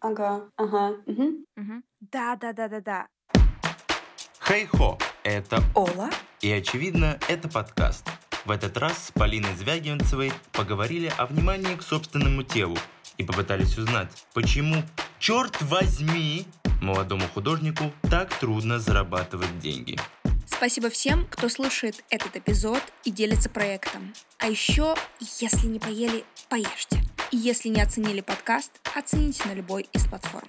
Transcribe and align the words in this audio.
Ага, 0.00 0.50
ага, 0.56 0.96
мгм. 1.06 1.44
Мгм. 1.56 1.84
Да-да-да-да-да. 2.00 3.06
Хей-хо, 4.40 4.98
это 5.24 5.62
Ола. 5.74 6.10
и 6.40 6.50
очевидно, 6.50 7.18
это 7.28 7.48
подкаст. 7.48 8.06
В 8.44 8.50
этот 8.50 8.76
раз 8.78 9.08
с 9.08 9.12
Полиной 9.12 9.54
Звягинцевой 9.56 10.32
поговорили 10.52 11.12
о 11.18 11.26
внимании 11.26 11.74
к 11.74 11.82
собственному 11.82 12.42
телу 12.44 12.76
и 13.18 13.24
попытались 13.24 13.76
узнать, 13.76 14.26
почему, 14.32 14.76
черт 15.18 15.60
возьми, 15.60 16.46
молодому 16.80 17.26
художнику 17.34 17.92
так 18.08 18.32
трудно 18.38 18.78
зарабатывать 18.78 19.58
деньги. 19.58 19.98
Спасибо 20.46 20.88
всем, 20.88 21.26
кто 21.26 21.48
слушает 21.48 22.02
этот 22.08 22.36
эпизод 22.36 22.82
и 23.04 23.10
делится 23.10 23.50
проектом. 23.50 24.14
А 24.38 24.48
еще, 24.48 24.94
если 25.20 25.66
не 25.66 25.78
поели, 25.78 26.24
поешьте. 26.48 27.02
И 27.30 27.36
если 27.36 27.68
не 27.68 27.82
оценили 27.82 28.22
подкаст, 28.22 28.80
оцените 28.94 29.46
на 29.46 29.52
любой 29.52 29.86
из 29.92 30.06
платформ. 30.06 30.48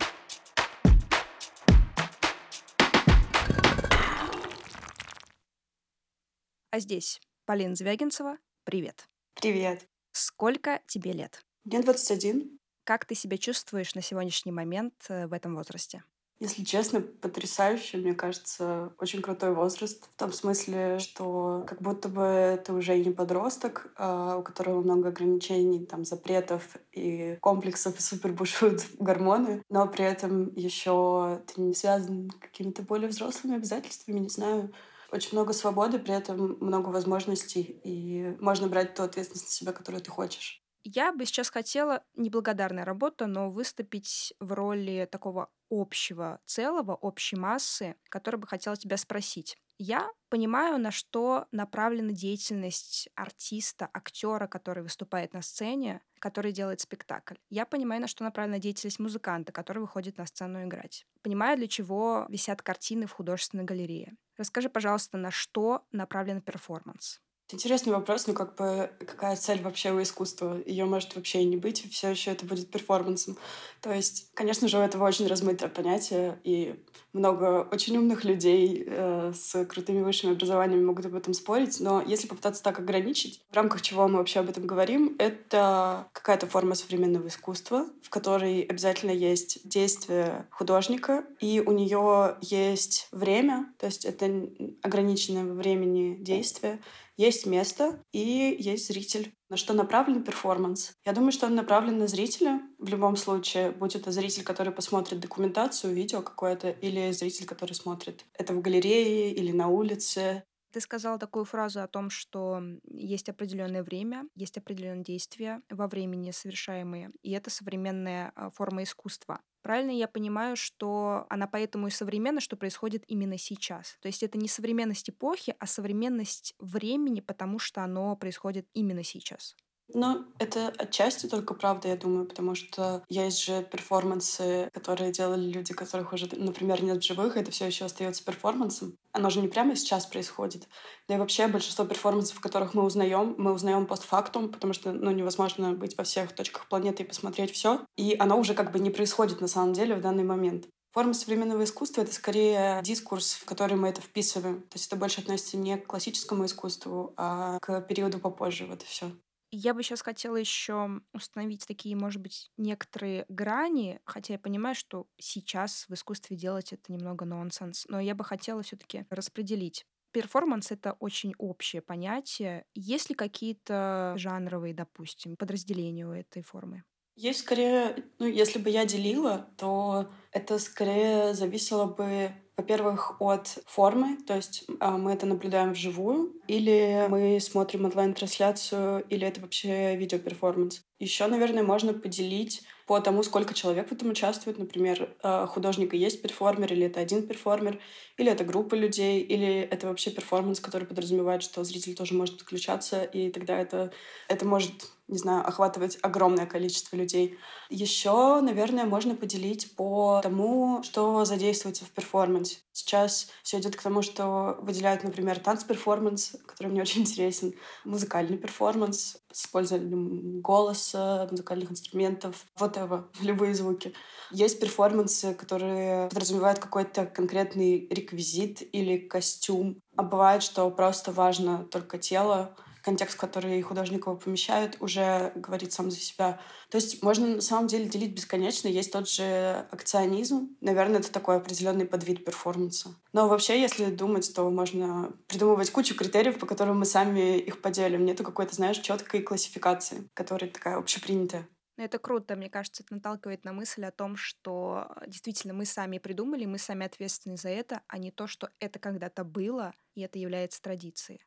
А 6.72 6.80
здесь 6.80 7.20
Полина 7.46 7.76
Звягинцева. 7.76 8.38
Привет. 8.64 9.10
Привет. 9.34 9.90
Сколько 10.14 10.82
тебе 10.88 11.12
лет? 11.12 11.46
Мне 11.66 11.82
21. 11.82 12.58
Как 12.86 13.04
ты 13.04 13.14
себя 13.14 13.38
чувствуешь 13.38 13.94
на 13.94 14.02
сегодняшний 14.02 14.54
момент 14.54 14.94
э, 15.10 15.28
в 15.28 15.34
этом 15.34 15.56
возрасте? 15.56 16.04
Если 16.40 16.64
честно, 16.64 17.02
потрясающе. 17.02 17.98
Мне 17.98 18.14
кажется, 18.14 18.94
очень 18.98 19.22
крутой 19.22 19.54
возраст. 19.54 20.06
В 20.06 20.18
том 20.18 20.32
смысле, 20.32 21.00
что 21.00 21.66
как 21.68 21.82
будто 21.82 22.08
бы 22.08 22.62
ты 22.64 22.72
уже 22.72 22.98
не 22.98 23.12
подросток, 23.12 23.92
а 23.98 24.38
у 24.38 24.44
которого 24.44 24.82
много 24.82 25.10
ограничений, 25.10 25.86
там, 25.86 26.06
запретов 26.06 26.78
и 26.94 27.38
комплексов, 27.42 27.98
и 27.98 28.02
супер 28.02 28.32
бушуют 28.32 28.86
гормоны, 29.00 29.64
но 29.70 29.86
при 29.88 30.06
этом 30.06 30.54
еще 30.56 31.42
ты 31.48 31.62
не 31.62 31.74
связан 31.74 32.30
какими-то 32.40 32.84
более 32.84 33.10
взрослыми 33.10 33.58
обязательствами, 33.58 34.20
не 34.20 34.30
знаю. 34.30 34.74
Очень 35.12 35.34
много 35.34 35.54
свободы, 35.54 36.00
при 36.00 36.14
этом 36.14 36.58
много 36.62 36.90
возможностей, 36.90 37.82
и 37.84 38.38
можно 38.40 38.68
брать 38.68 38.94
ту 38.94 39.04
ответственность 39.04 39.48
на 39.48 39.52
себя, 39.52 39.74
которую 39.74 40.02
ты 40.02 40.12
хочешь. 40.12 40.64
Я 40.84 41.12
бы 41.12 41.26
сейчас 41.26 41.50
хотела, 41.50 42.04
неблагодарная 42.16 42.86
работа, 42.86 43.28
но 43.28 43.52
выступить 43.52 44.34
в 44.40 44.54
роли 44.54 45.08
такого 45.12 45.50
общего 45.70 46.40
целого, 46.46 46.96
общей 46.96 47.36
массы, 47.36 47.96
которая 48.10 48.40
бы 48.40 48.48
хотела 48.48 48.76
тебя 48.76 48.98
спросить. 48.98 49.58
Я 49.78 50.10
понимаю, 50.30 50.78
на 50.78 50.92
что 50.92 51.48
направлена 51.52 52.12
деятельность 52.12 53.08
артиста, 53.16 53.90
актера, 53.94 54.48
который 54.48 54.84
выступает 54.84 55.34
на 55.34 55.42
сцене, 55.42 56.02
который 56.20 56.52
делает 56.52 56.82
спектакль. 56.82 57.36
Я 57.50 57.66
понимаю, 57.66 58.02
на 58.02 58.08
что 58.08 58.24
направлена 58.24 58.60
деятельность 58.60 59.00
музыканта, 59.00 59.52
который 59.54 59.80
выходит 59.80 60.18
на 60.18 60.26
сцену 60.26 60.64
играть. 60.64 61.06
Понимаю, 61.22 61.58
для 61.58 61.68
чего 61.68 62.26
висят 62.30 62.62
картины 62.62 63.06
в 63.06 63.12
художественной 63.14 63.64
галерее. 63.64 64.18
Расскажи, 64.38 64.70
пожалуйста, 64.70 65.18
на 65.18 65.32
что 65.32 65.86
направлен 65.92 66.42
перформанс? 66.42 67.22
Интересный 67.52 67.94
вопрос, 67.94 68.28
ну 68.28 68.36
как 68.36 68.56
бы 68.56 68.92
какая 69.00 69.36
цель 69.36 69.62
вообще 69.64 69.92
у 69.92 70.00
искусства? 70.00 70.62
Ее 70.68 70.86
может 70.86 71.16
вообще 71.16 71.42
и 71.42 71.46
не 71.46 71.58
быть, 71.58 71.84
все 71.92 72.10
еще 72.12 72.30
это 72.30 72.46
будет 72.46 72.70
перформансом. 72.70 73.38
То 73.82 73.92
есть, 73.92 74.30
конечно 74.36 74.68
же, 74.68 74.78
у 74.78 74.82
этого 74.82 75.08
очень 75.08 75.26
размытое 75.26 75.68
понятие, 75.68 76.40
и 76.44 76.76
много 77.12 77.68
очень 77.72 77.98
умных 77.98 78.24
людей 78.24 78.84
э, 78.86 79.34
с 79.34 79.66
крутыми 79.66 80.02
высшими 80.02 80.34
образованиями 80.34 80.84
могут 80.84 81.08
об 81.08 81.16
этом 81.16 81.34
спорить, 81.34 81.80
но 81.80 82.04
если 82.06 82.28
попытаться 82.28 82.62
так 82.62 82.78
ограничить, 82.78 83.42
в 83.50 83.56
рамках 83.56 83.82
чего 83.82 84.08
мы 84.08 84.18
вообще 84.18 84.42
об 84.42 84.50
этом 84.50 84.68
говорим, 84.68 85.16
это 85.18 86.08
какая-то 86.14 86.46
форма 86.46 86.76
современного 86.76 87.30
искусства, 87.30 87.88
в 88.04 88.12
которой 88.12 88.62
обязательно 88.62 89.12
есть 89.12 89.68
действие 89.68 90.48
художника, 90.52 91.26
и 91.40 91.64
у 91.66 91.72
нее 91.72 92.38
есть 92.42 93.08
время, 93.12 93.74
то 93.80 93.88
есть 93.88 94.06
это 94.06 94.48
ограниченное 94.84 95.46
во 95.46 95.54
времени 95.54 96.16
действие, 96.20 96.80
есть 97.20 97.46
место 97.46 98.02
и 98.14 98.56
есть 98.58 98.88
зритель. 98.88 99.34
На 99.50 99.58
что 99.58 99.74
направлен 99.74 100.24
перформанс? 100.24 100.94
Я 101.06 101.12
думаю, 101.12 101.34
что 101.34 101.48
он 101.48 101.56
направлен 101.56 101.98
на 101.98 102.08
зрителя 102.08 102.62
в 102.78 102.88
любом 102.88 103.18
случае, 103.18 103.72
будь 103.72 103.96
это 103.96 104.12
зритель, 104.14 104.44
который 104.44 104.72
посмотрит 104.72 105.20
документацию, 105.20 105.94
видео 105.94 106.22
какое-то, 106.22 106.70
или 106.70 107.12
зритель, 107.12 107.46
который 107.46 107.74
смотрит 107.74 108.24
это 108.34 108.54
в 108.54 108.62
галерее 108.62 109.34
или 109.34 109.52
на 109.52 109.68
улице. 109.68 110.44
Ты 110.72 110.82
сказала 110.82 111.18
такую 111.18 111.46
фразу 111.46 111.82
о 111.82 111.88
том, 111.88 112.10
что 112.10 112.62
есть 112.84 113.30
определенное 113.30 113.84
время, 113.84 114.28
есть 114.36 114.58
определенные 114.58 115.04
действия 115.04 115.62
во 115.70 115.88
времени 115.88 116.32
совершаемые, 116.32 117.12
и 117.24 117.32
это 117.32 117.50
современная 117.50 118.32
а, 118.36 118.50
форма 118.52 118.84
искусства. 118.84 119.42
Правильно 119.62 119.92
я 119.92 120.08
понимаю, 120.08 120.56
что 120.56 121.26
она 121.30 121.48
поэтому 121.48 121.88
и 121.88 121.92
современна, 121.92 122.40
что 122.40 122.56
происходит 122.56 123.04
именно 123.08 123.38
сейчас. 123.38 123.98
То 124.02 124.08
есть 124.08 124.24
это 124.24 124.38
не 124.38 124.48
современность 124.48 125.10
эпохи, 125.10 125.56
а 125.60 125.68
современность 125.68 126.54
времени, 126.60 127.20
потому 127.20 127.60
что 127.60 127.84
оно 127.84 128.16
происходит 128.16 128.68
именно 128.74 129.04
сейчас. 129.04 129.56
Ну, 129.94 130.26
это 130.38 130.72
отчасти 130.78 131.28
только 131.28 131.56
правда, 131.56 131.88
я 131.88 131.98
думаю, 131.98 132.28
потому 132.28 132.54
что 132.54 133.04
есть 133.10 133.44
же 133.44 133.64
перформансы, 133.64 134.70
которые 134.74 135.12
делали 135.12 135.50
люди, 135.50 135.74
которых 135.74 136.14
уже, 136.14 136.30
например, 136.32 136.84
нет 136.84 137.02
в 137.02 137.06
живых, 137.06 137.36
и 137.36 137.40
это 137.40 137.50
все 137.50 137.66
еще 137.66 137.86
остается 137.86 138.24
перформансом. 138.24 138.96
Оно 139.14 139.32
же 139.32 139.42
не 139.42 139.48
прямо 139.48 139.76
сейчас 139.76 140.06
происходит. 140.06 140.68
Да 141.08 141.16
и 141.16 141.18
вообще 141.18 141.48
большинство 141.48 141.86
перформансов, 141.86 142.40
которых 142.40 142.76
мы 142.76 142.84
узнаем, 142.84 143.34
мы 143.40 143.52
узнаем 143.52 143.88
постфактум, 143.88 144.52
потому 144.52 144.74
что 144.74 144.92
ну, 144.92 145.10
невозможно 145.10 145.74
быть 145.74 145.98
во 145.98 146.04
всех 146.04 146.34
точках 146.34 146.68
планеты 146.68 147.04
и 147.04 147.08
посмотреть 147.08 147.52
все. 147.52 147.84
И 147.98 148.16
оно 148.20 148.38
уже 148.40 148.54
как 148.54 148.72
бы 148.72 148.80
не 148.80 148.92
происходит 148.92 149.42
на 149.42 149.48
самом 149.48 149.74
деле 149.74 149.96
в 149.96 150.02
данный 150.02 150.24
момент. 150.24 150.68
Форма 150.92 151.14
современного 151.14 151.64
искусства— 151.64 152.02
это 152.04 152.14
скорее 152.14 152.82
дискурс, 152.84 153.34
в 153.34 153.46
который 153.46 153.78
мы 153.78 153.90
это 153.90 154.02
вписываем. 154.02 154.62
То 154.64 154.76
есть 154.76 154.88
это 154.88 154.96
больше 154.96 155.22
относится 155.22 155.56
не 155.58 155.78
к 155.78 155.86
классическому 155.86 156.46
искусству, 156.46 157.14
а 157.16 157.60
к 157.60 157.82
периоду 157.82 158.20
попозже. 158.20 158.66
Вот 158.66 158.82
и 158.84 158.86
все. 158.86 159.12
Я 159.52 159.74
бы 159.74 159.82
сейчас 159.82 160.02
хотела 160.04 160.36
еще 160.36 161.02
установить 161.12 161.66
такие, 161.68 161.96
может 161.96 162.22
быть, 162.22 162.52
некоторые 162.58 163.26
грани, 163.30 164.00
хотя 164.06 164.34
я 164.34 164.40
понимаю, 164.40 164.76
что 164.76 165.08
сейчас 165.18 165.86
в 165.90 165.94
искусстве 165.94 166.38
делать 166.38 166.72
это 166.72 166.92
немного 166.94 167.26
нонсенс, 167.26 167.86
но 167.88 168.00
я 168.00 168.14
бы 168.14 168.24
хотела 168.24 168.62
все-таки 168.62 169.06
распределить. 169.10 169.86
Перформанс— 170.12 170.72
это 170.72 170.94
очень 170.94 171.34
общее 171.40 171.82
понятие. 171.82 172.66
Есть 172.76 173.10
ли 173.10 173.16
какие-то 173.16 174.14
жанровые, 174.18 174.74
допустим, 174.76 175.36
подразделения 175.36 176.06
у 176.08 176.12
этой 176.12 176.44
формы? 176.44 176.84
Есть 177.16 177.40
скорее, 177.42 178.06
ну, 178.18 178.26
если 178.28 178.60
бы 178.60 178.70
я 178.70 178.86
делила, 178.86 179.50
то 179.58 180.10
это 180.32 180.58
скорее 180.58 181.34
зависело 181.34 181.86
бы 181.86 182.32
во-первых, 182.60 183.22
от 183.22 183.60
формы, 183.66 184.18
то 184.28 184.36
есть 184.36 184.66
а, 184.82 184.98
мы 184.98 185.14
это 185.14 185.26
наблюдаем 185.26 185.72
вживую, 185.72 186.34
или 186.48 187.08
мы 187.10 187.40
смотрим 187.40 187.86
онлайн-трансляцию, 187.86 189.06
или 189.10 189.26
это 189.26 189.40
вообще 189.40 189.96
видеоперформанс. 189.96 190.84
Еще, 191.00 191.28
наверное, 191.28 191.64
можно 191.64 191.94
поделить 191.94 192.64
по 192.86 193.00
тому, 193.00 193.24
сколько 193.24 193.54
человек 193.54 193.88
в 193.88 193.92
этом 193.94 194.10
участвует. 194.10 194.60
Например, 194.60 195.16
а, 195.24 195.48
художник 195.48 195.94
и 195.94 195.98
есть 195.98 196.22
перформер, 196.22 196.74
или 196.74 196.88
это 196.88 197.00
один 197.00 197.26
перформер, 197.26 197.80
или 198.18 198.30
это 198.30 198.44
группа 198.44 198.76
людей, 198.76 199.22
или 199.22 199.60
это 199.62 199.88
вообще 199.88 200.12
перформанс, 200.12 200.60
который 200.60 200.88
подразумевает, 200.88 201.42
что 201.42 201.64
зритель 201.64 201.96
тоже 201.96 202.16
может 202.16 202.38
подключаться, 202.38 203.04
и 203.04 203.32
тогда 203.32 203.58
это, 203.58 203.94
это 204.28 204.46
может 204.46 204.74
не 205.10 205.18
знаю, 205.18 205.46
охватывать 205.46 205.98
огромное 206.04 206.46
количество 206.46 206.96
людей. 206.96 207.38
Еще, 207.70 208.40
наверное, 208.42 208.86
можно 208.86 209.16
поделить 209.16 209.76
по 209.76 210.20
тому, 210.22 210.84
что 210.84 211.26
задействуется 211.26 211.84
в 211.84 211.90
перформансе. 211.90 212.60
Сейчас 212.74 213.28
все 213.42 213.60
идет 213.60 213.76
к 213.76 213.82
тому, 213.82 214.04
что 214.04 214.58
выделяют, 214.62 215.04
например, 215.04 215.40
танц-перформанс, 215.40 216.36
который 216.46 216.68
мне 216.68 216.82
очень 216.84 217.02
интересен, 217.02 217.56
музыкальный 217.86 218.38
перформанс 218.38 219.18
с 219.32 219.46
использованием 219.46 220.42
голоса, 220.42 220.89
музыкальных 220.98 221.72
инструментов, 221.72 222.46
вот 222.58 222.78
это, 222.78 223.06
любые 223.22 223.54
звуки. 223.56 223.94
Есть 224.32 224.60
перформансы, 224.60 225.34
которые 225.34 226.08
подразумевают 226.10 226.60
какой-то 226.60 227.06
конкретный 227.06 227.88
реквизит 227.90 228.62
или 228.74 228.98
костюм. 228.98 229.82
А 229.96 230.04
бывает, 230.04 230.44
что 230.44 230.70
просто 230.70 231.12
важно 231.12 231.66
только 231.66 231.98
тело, 231.98 232.56
контекст, 232.90 233.18
в 233.18 233.20
который 233.20 233.62
художник 233.62 234.08
его 234.08 234.16
помещает, 234.16 234.78
уже 234.80 235.32
говорит 235.36 235.72
сам 235.72 235.92
за 235.92 235.98
себя. 235.98 236.40
То 236.70 236.78
есть 236.78 237.04
можно 237.04 237.28
на 237.28 237.42
самом 237.42 237.68
деле 237.68 237.86
делить 237.86 238.16
бесконечно. 238.16 238.68
Есть 238.68 238.92
тот 238.92 239.08
же 239.08 239.68
акционизм. 239.70 240.58
Наверное, 240.60 241.00
это 241.00 241.12
такой 241.12 241.38
определенный 241.38 241.86
подвид 241.86 242.26
перформанса. 242.26 242.96
Но 243.14 243.28
вообще, 243.28 243.62
если 243.62 243.86
думать, 243.86 244.34
то 244.34 244.50
можно 244.50 245.14
придумывать 245.28 245.70
кучу 245.72 245.96
критериев, 245.96 246.40
по 246.40 246.48
которым 246.48 246.80
мы 246.80 246.86
сами 246.86 247.38
их 247.38 247.62
поделим. 247.62 248.06
Нету 248.06 248.24
какой-то, 248.24 248.56
знаешь, 248.56 248.80
четкой 248.80 249.22
классификации, 249.22 250.10
которая 250.16 250.50
такая 250.50 250.78
общепринятая. 250.78 251.48
Ну, 251.78 251.86
это 251.86 252.00
круто, 252.00 252.36
мне 252.36 252.50
кажется, 252.50 252.84
это 252.84 252.96
наталкивает 252.96 253.46
на 253.46 253.54
мысль 253.54 253.86
о 253.86 253.92
том, 253.92 254.18
что 254.18 254.88
действительно 255.08 255.54
мы 255.54 255.66
сами 255.66 255.98
придумали, 256.00 256.46
мы 256.46 256.58
сами 256.58 256.86
ответственны 256.86 257.38
за 257.38 257.50
это, 257.50 257.82
а 257.88 258.00
не 258.00 258.12
то, 258.12 258.28
что 258.28 258.50
это 258.60 258.80
когда-то 258.80 259.24
было, 259.24 259.74
и 259.94 260.02
это 260.02 260.20
является 260.20 260.62
традицией. 260.62 261.22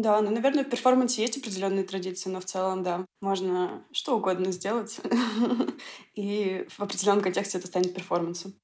Да, 0.00 0.20
ну, 0.22 0.30
наверное, 0.30 0.62
в 0.62 0.68
перформансе 0.68 1.22
есть 1.22 1.38
определенные 1.38 1.82
традиции, 1.82 2.30
но 2.30 2.38
в 2.40 2.44
целом, 2.44 2.84
да, 2.84 3.04
можно 3.20 3.84
что 3.90 4.16
угодно 4.16 4.52
сделать, 4.52 5.00
и 6.14 6.66
в 6.68 6.80
определенном 6.80 7.20
контексте 7.20 7.58
это 7.58 7.66
станет 7.66 7.94
перформансом. 7.94 8.54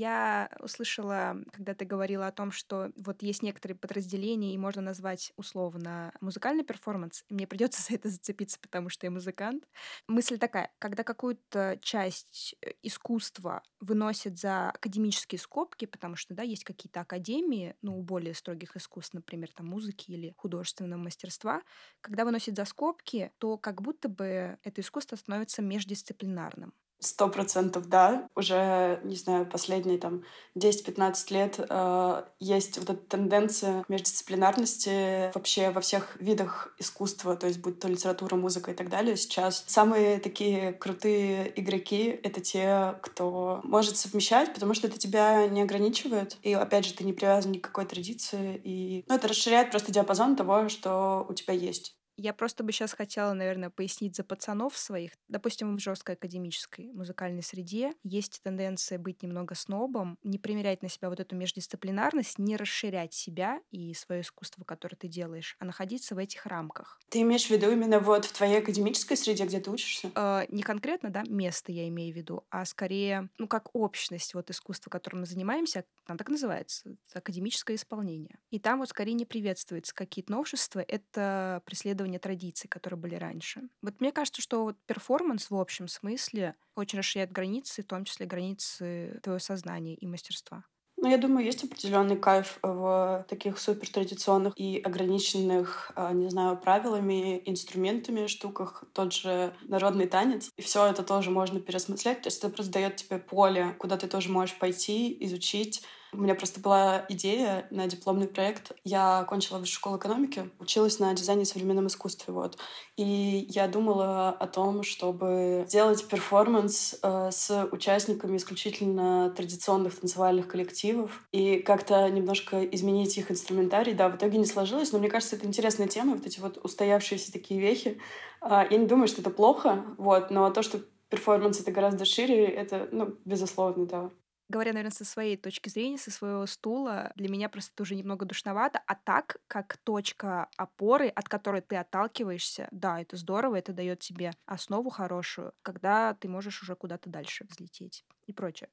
Я 0.00 0.48
услышала, 0.60 1.36
когда 1.52 1.74
ты 1.74 1.84
говорила 1.84 2.26
о 2.26 2.32
том, 2.32 2.52
что 2.52 2.90
вот 2.96 3.20
есть 3.22 3.42
некоторые 3.42 3.76
подразделения, 3.76 4.54
и 4.54 4.58
можно 4.58 4.80
назвать 4.80 5.30
условно 5.36 6.14
музыкальный 6.22 6.64
перформанс. 6.64 7.22
Мне 7.28 7.46
придется 7.46 7.82
за 7.86 7.96
это 7.96 8.08
зацепиться, 8.08 8.58
потому 8.60 8.88
что 8.88 9.06
я 9.06 9.10
музыкант. 9.10 9.68
Мысль 10.08 10.38
такая, 10.38 10.72
когда 10.78 11.04
какую-то 11.04 11.78
часть 11.82 12.54
э, 12.62 12.70
искусства 12.82 13.62
выносят 13.78 14.38
за 14.38 14.70
академические 14.70 15.38
скобки, 15.38 15.84
потому 15.84 16.16
что, 16.16 16.32
да, 16.32 16.44
есть 16.44 16.64
какие-то 16.64 17.00
академии, 17.02 17.76
ну, 17.82 17.98
у 17.98 18.02
более 18.02 18.32
строгих 18.32 18.76
искусств, 18.78 19.12
например, 19.12 19.50
там, 19.52 19.66
музыки 19.66 20.10
или 20.12 20.32
художественного 20.38 20.98
мастерства, 20.98 21.62
когда 22.00 22.24
выносят 22.24 22.56
за 22.56 22.64
скобки, 22.64 23.32
то 23.36 23.58
как 23.58 23.82
будто 23.82 24.08
бы 24.08 24.56
это 24.62 24.80
искусство 24.80 25.16
становится 25.16 25.60
междисциплинарным. 25.60 26.72
Сто 27.00 27.28
процентов, 27.28 27.88
да. 27.88 28.28
Уже, 28.36 29.00
не 29.04 29.16
знаю, 29.16 29.46
последние 29.46 29.98
там 29.98 30.22
10-15 30.56 31.32
лет 31.32 31.58
э, 31.58 32.24
есть 32.38 32.78
вот 32.78 32.90
эта 32.90 33.00
тенденция 33.06 33.84
междисциплинарности 33.88 35.32
вообще 35.34 35.70
во 35.70 35.80
всех 35.80 36.20
видах 36.20 36.74
искусства, 36.78 37.36
то 37.36 37.46
есть 37.46 37.60
будь 37.60 37.80
то 37.80 37.88
литература, 37.88 38.36
музыка 38.36 38.72
и 38.72 38.74
так 38.74 38.90
далее. 38.90 39.16
Сейчас 39.16 39.64
самые 39.66 40.20
такие 40.20 40.72
крутые 40.74 41.52
игроки— 41.58 42.20
это 42.22 42.40
те, 42.40 42.96
кто 43.02 43.60
может 43.64 43.96
совмещать, 43.96 44.52
потому 44.52 44.74
что 44.74 44.86
это 44.86 44.98
тебя 44.98 45.48
не 45.48 45.62
ограничивает. 45.62 46.36
И, 46.42 46.52
опять 46.52 46.84
же, 46.84 46.92
ты 46.92 47.04
не 47.04 47.14
привязан 47.14 47.52
ни 47.52 47.58
к 47.58 47.64
какой 47.64 47.86
традиции. 47.86 48.60
И 48.62 49.04
ну, 49.08 49.14
это 49.14 49.28
расширяет 49.28 49.70
просто 49.70 49.90
диапазон 49.90 50.36
того, 50.36 50.68
что 50.68 51.24
у 51.28 51.32
тебя 51.32 51.54
есть. 51.54 51.96
Я 52.22 52.34
просто 52.34 52.62
бы 52.62 52.70
сейчас 52.70 52.92
хотела, 52.92 53.32
наверное, 53.32 53.70
пояснить 53.70 54.14
за 54.14 54.24
пацанов 54.24 54.76
своих. 54.76 55.12
Допустим, 55.28 55.74
в 55.74 55.80
жесткой 55.80 56.16
академической 56.16 56.92
музыкальной 56.92 57.42
среде 57.42 57.94
есть 58.02 58.42
тенденция 58.42 58.98
быть 58.98 59.22
немного 59.22 59.54
снобом, 59.54 60.18
не 60.22 60.38
примерять 60.38 60.82
на 60.82 60.90
себя 60.90 61.08
вот 61.08 61.18
эту 61.18 61.34
междисциплинарность, 61.34 62.38
не 62.38 62.58
расширять 62.58 63.14
себя 63.14 63.62
и 63.70 63.94
свое 63.94 64.20
искусство, 64.20 64.64
которое 64.64 64.96
ты 64.96 65.08
делаешь, 65.08 65.56
а 65.60 65.64
находиться 65.64 66.14
в 66.14 66.18
этих 66.18 66.44
рамках. 66.44 67.00
Ты 67.08 67.22
имеешь 67.22 67.46
в 67.46 67.50
виду 67.50 67.70
именно 67.70 68.00
вот 68.00 68.26
в 68.26 68.32
твоей 68.34 68.58
академической 68.58 69.16
среде, 69.16 69.46
где 69.46 69.58
ты 69.58 69.70
учишься? 69.70 70.10
Э, 70.14 70.44
не 70.50 70.62
конкретно, 70.62 71.08
да, 71.08 71.22
место 71.26 71.72
я 71.72 71.88
имею 71.88 72.12
в 72.12 72.16
виду, 72.18 72.44
а 72.50 72.66
скорее, 72.66 73.30
ну, 73.38 73.48
как 73.48 73.74
общность 73.74 74.34
вот 74.34 74.50
искусства, 74.50 74.90
которым 74.90 75.20
мы 75.20 75.26
занимаемся, 75.26 75.86
там 76.06 76.18
так 76.18 76.28
называется, 76.28 76.96
академическое 77.14 77.76
исполнение. 77.76 78.38
И 78.50 78.58
там 78.58 78.80
вот 78.80 78.90
скорее 78.90 79.14
не 79.14 79.24
приветствуется 79.24 79.94
какие-то 79.94 80.32
новшества, 80.32 80.80
это 80.80 81.62
преследование 81.64 82.09
преследования 82.10 82.18
традиций, 82.18 82.68
которые 82.68 82.98
были 82.98 83.14
раньше. 83.14 83.62
Вот 83.82 84.00
мне 84.00 84.12
кажется, 84.12 84.42
что 84.42 84.64
вот 84.64 84.76
перформанс 84.86 85.50
в 85.50 85.56
общем 85.56 85.88
смысле 85.88 86.54
очень 86.74 86.98
расширяет 86.98 87.32
границы, 87.32 87.82
в 87.82 87.86
том 87.86 88.04
числе 88.04 88.26
границы 88.26 89.20
твоего 89.22 89.38
сознания 89.38 89.94
и 89.94 90.06
мастерства. 90.06 90.64
Ну, 91.02 91.08
я 91.08 91.16
думаю, 91.16 91.46
есть 91.46 91.64
определенный 91.64 92.16
кайф 92.16 92.58
в 92.62 93.24
таких 93.26 93.58
супер 93.58 93.88
традиционных 93.88 94.52
и 94.56 94.78
ограниченных, 94.78 95.92
а, 95.96 96.12
не 96.12 96.28
знаю, 96.28 96.58
правилами, 96.58 97.40
инструментами 97.46 98.26
штуках, 98.26 98.84
тот 98.92 99.14
же 99.14 99.54
народный 99.62 100.06
танец. 100.06 100.50
И 100.58 100.62
все 100.62 100.86
это 100.86 101.02
тоже 101.02 101.30
можно 101.30 101.58
переосмыслять. 101.58 102.20
То 102.20 102.26
есть 102.26 102.44
это 102.44 102.52
просто 102.52 102.72
дает 102.72 102.96
тебе 102.96 103.18
поле, 103.18 103.74
куда 103.78 103.96
ты 103.96 104.08
тоже 104.08 104.28
можешь 104.28 104.58
пойти, 104.58 105.16
изучить 105.24 105.82
у 106.12 106.18
меня 106.18 106.34
просто 106.34 106.60
была 106.60 107.04
идея 107.08 107.66
на 107.70 107.86
дипломный 107.86 108.26
проект. 108.26 108.72
Я 108.84 109.20
окончила 109.20 109.58
высшую 109.58 109.76
школу 109.76 109.98
экономики, 109.98 110.50
училась 110.58 110.98
на 110.98 111.12
дизайне 111.14 111.42
и 111.42 111.46
современном 111.46 111.86
искусстве. 111.86 112.34
Вот. 112.34 112.58
И 112.96 113.46
я 113.48 113.68
думала 113.68 114.30
о 114.30 114.46
том, 114.46 114.82
чтобы 114.82 115.64
сделать 115.68 116.06
перформанс 116.06 116.98
э, 117.02 117.30
с 117.30 117.68
участниками 117.70 118.36
исключительно 118.36 119.30
традиционных 119.30 119.98
танцевальных 119.98 120.48
коллективов 120.48 121.22
и 121.32 121.58
как-то 121.58 122.08
немножко 122.10 122.64
изменить 122.64 123.16
их 123.16 123.30
инструментарий. 123.30 123.94
Да, 123.94 124.08
в 124.08 124.16
итоге 124.16 124.38
не 124.38 124.46
сложилось, 124.46 124.92
но 124.92 124.98
мне 124.98 125.08
кажется, 125.08 125.36
это 125.36 125.46
интересная 125.46 125.88
тема, 125.88 126.16
вот 126.16 126.26
эти 126.26 126.40
вот 126.40 126.58
устоявшиеся 126.62 127.32
такие 127.32 127.60
вехи. 127.60 128.00
Э, 128.42 128.64
я 128.68 128.76
не 128.76 128.86
думаю, 128.86 129.06
что 129.06 129.20
это 129.20 129.30
плохо, 129.30 129.84
вот, 129.96 130.30
но 130.30 130.50
то, 130.50 130.62
что 130.62 130.80
перформанс 131.08 131.60
это 131.60 131.70
гораздо 131.72 132.04
шире, 132.04 132.46
это, 132.46 132.88
ну, 132.90 133.16
безусловно, 133.24 133.86
да 133.86 134.10
говоря, 134.50 134.72
наверное, 134.72 134.94
со 134.94 135.04
своей 135.04 135.36
точки 135.36 135.68
зрения, 135.68 135.96
со 135.96 136.10
своего 136.10 136.44
стула, 136.46 137.12
для 137.14 137.28
меня 137.28 137.48
просто 137.48 137.72
это 137.74 137.82
уже 137.84 137.94
немного 137.94 138.26
душновато. 138.26 138.82
А 138.86 138.94
так, 138.94 139.38
как 139.46 139.78
точка 139.78 140.48
опоры, 140.56 141.08
от 141.08 141.28
которой 141.28 141.62
ты 141.62 141.76
отталкиваешься, 141.76 142.68
да, 142.70 143.00
это 143.00 143.16
здорово, 143.16 143.56
это 143.56 143.72
дает 143.72 144.00
тебе 144.00 144.32
основу 144.46 144.90
хорошую, 144.90 145.52
когда 145.62 146.14
ты 146.14 146.28
можешь 146.28 146.62
уже 146.62 146.74
куда-то 146.74 147.08
дальше 147.08 147.46
взлететь 147.48 148.04
и 148.26 148.32
прочее. 148.32 148.68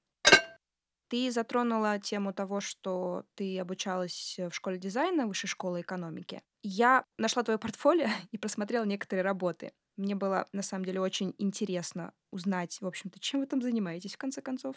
Ты 1.09 1.31
затронула 1.31 1.99
тему 1.99 2.33
того, 2.33 2.59
что 2.59 3.23
ты 3.35 3.57
обучалась 3.59 4.35
в 4.37 4.51
школе 4.51 4.77
дизайна, 4.77 5.25
высшей 5.25 5.47
школы 5.47 5.81
экономики. 5.81 6.41
Я 6.63 7.05
нашла 7.17 7.43
твое 7.43 7.57
портфолио 7.57 8.07
и 8.31 8.37
просмотрела 8.37 8.83
некоторые 8.83 9.23
работы. 9.23 9.71
Мне 9.97 10.15
было, 10.15 10.47
на 10.53 10.61
самом 10.61 10.85
деле, 10.85 11.01
очень 11.01 11.33
интересно 11.37 12.13
узнать, 12.31 12.77
в 12.81 12.87
общем-то, 12.87 13.19
чем 13.19 13.39
вы 13.41 13.47
там 13.47 13.61
занимаетесь, 13.61 14.15
в 14.15 14.17
конце 14.17 14.41
концов. 14.41 14.75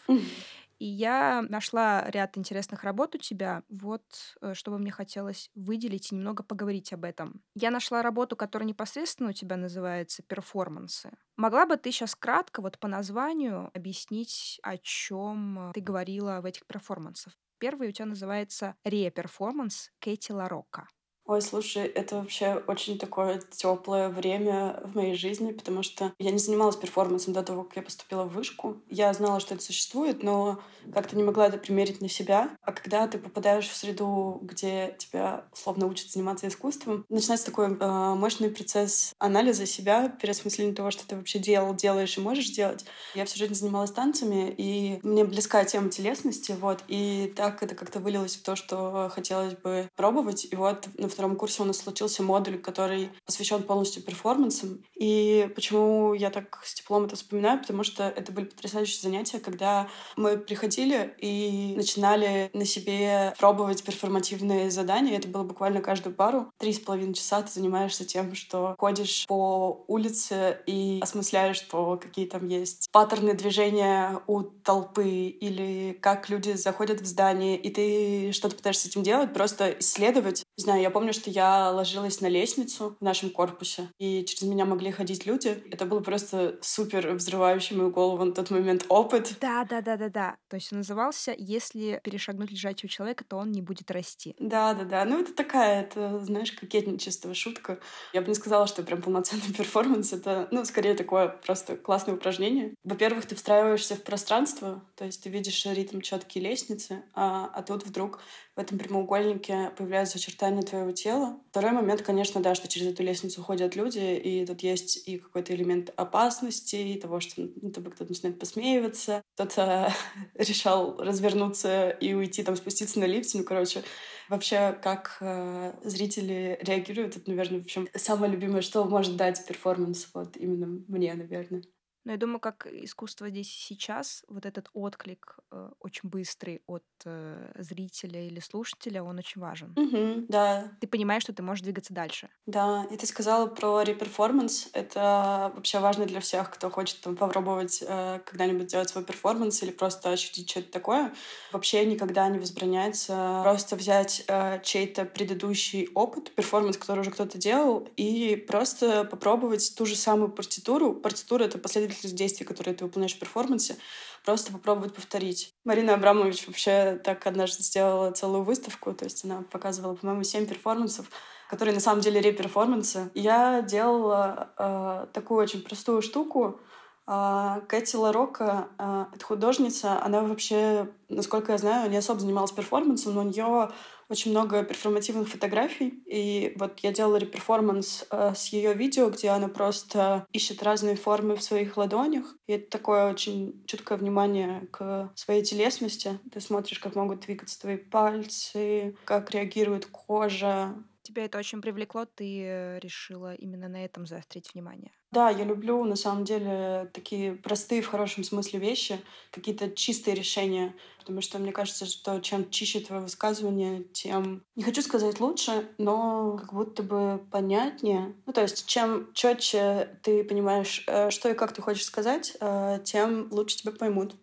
И 0.79 0.85
я 0.85 1.43
нашла 1.47 2.09
ряд 2.09 2.37
интересных 2.37 2.83
работ 2.83 3.13
у 3.15 3.17
тебя, 3.19 3.63
вот, 3.69 4.03
э, 4.41 4.53
что 4.55 4.71
бы 4.71 4.79
мне 4.79 4.91
хотелось 4.91 5.51
выделить 5.53 6.11
и 6.11 6.15
немного 6.15 6.41
поговорить 6.43 6.91
об 6.91 7.03
этом. 7.05 7.43
Я 7.55 7.69
нашла 7.69 8.01
работу, 8.01 8.35
которая 8.35 8.67
непосредственно 8.67 9.29
у 9.29 9.33
тебя 9.33 9.57
называется 9.57 10.23
«Перформансы». 10.23 11.11
Могла 11.37 11.65
бы 11.67 11.77
ты 11.77 11.91
сейчас 11.91 12.15
кратко, 12.15 12.61
вот 12.61 12.79
по 12.79 12.87
названию, 12.87 13.69
объяснить, 13.75 14.59
о 14.63 14.77
чем 14.77 15.71
ты 15.73 15.81
говорила 15.81 16.41
в 16.41 16.45
этих 16.45 16.65
перформансах? 16.65 17.37
Первый 17.59 17.89
у 17.89 17.91
тебя 17.91 18.07
называется 18.07 18.75
«Ре-перформанс» 18.83 19.91
Кэти 19.99 20.31
Ларокко. 20.31 20.87
Ой, 21.31 21.41
слушай, 21.41 21.85
это 21.85 22.17
вообще 22.17 22.61
очень 22.67 22.99
такое 22.99 23.41
теплое 23.51 24.09
время 24.09 24.81
в 24.83 24.95
моей 24.97 25.15
жизни, 25.15 25.53
потому 25.53 25.81
что 25.81 26.11
я 26.19 26.29
не 26.29 26.39
занималась 26.39 26.75
перформансом 26.75 27.33
до 27.33 27.41
того, 27.41 27.63
как 27.63 27.77
я 27.77 27.81
поступила 27.83 28.25
в 28.25 28.33
вышку. 28.33 28.81
Я 28.89 29.13
знала, 29.13 29.39
что 29.39 29.55
это 29.55 29.63
существует, 29.63 30.23
но 30.23 30.61
как-то 30.93 31.15
не 31.15 31.23
могла 31.23 31.47
это 31.47 31.57
примерить 31.57 32.01
на 32.01 32.09
себя. 32.09 32.49
А 32.63 32.73
когда 32.73 33.07
ты 33.07 33.17
попадаешь 33.17 33.69
в 33.69 33.77
среду, 33.77 34.39
где 34.41 34.93
тебя 34.97 35.45
условно 35.53 35.85
учат 35.85 36.11
заниматься 36.11 36.49
искусством, 36.49 37.05
начинается 37.07 37.45
такой 37.45 37.77
э, 37.79 38.15
мощный 38.15 38.49
процесс 38.49 39.13
анализа 39.17 39.65
себя, 39.65 40.09
переосмысления 40.09 40.75
того, 40.75 40.91
что 40.91 41.07
ты 41.07 41.15
вообще 41.15 41.39
делал, 41.39 41.73
делаешь 41.73 42.17
и 42.17 42.21
можешь 42.21 42.49
делать. 42.49 42.83
Я 43.15 43.23
всю 43.23 43.37
жизнь 43.37 43.53
занималась 43.53 43.91
танцами, 43.91 44.53
и 44.57 44.99
мне 45.01 45.23
близка 45.23 45.63
тема 45.63 45.89
телесности, 45.91 46.51
вот, 46.59 46.83
и 46.89 47.31
так 47.37 47.63
это 47.63 47.73
как-то 47.73 48.01
вылилось 48.01 48.35
в 48.35 48.43
то, 48.43 48.57
что 48.57 49.09
хотелось 49.13 49.53
бы 49.53 49.87
пробовать. 49.95 50.45
И 50.51 50.57
вот 50.57 50.89
на 50.97 51.07
втором 51.21 51.37
курсе 51.37 51.61
у 51.61 51.65
нас 51.65 51.77
случился 51.77 52.23
модуль, 52.23 52.57
который 52.57 53.11
посвящен 53.27 53.61
полностью 53.61 54.01
перформансам. 54.01 54.83
И 54.95 55.47
почему 55.53 56.15
я 56.15 56.31
так 56.31 56.61
с 56.63 56.73
теплом 56.73 57.05
это 57.05 57.15
вспоминаю? 57.15 57.59
Потому 57.59 57.83
что 57.83 58.05
это 58.09 58.31
были 58.31 58.45
потрясающие 58.45 58.99
занятия, 58.99 59.39
когда 59.39 59.87
мы 60.17 60.35
приходили 60.35 61.13
и 61.19 61.75
начинали 61.77 62.49
на 62.53 62.65
себе 62.65 63.35
пробовать 63.37 63.83
перформативные 63.83 64.71
задания. 64.71 65.15
Это 65.15 65.27
было 65.27 65.43
буквально 65.43 65.81
каждую 65.81 66.15
пару. 66.15 66.51
Три 66.57 66.73
с 66.73 66.79
половиной 66.79 67.13
часа 67.13 67.43
ты 67.43 67.51
занимаешься 67.51 68.03
тем, 68.03 68.33
что 68.33 68.73
ходишь 68.79 69.25
по 69.27 69.85
улице 69.87 70.57
и 70.65 71.01
осмысляешь, 71.03 71.57
что 71.57 71.99
какие 72.01 72.25
там 72.25 72.47
есть 72.47 72.89
паттерны 72.91 73.35
движения 73.35 74.21
у 74.25 74.41
толпы 74.41 75.07
или 75.07 75.95
как 76.01 76.29
люди 76.29 76.53
заходят 76.53 76.99
в 76.99 77.05
здание, 77.05 77.57
и 77.57 77.69
ты 77.69 78.31
что-то 78.31 78.55
пытаешься 78.55 78.87
с 78.87 78.89
этим 78.89 79.03
делать, 79.03 79.33
просто 79.33 79.75
исследовать. 79.77 80.43
Не 80.61 80.63
знаю, 80.63 80.81
я 80.83 80.91
помню, 80.91 81.11
что 81.11 81.31
я 81.31 81.71
ложилась 81.71 82.21
на 82.21 82.27
лестницу 82.27 82.95
в 82.99 83.03
нашем 83.03 83.31
корпусе, 83.31 83.89
и 83.97 84.23
через 84.25 84.43
меня 84.43 84.63
могли 84.63 84.91
ходить 84.91 85.25
люди. 85.25 85.63
Это 85.71 85.87
был 85.87 86.01
просто 86.01 86.59
супер 86.61 87.13
взрывающий 87.15 87.75
мою 87.75 87.89
голову 87.89 88.23
на 88.23 88.31
тот 88.31 88.51
момент 88.51 88.85
опыт. 88.87 89.37
Да, 89.41 89.65
да, 89.67 89.81
да, 89.81 89.97
да, 89.97 90.09
да. 90.09 90.37
То 90.49 90.57
есть 90.57 90.71
он 90.71 90.77
назывался 90.77 91.33
«Если 91.35 91.99
перешагнуть 92.03 92.51
лежачего 92.51 92.87
человека, 92.89 93.23
то 93.27 93.37
он 93.37 93.51
не 93.51 93.63
будет 93.63 93.89
расти». 93.89 94.35
Да, 94.37 94.75
да, 94.75 94.83
да. 94.83 95.03
Ну, 95.03 95.21
это 95.21 95.33
такая, 95.33 95.81
это, 95.81 96.19
знаешь, 96.19 96.51
кокетничество, 96.51 97.33
шутка. 97.33 97.79
Я 98.13 98.21
бы 98.21 98.27
не 98.27 98.35
сказала, 98.35 98.67
что 98.67 98.83
прям 98.83 99.01
полноценный 99.01 99.51
перформанс. 99.57 100.13
Это, 100.13 100.47
ну, 100.51 100.63
скорее 100.63 100.93
такое 100.93 101.29
просто 101.29 101.75
классное 101.75 102.13
упражнение. 102.13 102.75
Во-первых, 102.83 103.25
ты 103.25 103.33
встраиваешься 103.33 103.95
в 103.95 104.03
пространство, 104.03 104.83
то 104.95 105.05
есть 105.05 105.23
ты 105.23 105.29
видишь 105.29 105.65
ритм 105.65 106.01
четкие 106.01 106.43
лестницы, 106.43 107.01
а, 107.15 107.49
а 107.51 107.63
тут 107.63 107.83
вдруг 107.83 108.19
этом 108.61 108.77
прямоугольнике 108.77 109.71
появляются 109.77 110.17
очертания 110.17 110.61
твоего 110.61 110.91
тела. 110.91 111.39
Второй 111.49 111.71
момент, 111.71 112.01
конечно, 112.01 112.41
да, 112.41 112.55
что 112.55 112.67
через 112.67 112.87
эту 112.87 113.03
лестницу 113.03 113.41
ходят 113.43 113.75
люди, 113.75 113.99
и 113.99 114.45
тут 114.45 114.61
есть 114.61 115.07
и 115.07 115.17
какой-то 115.17 115.53
элемент 115.53 115.93
опасности, 115.95 116.75
и 116.75 116.99
того, 116.99 117.19
что 117.19 117.41
над 117.61 117.73
тобой 117.73 117.91
кто-то 117.91 118.11
начинает 118.11 118.39
посмеиваться, 118.39 119.21
кто-то 119.35 119.93
решал 120.35 120.97
развернуться 120.97 121.89
и 121.89 122.13
уйти, 122.13 122.43
там, 122.43 122.55
спуститься 122.55 122.99
на 122.99 123.05
лифте, 123.05 123.37
ну, 123.37 123.43
короче, 123.43 123.83
Вообще, 124.31 124.79
как 124.81 125.17
э, 125.19 125.73
зрители 125.83 126.57
реагируют, 126.61 127.17
это, 127.17 127.29
наверное, 127.29 127.59
в 127.59 127.63
общем, 127.63 127.89
самое 127.95 128.31
любимое, 128.31 128.61
что 128.61 128.85
может 128.85 129.17
дать 129.17 129.45
перформанс, 129.45 130.07
вот 130.13 130.37
именно 130.37 130.67
мне, 130.87 131.13
наверное. 131.13 131.63
Но 132.03 132.13
я 132.13 132.17
думаю, 132.17 132.39
как 132.39 132.65
искусство 132.65 133.29
здесь 133.29 133.47
и 133.47 133.59
сейчас, 133.73 134.23
вот 134.27 134.45
этот 134.45 134.69
отклик 134.73 135.37
э, 135.51 135.69
очень 135.79 136.09
быстрый 136.09 136.63
от 136.65 136.83
э, 137.05 137.51
зрителя 137.59 138.25
или 138.25 138.39
слушателя, 138.39 139.03
он 139.03 139.19
очень 139.19 139.39
важен. 139.39 139.73
Угу, 139.77 140.25
да. 140.27 140.71
Ты 140.79 140.87
понимаешь, 140.87 141.23
что 141.23 141.33
ты 141.33 141.43
можешь 141.43 141.61
двигаться 141.63 141.93
дальше. 141.93 142.29
Да, 142.47 142.87
и 142.89 142.97
ты 142.97 143.05
сказала 143.05 143.45
про 143.45 143.83
реперформанс. 143.83 144.69
Это 144.73 145.51
вообще 145.55 145.79
важно 145.79 146.05
для 146.05 146.21
всех, 146.21 146.49
кто 146.49 146.71
хочет 146.71 147.01
там, 147.01 147.15
попробовать 147.15 147.83
э, 147.87 148.19
когда-нибудь 148.25 148.69
сделать 148.69 148.89
свой 148.89 149.03
перформанс 149.03 149.61
или 149.61 149.71
просто 149.71 150.09
ощутить 150.09 150.49
что-то 150.49 150.71
такое. 150.71 151.13
Вообще 151.51 151.85
никогда 151.85 152.27
не 152.29 152.39
возбраняется 152.39 153.41
просто 153.43 153.75
взять 153.75 154.23
э, 154.27 154.59
чей-то 154.63 155.05
предыдущий 155.05 155.89
опыт, 155.93 156.33
перформанс, 156.33 156.77
который 156.77 157.01
уже 157.01 157.11
кто-то 157.11 157.37
делал, 157.37 157.87
и 157.95 158.35
просто 158.47 159.03
попробовать 159.03 159.75
ту 159.77 159.85
же 159.85 159.95
самую 159.95 160.29
партитуру. 160.29 160.93
Партитура— 160.93 161.43
это 161.45 161.59
последовательность 161.59 161.90
последовательность 161.91 162.15
действий, 162.15 162.45
которые 162.45 162.75
ты 162.75 162.85
выполняешь 162.85 163.15
в 163.15 163.19
перформансе, 163.19 163.77
просто 164.25 164.51
попробовать 164.51 164.93
повторить. 164.93 165.53
Марина 165.65 165.93
Абрамович 165.93 166.47
вообще 166.47 166.99
так 167.03 167.25
однажды 167.27 167.63
сделала 167.63 168.11
целую 168.11 168.43
выставку, 168.43 168.93
то 168.93 169.05
есть 169.05 169.25
она 169.25 169.43
показывала, 169.51 169.95
по-моему, 169.95 170.23
семь 170.23 170.45
перформансов, 170.45 171.07
которые 171.49 171.73
на 171.73 171.81
самом 171.81 172.01
деле 172.01 172.21
реперформансы. 172.21 173.11
Я 173.13 173.61
делала 173.61 174.53
э, 174.57 175.07
такую 175.13 175.41
очень 175.41 175.61
простую 175.61 176.01
штуку, 176.01 176.59
а, 177.07 177.61
Кэти 177.67 177.95
Ларока, 177.95 178.69
а, 178.77 179.09
это 179.13 179.25
художница, 179.25 180.01
она 180.01 180.21
вообще, 180.21 180.87
насколько 181.09 181.51
я 181.51 181.57
знаю, 181.57 181.89
не 181.89 181.97
особо 181.97 182.19
занималась 182.19 182.51
перформансом, 182.51 183.15
но 183.15 183.21
у 183.21 183.23
нее 183.23 183.71
очень 184.11 184.31
много 184.31 184.63
перформативных 184.63 185.29
фотографий. 185.29 186.03
И 186.05 186.53
вот 186.57 186.79
я 186.79 186.91
делала 186.91 187.17
реперформанс 187.17 188.05
э, 188.11 188.33
с 188.35 188.47
ее 188.47 188.73
видео, 188.73 189.09
где 189.09 189.29
она 189.29 189.47
просто 189.47 190.27
ищет 190.31 190.61
разные 190.61 190.95
формы 190.95 191.35
в 191.35 191.41
своих 191.41 191.77
ладонях. 191.77 192.35
И 192.47 192.53
это 192.53 192.69
такое 192.69 193.09
очень 193.09 193.63
чуткое 193.65 193.97
внимание 193.97 194.67
к 194.71 195.11
своей 195.15 195.43
телесности. 195.43 196.19
Ты 196.31 196.41
смотришь, 196.41 196.79
как 196.79 196.95
могут 196.95 197.21
двигаться 197.21 197.59
твои 197.59 197.77
пальцы, 197.77 198.95
как 199.05 199.31
реагирует 199.31 199.85
кожа, 199.85 200.75
Тебя 201.03 201.25
это 201.25 201.39
очень 201.39 201.61
привлекло, 201.61 202.05
ты 202.05 202.43
э, 202.43 202.79
решила 202.79 203.33
именно 203.33 203.67
на 203.67 203.83
этом 203.83 204.05
заострить 204.05 204.53
внимание. 204.53 204.91
Да, 205.11 205.29
я 205.29 205.43
люблю 205.43 205.83
на 205.83 205.97
самом 205.97 206.23
деле 206.23 206.89
такие 206.93 207.33
простые 207.35 207.81
в 207.81 207.87
хорошем 207.87 208.23
смысле 208.23 208.59
вещи, 208.59 209.01
какие-то 209.31 209.69
чистые 209.69 210.15
решения, 210.15 210.73
потому 210.99 211.19
что 211.19 211.37
мне 211.37 211.51
кажется, 211.51 211.85
что 211.85 212.21
чем 212.21 212.49
чище 212.49 212.79
твое 212.79 213.01
высказывание, 213.01 213.83
тем, 213.83 214.45
не 214.55 214.63
хочу 214.63 214.81
сказать 214.81 215.19
лучше, 215.19 215.69
но 215.77 216.37
как 216.37 216.53
будто 216.53 216.81
бы 216.81 217.27
понятнее. 217.29 218.15
Ну, 218.25 218.31
то 218.31 218.41
есть 218.41 218.65
чем 218.67 219.11
четче 219.13 219.99
ты 220.01 220.23
понимаешь, 220.23 220.85
э, 220.87 221.09
что 221.09 221.29
и 221.29 221.33
как 221.33 221.51
ты 221.53 221.61
хочешь 221.61 221.85
сказать, 221.85 222.37
э, 222.39 222.79
тем 222.85 223.27
лучше 223.31 223.57
тебя 223.57 223.73
поймут. 223.73 224.15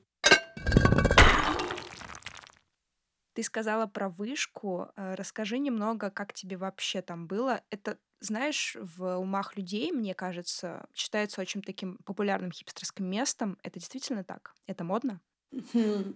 Ты 3.39 3.45
сказала 3.45 3.87
про 3.87 4.09
вышку. 4.09 4.89
Э, 4.97 5.15
расскажи 5.15 5.59
немного, 5.61 6.11
как 6.11 6.33
тебе 6.33 6.57
вообще 6.57 7.03
там 7.03 7.29
было. 7.29 7.63
Это, 7.71 7.99
знаешь, 8.19 8.77
в 8.81 9.17
умах 9.17 9.57
людей, 9.57 9.93
мне 9.93 10.13
кажется, 10.13 10.89
считается 10.93 11.41
очень 11.41 11.63
таким 11.63 11.99
популярным 11.99 12.51
хипстерским 12.51 13.07
местом. 13.07 13.57
Это 13.63 13.79
действительно 13.79 14.25
так? 14.25 14.57
Это 14.67 14.83
модно? 14.83 15.21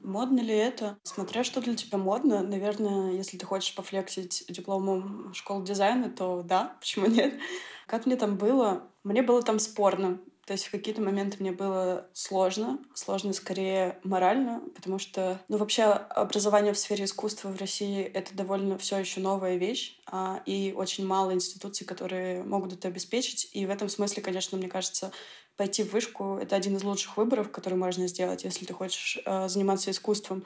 Модно 0.02 0.40
ли 0.40 0.52
это? 0.52 0.98
Смотря 1.04 1.44
что 1.44 1.60
для 1.60 1.76
тебя 1.76 1.96
модно. 1.96 2.42
Наверное, 2.42 3.12
если 3.12 3.38
ты 3.38 3.46
хочешь 3.46 3.76
пофлексить 3.76 4.44
дипломом 4.48 5.32
школы 5.32 5.64
дизайна, 5.64 6.10
то 6.10 6.42
да, 6.42 6.76
почему 6.80 7.06
нет? 7.06 7.38
Как 7.86 8.04
мне 8.04 8.16
там 8.16 8.36
было? 8.36 8.90
Мне 9.04 9.22
было 9.22 9.42
там 9.44 9.60
спорно. 9.60 10.18
То 10.46 10.54
есть 10.54 10.66
в 10.66 10.72
какие-то 10.72 11.00
моменты 11.00 11.36
мне 11.38 11.52
было 11.52 12.08
сложно, 12.14 12.80
сложно 12.94 13.32
скорее 13.32 14.00
морально, 14.02 14.60
потому 14.74 14.98
что, 14.98 15.40
ну, 15.48 15.56
вообще 15.56 15.84
образование 15.84 16.72
в 16.72 16.78
сфере 16.78 17.04
искусства 17.04 17.48
в 17.50 17.60
России— 17.60 18.02
это 18.14 18.34
довольно 18.34 18.76
все 18.76 18.98
еще 18.98 19.20
новая 19.20 19.56
вещь, 19.56 20.00
а, 20.06 20.42
и 20.44 20.74
очень 20.76 21.06
мало 21.06 21.32
институций, 21.32 21.86
которые 21.86 22.42
могут 22.42 22.72
это 22.72 22.88
обеспечить. 22.88 23.50
И 23.52 23.66
в 23.66 23.70
этом 23.70 23.88
смысле, 23.88 24.20
конечно, 24.20 24.58
мне 24.58 24.68
кажется, 24.68 25.12
пойти 25.56 25.84
в 25.84 25.92
вышку— 25.92 26.36
это 26.42 26.56
один 26.56 26.76
из 26.76 26.82
лучших 26.82 27.16
выборов, 27.16 27.52
который 27.52 27.78
можно 27.78 28.08
сделать, 28.08 28.42
если 28.42 28.64
ты 28.64 28.74
хочешь 28.74 29.18
э, 29.24 29.48
заниматься 29.48 29.92
искусством. 29.92 30.44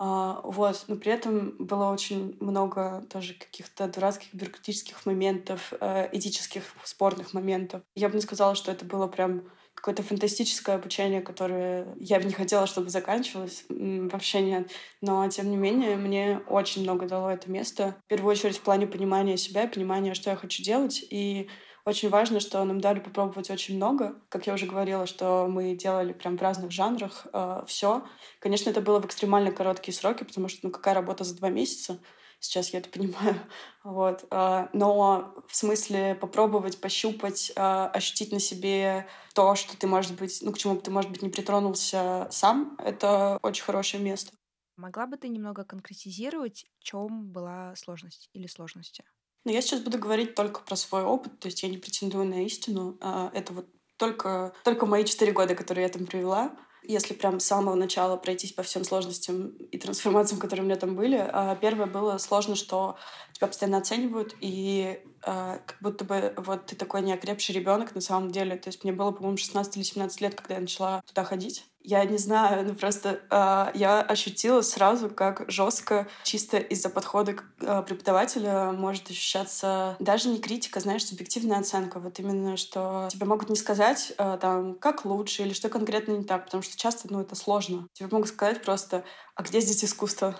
А, 0.00 0.40
вот, 0.44 0.84
но 0.86 0.94
при 0.94 1.10
этом 1.10 1.56
было 1.58 1.90
очень 1.90 2.36
много 2.38 3.04
тоже 3.10 3.34
каких-то 3.34 3.88
дурацких 3.88 4.32
бюрократических 4.32 5.04
моментов, 5.06 5.72
э, 5.80 6.08
этических 6.12 6.62
спорных 6.84 7.34
моментов. 7.34 7.82
Я 7.96 8.08
бы 8.08 8.14
не 8.14 8.20
сказала, 8.20 8.54
что 8.54 8.70
это 8.70 8.84
было 8.84 9.08
прям 9.08 9.50
какое-то 9.74 10.04
фантастическое 10.04 10.76
обучение, 10.76 11.20
которое 11.20 11.96
я 11.98 12.20
бы 12.20 12.26
не 12.26 12.32
хотела, 12.32 12.68
чтобы 12.68 12.90
заканчивалось. 12.90 13.64
Вообще 13.68 14.40
нет. 14.40 14.70
Но, 15.00 15.28
тем 15.30 15.50
не 15.50 15.56
менее, 15.56 15.96
мне 15.96 16.42
очень 16.46 16.82
много 16.82 17.06
дало 17.06 17.30
это 17.32 17.50
место. 17.50 17.96
В 18.04 18.08
первую 18.08 18.30
очередь 18.32 18.58
в 18.58 18.62
плане 18.62 18.86
понимания 18.86 19.36
себя 19.36 19.66
понимания, 19.66 20.14
что 20.14 20.30
я 20.30 20.36
хочу 20.36 20.62
делать. 20.62 21.04
И 21.10 21.48
очень 21.88 22.10
важно, 22.10 22.40
что 22.40 22.62
нам 22.64 22.80
дали 22.80 23.00
попробовать 23.00 23.50
очень 23.50 23.76
много. 23.76 24.20
Как 24.28 24.46
я 24.46 24.54
уже 24.54 24.66
говорила, 24.66 25.06
что 25.06 25.46
мы 25.48 25.74
делали 25.74 26.12
прям 26.12 26.36
в 26.36 26.42
разных 26.42 26.70
жанрах 26.70 27.26
э, 27.32 27.62
все. 27.66 28.06
Конечно, 28.40 28.70
это 28.70 28.80
было 28.80 29.00
в 29.00 29.06
экстремально 29.06 29.50
короткие 29.50 29.94
сроки, 29.94 30.24
потому 30.24 30.48
что 30.48 30.60
ну 30.66 30.70
какая 30.70 30.94
работа 30.94 31.24
за 31.24 31.36
два 31.36 31.48
месяца? 31.48 31.98
Сейчас 32.40 32.70
я 32.70 32.78
это 32.80 32.90
понимаю. 32.96 33.40
Вот. 33.82 34.26
Э, 34.30 34.68
но 34.72 35.34
в 35.48 35.56
смысле 35.56 36.14
попробовать, 36.14 36.80
пощупать, 36.80 37.52
э, 37.56 37.60
ощутить 37.60 38.32
на 38.32 38.40
себе 38.40 39.08
то, 39.34 39.54
что 39.54 39.76
ты, 39.76 39.86
может 39.86 40.18
быть, 40.18 40.38
ну, 40.42 40.52
к 40.52 40.58
чему 40.58 40.74
бы 40.74 40.80
ты, 40.82 40.90
может 40.90 41.10
быть, 41.10 41.22
не 41.22 41.30
притронулся 41.30 42.28
сам, 42.30 42.76
это 42.78 43.38
очень 43.42 43.64
хорошее 43.64 44.02
место. 44.02 44.32
Могла 44.76 45.06
бы 45.06 45.16
ты 45.16 45.28
немного 45.28 45.64
конкретизировать, 45.64 46.66
в 46.78 46.84
чем 46.84 47.32
была 47.32 47.74
сложность 47.74 48.28
или 48.32 48.46
сложности? 48.46 49.04
Но 49.44 49.52
я 49.52 49.62
сейчас 49.62 49.80
буду 49.80 49.98
говорить 49.98 50.34
только 50.34 50.60
про 50.60 50.76
свой 50.76 51.02
опыт, 51.02 51.38
то 51.38 51.46
есть 51.46 51.62
я 51.62 51.68
не 51.68 51.78
претендую 51.78 52.26
на 52.26 52.44
истину. 52.44 52.98
А 53.00 53.30
это 53.34 53.52
вот 53.52 53.66
только, 53.96 54.52
только 54.64 54.86
мои 54.86 55.04
четыре 55.04 55.32
года, 55.32 55.54
которые 55.54 55.84
я 55.84 55.88
там 55.88 56.06
провела. 56.06 56.56
Если 56.84 57.12
прям 57.12 57.40
с 57.40 57.44
самого 57.44 57.74
начала 57.74 58.16
пройтись 58.16 58.52
по 58.52 58.62
всем 58.62 58.84
сложностям 58.84 59.48
и 59.48 59.78
трансформациям, 59.78 60.40
которые 60.40 60.62
у 60.62 60.66
меня 60.66 60.76
там 60.78 60.94
были, 60.94 61.16
а 61.16 61.56
первое 61.56 61.86
было 61.86 62.18
сложно, 62.18 62.54
что 62.54 62.96
тебя 63.32 63.48
постоянно 63.48 63.78
оценивают, 63.78 64.34
и 64.40 65.00
э, 65.26 65.58
как 65.66 65.76
будто 65.80 66.04
бы 66.04 66.32
вот 66.36 66.66
ты 66.66 66.76
такой 66.76 67.02
неокрепший 67.02 67.54
ребенок 67.54 67.94
на 67.94 68.00
самом 68.00 68.30
деле. 68.30 68.56
То 68.56 68.68
есть 68.68 68.84
мне 68.84 68.92
было, 68.92 69.10
по-моему, 69.10 69.36
16 69.36 69.76
или 69.76 69.82
17 69.82 70.20
лет, 70.20 70.34
когда 70.36 70.54
я 70.54 70.60
начала 70.60 71.02
туда 71.06 71.24
ходить. 71.24 71.64
Я 71.88 72.04
не 72.04 72.18
знаю, 72.18 72.66
ну 72.66 72.74
просто 72.74 73.18
э, 73.30 73.70
я 73.72 74.02
ощутила 74.02 74.60
сразу, 74.60 75.08
как 75.08 75.50
жестко, 75.50 76.06
чисто 76.22 76.58
из-за 76.58 76.90
подхода 76.90 77.32
к 77.32 77.44
э, 77.62 77.82
преподавателя 77.82 78.72
может 78.72 79.08
ощущаться 79.08 79.96
даже 79.98 80.28
не 80.28 80.38
критика, 80.38 80.80
знаешь, 80.80 81.06
субъективная 81.06 81.60
оценка. 81.60 81.98
Вот 81.98 82.18
именно, 82.18 82.58
что 82.58 83.08
тебе 83.10 83.24
могут 83.24 83.48
не 83.48 83.56
сказать 83.56 84.12
э, 84.18 84.38
там, 84.38 84.74
как 84.74 85.06
лучше 85.06 85.44
или 85.44 85.54
что 85.54 85.70
конкретно 85.70 86.12
не 86.12 86.24
так, 86.24 86.44
потому 86.44 86.62
что 86.62 86.76
часто, 86.76 87.10
ну, 87.10 87.22
это 87.22 87.34
сложно. 87.34 87.88
Тебе 87.94 88.10
могут 88.12 88.28
сказать 88.28 88.62
просто, 88.62 89.02
а 89.34 89.42
где 89.42 89.62
здесь 89.62 89.82
искусство? 89.82 90.38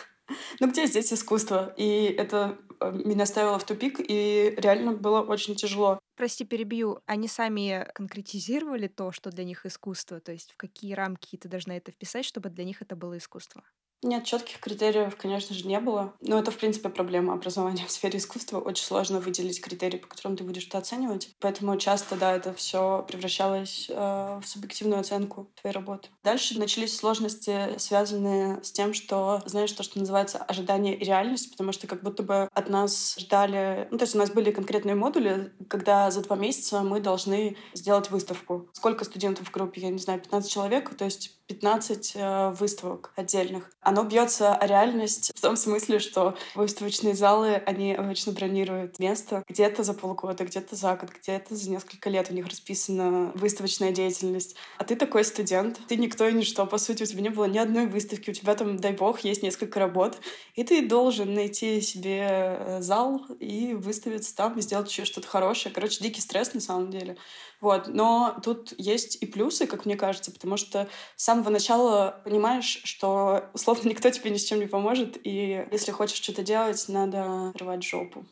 ну 0.60 0.68
где 0.68 0.84
здесь 0.84 1.14
искусство? 1.14 1.72
И 1.78 2.14
это 2.18 2.58
меня 2.80 3.26
ставило 3.26 3.58
в 3.58 3.64
тупик, 3.64 4.00
и 4.00 4.54
реально 4.56 4.92
было 4.92 5.20
очень 5.22 5.54
тяжело. 5.56 5.98
Прости, 6.16 6.44
перебью. 6.44 7.02
Они 7.06 7.28
сами 7.28 7.88
конкретизировали 7.94 8.88
то, 8.88 9.10
что 9.12 9.30
для 9.30 9.44
них 9.44 9.64
искусство? 9.66 10.20
То 10.20 10.32
есть 10.32 10.52
в 10.52 10.56
какие 10.56 10.92
рамки 10.92 11.36
ты 11.36 11.48
должна 11.48 11.76
это 11.76 11.92
вписать, 11.92 12.24
чтобы 12.24 12.50
для 12.50 12.64
них 12.64 12.82
это 12.82 12.94
было 12.96 13.16
искусство? 13.16 13.62
Нет, 14.02 14.24
четких 14.24 14.60
критериев, 14.60 15.14
конечно 15.16 15.54
же, 15.54 15.66
не 15.66 15.78
было. 15.78 16.14
Но 16.20 16.38
это, 16.38 16.50
в 16.50 16.56
принципе, 16.56 16.88
проблема 16.88 17.34
образования 17.34 17.84
в 17.88 17.90
сфере 17.90 18.18
искусства. 18.18 18.58
Очень 18.58 18.84
сложно 18.84 19.20
выделить 19.20 19.60
критерии, 19.60 19.98
по 19.98 20.08
которым 20.08 20.36
ты 20.36 20.44
будешь 20.44 20.66
это 20.66 20.78
оценивать. 20.78 21.28
Поэтому 21.40 21.76
часто, 21.76 22.16
да, 22.16 22.34
это 22.34 22.54
все 22.54 23.04
превращалось 23.06 23.86
э, 23.90 23.94
в 24.42 24.46
субъективную 24.46 25.00
оценку 25.00 25.50
твоей 25.60 25.74
работы. 25.74 26.08
Дальше 26.24 26.58
начались 26.58 26.96
сложности, 26.96 27.78
связанные 27.78 28.62
с 28.62 28.72
тем, 28.72 28.94
что, 28.94 29.42
знаешь, 29.44 29.72
то, 29.72 29.82
что 29.82 29.98
называется 29.98 30.38
ожидание 30.38 30.96
и 30.96 31.04
реальность, 31.04 31.50
потому 31.50 31.72
что 31.72 31.86
как 31.86 32.02
будто 32.02 32.22
бы 32.22 32.48
от 32.54 32.68
нас 32.70 33.16
ждали... 33.18 33.86
Ну, 33.90 33.98
то 33.98 34.04
есть 34.04 34.14
у 34.14 34.18
нас 34.18 34.30
были 34.30 34.50
конкретные 34.50 34.94
модули, 34.94 35.52
когда 35.68 36.10
за 36.10 36.22
два 36.22 36.36
месяца 36.36 36.80
мы 36.82 37.00
должны 37.00 37.56
сделать 37.74 38.10
выставку. 38.10 38.68
Сколько 38.72 39.04
студентов 39.04 39.48
в 39.48 39.50
группе? 39.50 39.82
Я 39.82 39.90
не 39.90 39.98
знаю, 39.98 40.20
15 40.20 40.50
человек. 40.50 40.94
То 40.96 41.04
есть 41.04 41.40
15 41.50 42.12
э, 42.14 42.50
выставок 42.50 43.12
отдельных. 43.16 43.70
Оно 43.90 44.04
бьется 44.04 44.54
о 44.54 44.66
реальность 44.68 45.32
в 45.34 45.40
том 45.40 45.56
смысле, 45.56 45.98
что 45.98 46.36
выставочные 46.54 47.16
залы, 47.16 47.60
они 47.66 47.92
обычно 47.92 48.30
бронируют 48.30 49.00
место 49.00 49.42
где-то 49.48 49.82
за 49.82 49.94
полгода, 49.94 50.44
где-то 50.44 50.76
за 50.76 50.94
год, 50.94 51.10
где-то 51.10 51.56
за 51.56 51.68
несколько 51.68 52.08
лет 52.08 52.30
у 52.30 52.34
них 52.34 52.46
расписана 52.46 53.32
выставочная 53.34 53.90
деятельность. 53.90 54.54
А 54.78 54.84
ты 54.84 54.94
такой 54.94 55.24
студент, 55.24 55.80
ты 55.88 55.96
никто 55.96 56.28
и 56.28 56.32
ничто, 56.32 56.66
по 56.66 56.78
сути, 56.78 57.02
у 57.02 57.06
тебя 57.06 57.22
не 57.22 57.30
было 57.30 57.46
ни 57.46 57.58
одной 57.58 57.88
выставки, 57.88 58.30
у 58.30 58.32
тебя 58.32 58.54
там, 58.54 58.76
дай 58.76 58.92
бог, 58.92 59.24
есть 59.24 59.42
несколько 59.42 59.80
работ, 59.80 60.18
и 60.54 60.62
ты 60.62 60.86
должен 60.86 61.34
найти 61.34 61.80
себе 61.80 62.28
э, 62.28 62.82
зал 62.82 63.26
и 63.40 63.74
выставиться 63.74 64.36
там, 64.36 64.56
и 64.56 64.62
сделать 64.62 64.88
еще 64.88 65.04
что-то 65.04 65.26
хорошее. 65.26 65.74
Короче, 65.74 66.00
дикий 66.00 66.20
стресс 66.20 66.54
на 66.54 66.60
самом 66.60 66.92
деле. 66.92 67.16
Вот. 67.60 67.88
Но 67.88 68.38
тут 68.42 68.72
есть 68.78 69.18
и 69.20 69.26
плюсы, 69.26 69.66
как 69.66 69.84
мне 69.84 69.96
кажется, 69.96 70.30
потому 70.30 70.56
что 70.56 70.88
с 71.16 71.24
самого 71.24 71.50
начала 71.50 72.20
понимаешь, 72.24 72.80
что 72.84 73.50
условно 73.52 73.79
никто 73.84 74.10
тебе 74.10 74.30
ни 74.30 74.36
с 74.36 74.44
чем 74.44 74.60
не 74.60 74.66
поможет, 74.66 75.18
и 75.24 75.66
если 75.70 75.92
хочешь 75.92 76.18
что-то 76.18 76.42
делать, 76.42 76.84
надо 76.88 77.52
рвать 77.58 77.82
жопу. 77.82 78.26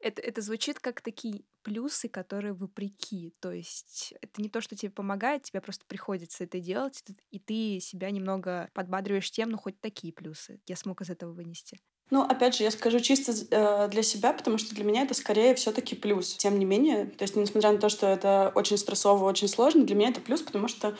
Это, 0.00 0.20
это 0.20 0.42
звучит 0.42 0.78
как 0.78 1.00
такие 1.00 1.42
плюсы, 1.62 2.08
которые 2.08 2.52
вопреки. 2.52 3.34
То 3.40 3.50
есть 3.50 4.14
это 4.20 4.42
не 4.42 4.48
то, 4.48 4.60
что 4.60 4.76
тебе 4.76 4.90
помогает, 4.90 5.44
тебе 5.44 5.60
просто 5.60 5.84
приходится 5.86 6.44
это 6.44 6.60
делать, 6.60 7.02
и 7.30 7.38
ты 7.38 7.80
себя 7.80 8.10
немного 8.10 8.68
подбадриваешь 8.74 9.30
тем, 9.30 9.50
ну 9.50 9.58
хоть 9.58 9.80
такие 9.80 10.12
плюсы 10.12 10.60
я 10.66 10.76
смог 10.76 11.00
из 11.00 11.10
этого 11.10 11.32
вынести. 11.32 11.80
Ну, 12.10 12.22
опять 12.22 12.54
же, 12.54 12.62
я 12.62 12.70
скажу 12.70 13.00
чисто 13.00 13.32
э, 13.32 13.88
для 13.88 14.02
себя, 14.04 14.32
потому 14.32 14.58
что 14.58 14.72
для 14.76 14.84
меня 14.84 15.02
это 15.02 15.14
скорее 15.14 15.56
все-таки 15.56 15.96
плюс. 15.96 16.36
Тем 16.36 16.56
не 16.56 16.64
менее, 16.64 17.06
то 17.06 17.22
есть, 17.22 17.34
несмотря 17.34 17.72
на 17.72 17.78
то, 17.78 17.88
что 17.88 18.06
это 18.06 18.52
очень 18.54 18.78
стрессово, 18.78 19.24
очень 19.24 19.48
сложно, 19.48 19.84
для 19.84 19.96
меня 19.96 20.10
это 20.10 20.20
плюс, 20.20 20.40
потому 20.40 20.68
что 20.68 20.96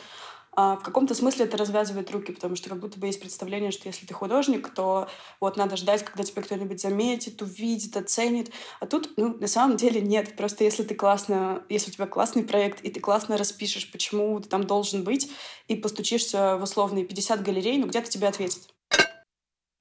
э, 0.57 0.77
в 0.79 0.83
каком-то 0.83 1.13
смысле 1.15 1.45
это 1.45 1.55
развязывает 1.57 2.11
руки, 2.11 2.31
потому 2.33 2.55
что 2.55 2.69
как 2.69 2.79
будто 2.79 2.99
бы 2.99 3.07
есть 3.07 3.19
представление, 3.19 3.71
что 3.71 3.87
если 3.87 4.05
ты 4.05 4.13
художник, 4.13 4.73
то 4.73 5.07
вот 5.39 5.55
надо 5.57 5.77
ждать, 5.77 6.03
когда 6.03 6.23
тебя 6.23 6.41
кто-нибудь 6.41 6.81
заметит, 6.81 7.41
увидит, 7.41 7.95
оценит. 7.95 8.51
А 8.79 8.87
тут, 8.87 9.13
ну, 9.17 9.37
на 9.37 9.47
самом 9.47 9.77
деле 9.77 10.01
нет. 10.01 10.35
Просто 10.35 10.63
если 10.63 10.83
ты 10.83 10.95
классно, 10.95 11.63
если 11.69 11.91
у 11.91 11.93
тебя 11.93 12.07
классный 12.07 12.43
проект, 12.43 12.83
и 12.83 12.89
ты 12.89 12.99
классно 12.99 13.37
распишешь, 13.37 13.91
почему 13.91 14.39
ты 14.39 14.49
там 14.49 14.65
должен 14.65 15.03
быть, 15.03 15.31
и 15.67 15.75
постучишься 15.75 16.57
в 16.57 16.63
условные 16.63 17.05
50 17.05 17.43
галерей, 17.43 17.77
ну, 17.77 17.87
где-то 17.87 18.09
тебе 18.09 18.27
ответят. 18.27 18.76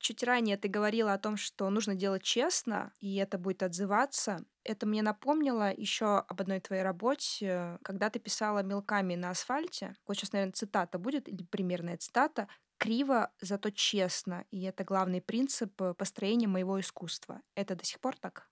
Чуть 0.07 0.23
ранее 0.23 0.57
ты 0.57 0.69
говорила 0.69 1.15
о 1.15 1.19
том, 1.19 1.37
что 1.37 1.69
нужно 1.69 1.97
делать 1.97 2.23
честно, 2.23 2.93
и 3.01 3.17
это 3.17 3.39
будет 3.39 3.65
отзываться. 3.65 4.39
Это 4.63 4.87
мне 4.87 5.03
напомнило 5.03 5.75
еще 5.75 6.19
об 6.19 6.41
одной 6.41 6.61
твоей 6.61 6.85
работе, 6.85 7.77
когда 7.83 8.09
ты 8.09 8.21
писала 8.21 8.63
мелками 8.63 9.17
на 9.17 9.31
асфальте. 9.31 9.97
Вот 10.07 10.17
сейчас, 10.17 10.33
наверное, 10.33 10.53
цитата 10.53 11.01
будет, 11.01 11.29
или 11.29 11.43
примерная 11.43 11.97
цитата. 11.97 12.47
«Криво, 12.79 13.33
зато 13.41 13.71
честно». 13.71 14.45
И 14.53 14.63
это 14.63 14.85
главный 14.85 15.21
принцип 15.21 15.75
построения 15.99 16.47
моего 16.47 16.79
искусства. 16.79 17.41
Это 17.57 17.75
до 17.75 17.85
сих 17.85 17.99
пор 17.99 18.17
так? 18.17 18.47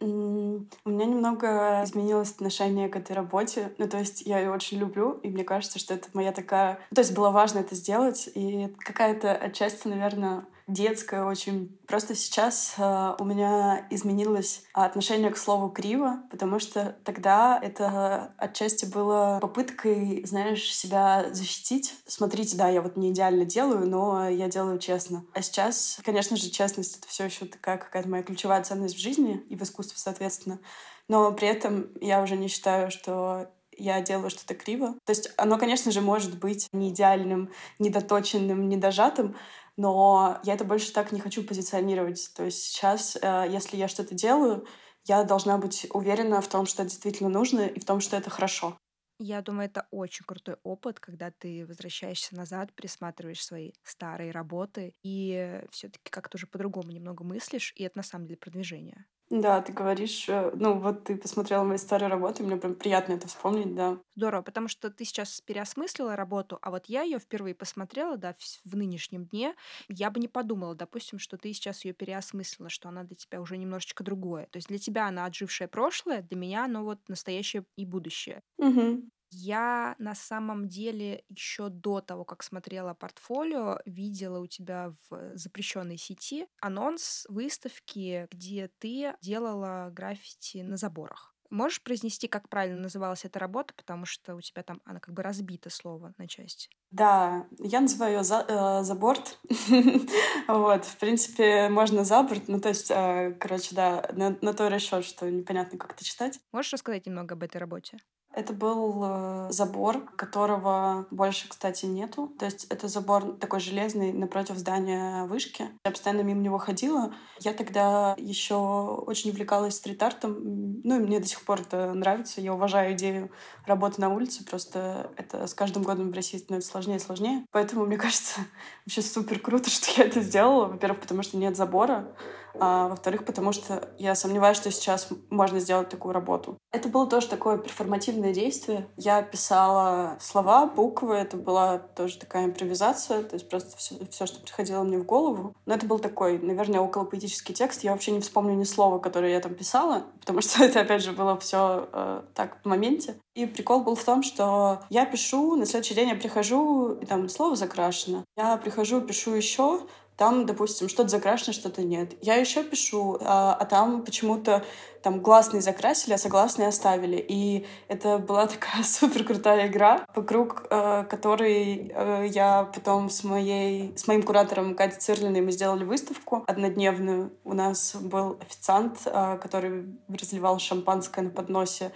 У 0.00 0.04
меня 0.04 1.06
немного 1.06 1.84
изменилось 1.84 2.32
отношение 2.32 2.90
к 2.90 2.96
этой 2.96 3.16
работе. 3.16 3.72
Ну, 3.78 3.88
то 3.88 3.96
есть 3.96 4.20
я 4.20 4.40
ее 4.40 4.50
очень 4.50 4.78
люблю, 4.78 5.12
и 5.22 5.30
мне 5.30 5.44
кажется, 5.44 5.78
что 5.78 5.94
это 5.94 6.10
моя 6.12 6.32
такая... 6.32 6.80
То 6.94 7.00
есть 7.00 7.14
было 7.14 7.30
важно 7.30 7.60
это 7.60 7.74
сделать, 7.74 8.28
и 8.34 8.68
какая-то 8.80 9.32
отчасти, 9.32 9.88
наверное, 9.88 10.44
детская 10.68 11.24
очень. 11.24 11.78
Просто 11.88 12.14
сейчас 12.14 12.74
э, 12.76 13.14
у 13.18 13.24
меня 13.24 13.86
изменилось 13.90 14.62
отношение 14.74 15.30
к 15.30 15.36
слову 15.36 15.70
«криво», 15.70 16.22
потому 16.30 16.60
что 16.60 16.96
тогда 17.04 17.58
это 17.60 18.34
отчасти 18.36 18.84
было 18.84 19.38
попыткой, 19.40 20.24
знаешь, 20.26 20.72
себя 20.72 21.26
защитить. 21.32 21.94
Смотрите, 22.06 22.56
да, 22.56 22.68
я 22.68 22.82
вот 22.82 22.96
не 22.96 23.10
идеально 23.10 23.44
делаю, 23.44 23.88
но 23.88 24.28
я 24.28 24.48
делаю 24.48 24.78
честно. 24.78 25.24
А 25.32 25.42
сейчас, 25.42 25.98
конечно 26.04 26.36
же, 26.36 26.50
честность— 26.50 26.98
это 26.98 27.08
все 27.08 27.24
еще 27.24 27.46
такая 27.46 27.78
какая-то 27.78 28.08
моя 28.08 28.22
ключевая 28.22 28.62
ценность 28.62 28.94
в 28.94 29.00
жизни 29.00 29.42
и 29.48 29.56
в 29.56 29.62
искусстве, 29.62 29.96
соответственно. 29.98 30.60
Но 31.08 31.32
при 31.32 31.48
этом 31.48 31.88
я 32.00 32.22
уже 32.22 32.36
не 32.36 32.48
считаю, 32.48 32.90
что 32.90 33.50
я 33.78 34.00
делаю 34.02 34.28
что-то 34.28 34.54
криво. 34.54 34.94
То 35.04 35.10
есть 35.10 35.32
оно, 35.36 35.56
конечно 35.56 35.90
же, 35.92 36.00
может 36.00 36.38
быть 36.38 36.68
не 36.72 36.90
идеальным, 36.90 37.50
недоточенным, 37.78 38.68
недожатым, 38.68 39.36
но 39.78 40.40
я 40.44 40.54
это 40.54 40.64
больше 40.64 40.92
так 40.92 41.12
не 41.12 41.20
хочу 41.20 41.44
позиционировать. 41.44 42.32
То 42.36 42.44
есть 42.44 42.62
сейчас, 42.64 43.16
э, 43.16 43.46
если 43.50 43.78
я 43.78 43.88
что-то 43.88 44.14
делаю, 44.14 44.66
я 45.06 45.24
должна 45.24 45.56
быть 45.58 45.86
уверена 45.94 46.42
в 46.42 46.48
том, 46.48 46.66
что 46.66 46.82
это 46.82 46.90
действительно 46.90 47.30
нужно, 47.30 47.62
и 47.62 47.80
в 47.80 47.86
том, 47.86 48.00
что 48.00 48.16
это 48.16 48.28
хорошо. 48.30 48.78
Я 49.20 49.42
думаю, 49.42 49.66
это 49.68 49.88
очень 49.90 50.24
крутой 50.24 50.56
опыт, 50.62 51.00
когда 51.00 51.30
ты 51.32 51.66
возвращаешься 51.66 52.36
назад, 52.36 52.72
пересматриваешь 52.74 53.44
свои 53.44 53.72
старые 53.82 54.30
работы 54.30 54.94
и 55.02 55.62
все-таки 55.72 56.10
как-то 56.10 56.36
уже 56.36 56.46
по-другому 56.46 56.92
немного 56.92 57.24
мыслишь, 57.24 57.72
и 57.76 57.82
это 57.82 57.98
на 57.98 58.04
самом 58.04 58.26
деле 58.26 58.36
продвижение. 58.38 59.06
Да, 59.30 59.62
ты 59.62 59.72
говоришь, 59.72 60.28
э, 60.28 60.50
ну 60.54 60.78
вот 60.80 61.04
ты 61.04 61.16
посмотрела 61.16 61.64
мои 61.64 61.78
старые 61.78 62.08
работы, 62.10 62.42
мне 62.42 62.56
прям 62.58 62.74
приятно 62.74 63.14
это 63.14 63.26
вспомнить, 63.28 63.74
да. 63.74 63.98
Здорово, 64.16 64.42
потому 64.42 64.66
что 64.66 64.90
ты 64.90 65.04
сейчас 65.04 65.40
переосмыслила 65.40 66.16
работу, 66.16 66.58
а 66.60 66.70
вот 66.70 66.86
я 66.86 67.02
ее 67.02 67.20
впервые 67.20 67.54
посмотрела, 67.54 68.16
да, 68.16 68.34
в, 68.36 68.70
в 68.72 68.76
нынешнем 68.76 69.26
дне, 69.26 69.54
я 69.88 70.10
бы 70.10 70.18
не 70.18 70.26
подумала, 70.26 70.74
допустим, 70.74 71.20
что 71.20 71.36
ты 71.38 71.52
сейчас 71.52 71.84
ее 71.84 71.92
переосмыслила, 71.94 72.68
что 72.68 72.88
она 72.88 73.04
для 73.04 73.14
тебя 73.16 73.40
уже 73.40 73.56
немножечко 73.56 74.02
другое. 74.02 74.46
То 74.50 74.56
есть 74.56 74.68
для 74.68 74.78
тебя 74.78 75.06
она 75.06 75.24
отжившее 75.24 75.68
прошлое, 75.68 76.22
для 76.22 76.36
меня 76.36 76.64
оно 76.64 76.82
вот 76.82 77.08
настоящее 77.08 77.64
и 77.76 77.84
будущее. 77.84 78.42
Угу. 78.58 79.08
Я 79.30 79.94
на 79.98 80.14
самом 80.14 80.68
деле 80.68 81.24
еще 81.28 81.68
до 81.68 82.00
того, 82.00 82.24
как 82.24 82.42
смотрела 82.42 82.94
портфолио, 82.94 83.78
видела 83.84 84.38
у 84.40 84.46
тебя 84.46 84.94
в 85.10 85.36
запрещенной 85.36 85.98
сети 85.98 86.46
анонс 86.60 87.26
выставки, 87.28 88.26
где 88.30 88.70
ты 88.78 89.14
делала 89.20 89.90
граффити 89.92 90.58
на 90.58 90.76
заборах. 90.76 91.34
Можешь 91.50 91.82
произнести, 91.82 92.28
как 92.28 92.48
правильно 92.48 92.78
называлась 92.80 93.24
эта 93.24 93.38
работа, 93.38 93.72
потому 93.74 94.04
что 94.04 94.34
у 94.34 94.40
тебя 94.40 94.62
там 94.62 94.80
она 94.84 95.00
как 95.00 95.14
бы 95.14 95.22
разбита 95.22 95.70
слово 95.70 96.12
на 96.18 96.28
части. 96.28 96.68
Да, 96.90 97.46
я 97.58 97.80
называю 97.80 98.16
ее 98.18 98.24
за, 98.24 98.44
э, 98.48 98.82
за 98.82 98.94
борт. 98.94 99.38
вот, 100.48 100.84
в 100.84 100.96
принципе, 100.98 101.68
можно 101.68 102.04
за 102.04 102.22
борт, 102.22 102.48
ну 102.48 102.60
то 102.60 102.70
есть, 102.70 102.90
э, 102.90 103.34
короче, 103.38 103.74
да, 103.74 104.08
на, 104.12 104.38
на 104.40 104.54
то 104.54 104.68
расчет, 104.70 105.04
что 105.04 105.30
непонятно, 105.30 105.78
как 105.78 105.92
это 105.92 106.04
читать. 106.04 106.40
Можешь 106.52 106.72
рассказать 106.72 107.06
немного 107.06 107.34
об 107.34 107.42
этой 107.42 107.58
работе? 107.58 107.98
Это 108.34 108.52
был 108.52 109.02
э, 109.04 109.46
забор, 109.50 110.04
которого 110.16 111.06
больше, 111.10 111.48
кстати, 111.48 111.86
нету. 111.86 112.32
То 112.38 112.44
есть 112.44 112.64
это 112.64 112.86
забор 112.86 113.36
такой 113.36 113.58
железный 113.58 114.12
напротив 114.12 114.56
здания 114.56 115.24
вышки. 115.24 115.68
Я 115.84 115.90
постоянно 115.90 116.20
мимо 116.20 116.40
него 116.40 116.58
ходила. 116.58 117.14
Я 117.40 117.52
тогда 117.52 118.14
еще 118.18 118.54
очень 118.54 119.30
увлекалась 119.30 119.76
стрит-артом. 119.76 120.36
Ну 120.84 120.96
и 120.96 121.00
мне 121.00 121.20
до 121.20 121.26
сих 121.26 121.40
пор 121.42 121.62
это 121.62 121.92
нравится. 121.94 122.40
Я 122.40 122.54
уважаю 122.54 122.92
идею 122.94 123.30
работы 123.66 124.00
на 124.00 124.08
улице. 124.14 124.44
Просто 124.44 125.10
это 125.16 125.46
с 125.46 125.54
каждым 125.54 125.82
годом 125.82 126.10
в 126.10 126.14
России 126.14 126.38
становится 126.38 126.70
сложнее 126.70 126.96
и 126.96 127.00
сложнее. 127.00 127.44
Поэтому, 127.50 127.86
мне 127.86 127.96
кажется, 127.96 128.40
вообще 128.86 129.02
супер 129.02 129.40
круто, 129.40 129.70
что 129.70 130.00
я 130.00 130.06
это 130.06 130.20
сделала. 130.20 130.66
Во-первых, 130.66 131.00
потому 131.00 131.22
что 131.22 131.38
нет 131.38 131.56
забора 131.56 132.14
а 132.60 132.88
во-вторых, 132.88 133.24
потому 133.24 133.52
что 133.52 133.88
я 133.98 134.14
сомневаюсь, 134.14 134.56
что 134.56 134.70
сейчас 134.70 135.08
можно 135.30 135.60
сделать 135.60 135.88
такую 135.88 136.12
работу. 136.12 136.58
Это 136.72 136.88
было 136.88 137.06
тоже 137.06 137.28
такое 137.28 137.58
перформативное 137.58 138.32
действие. 138.32 138.88
Я 138.96 139.22
писала 139.22 140.16
слова, 140.20 140.66
буквы, 140.66 141.14
это 141.14 141.36
была 141.36 141.78
тоже 141.78 142.18
такая 142.18 142.46
импровизация, 142.46 143.22
то 143.22 143.34
есть 143.34 143.48
просто 143.48 143.76
все, 143.76 143.94
все 144.10 144.26
что 144.26 144.40
приходило 144.40 144.82
мне 144.82 144.98
в 144.98 145.04
голову. 145.04 145.54
Но 145.66 145.74
это 145.74 145.86
был 145.86 145.98
такой, 145.98 146.38
наверное, 146.38 146.80
около 146.80 147.04
поэтический 147.04 147.54
текст. 147.54 147.84
Я 147.84 147.92
вообще 147.92 148.12
не 148.12 148.20
вспомню 148.20 148.54
ни 148.54 148.64
слова, 148.64 148.98
которое 148.98 149.32
я 149.32 149.40
там 149.40 149.54
писала, 149.54 150.04
потому 150.20 150.40
что 150.40 150.64
это, 150.64 150.80
опять 150.80 151.02
же, 151.02 151.12
было 151.12 151.38
все 151.38 151.88
э, 151.92 152.22
так 152.34 152.58
в 152.62 152.68
моменте. 152.68 153.16
И 153.34 153.46
прикол 153.46 153.82
был 153.82 153.94
в 153.94 154.04
том, 154.04 154.22
что 154.22 154.80
я 154.90 155.06
пишу, 155.06 155.56
на 155.56 155.64
следующий 155.64 155.94
день 155.94 156.08
я 156.08 156.16
прихожу, 156.16 156.94
и 156.94 157.06
там 157.06 157.28
слово 157.28 157.56
закрашено. 157.56 158.24
Я 158.36 158.56
прихожу, 158.56 159.00
пишу 159.00 159.32
еще, 159.32 159.80
там, 160.18 160.46
допустим, 160.46 160.88
что-то 160.88 161.10
закрашено, 161.10 161.52
что-то 161.52 161.82
нет. 161.82 162.12
Я 162.20 162.34
еще 162.34 162.64
пишу, 162.64 163.18
а, 163.20 163.54
а 163.54 163.64
там 163.64 164.04
почему-то 164.04 164.64
там 165.00 165.20
гласные 165.20 165.60
закрасили, 165.60 166.12
а 166.12 166.18
согласные 166.18 166.66
оставили. 166.66 167.24
И 167.28 167.64
это 167.86 168.18
была 168.18 168.46
такая 168.48 168.82
супер 168.82 169.22
крутая 169.22 169.68
игра, 169.68 170.04
вокруг 170.16 170.66
э, 170.70 171.04
которой 171.08 171.92
э, 171.94 172.26
я 172.30 172.64
потом 172.74 173.10
с 173.10 173.22
моей 173.22 173.96
с 173.96 174.08
моим 174.08 174.24
куратором 174.24 174.74
Катей 174.74 174.98
Цирлиной 174.98 175.40
мы 175.40 175.52
сделали 175.52 175.84
выставку 175.84 176.42
однодневную. 176.48 177.32
У 177.44 177.54
нас 177.54 177.94
был 177.94 178.38
официант, 178.40 179.02
э, 179.04 179.38
который 179.40 179.84
разливал 180.08 180.58
шампанское 180.58 181.22
на 181.22 181.30
подносе 181.30 181.92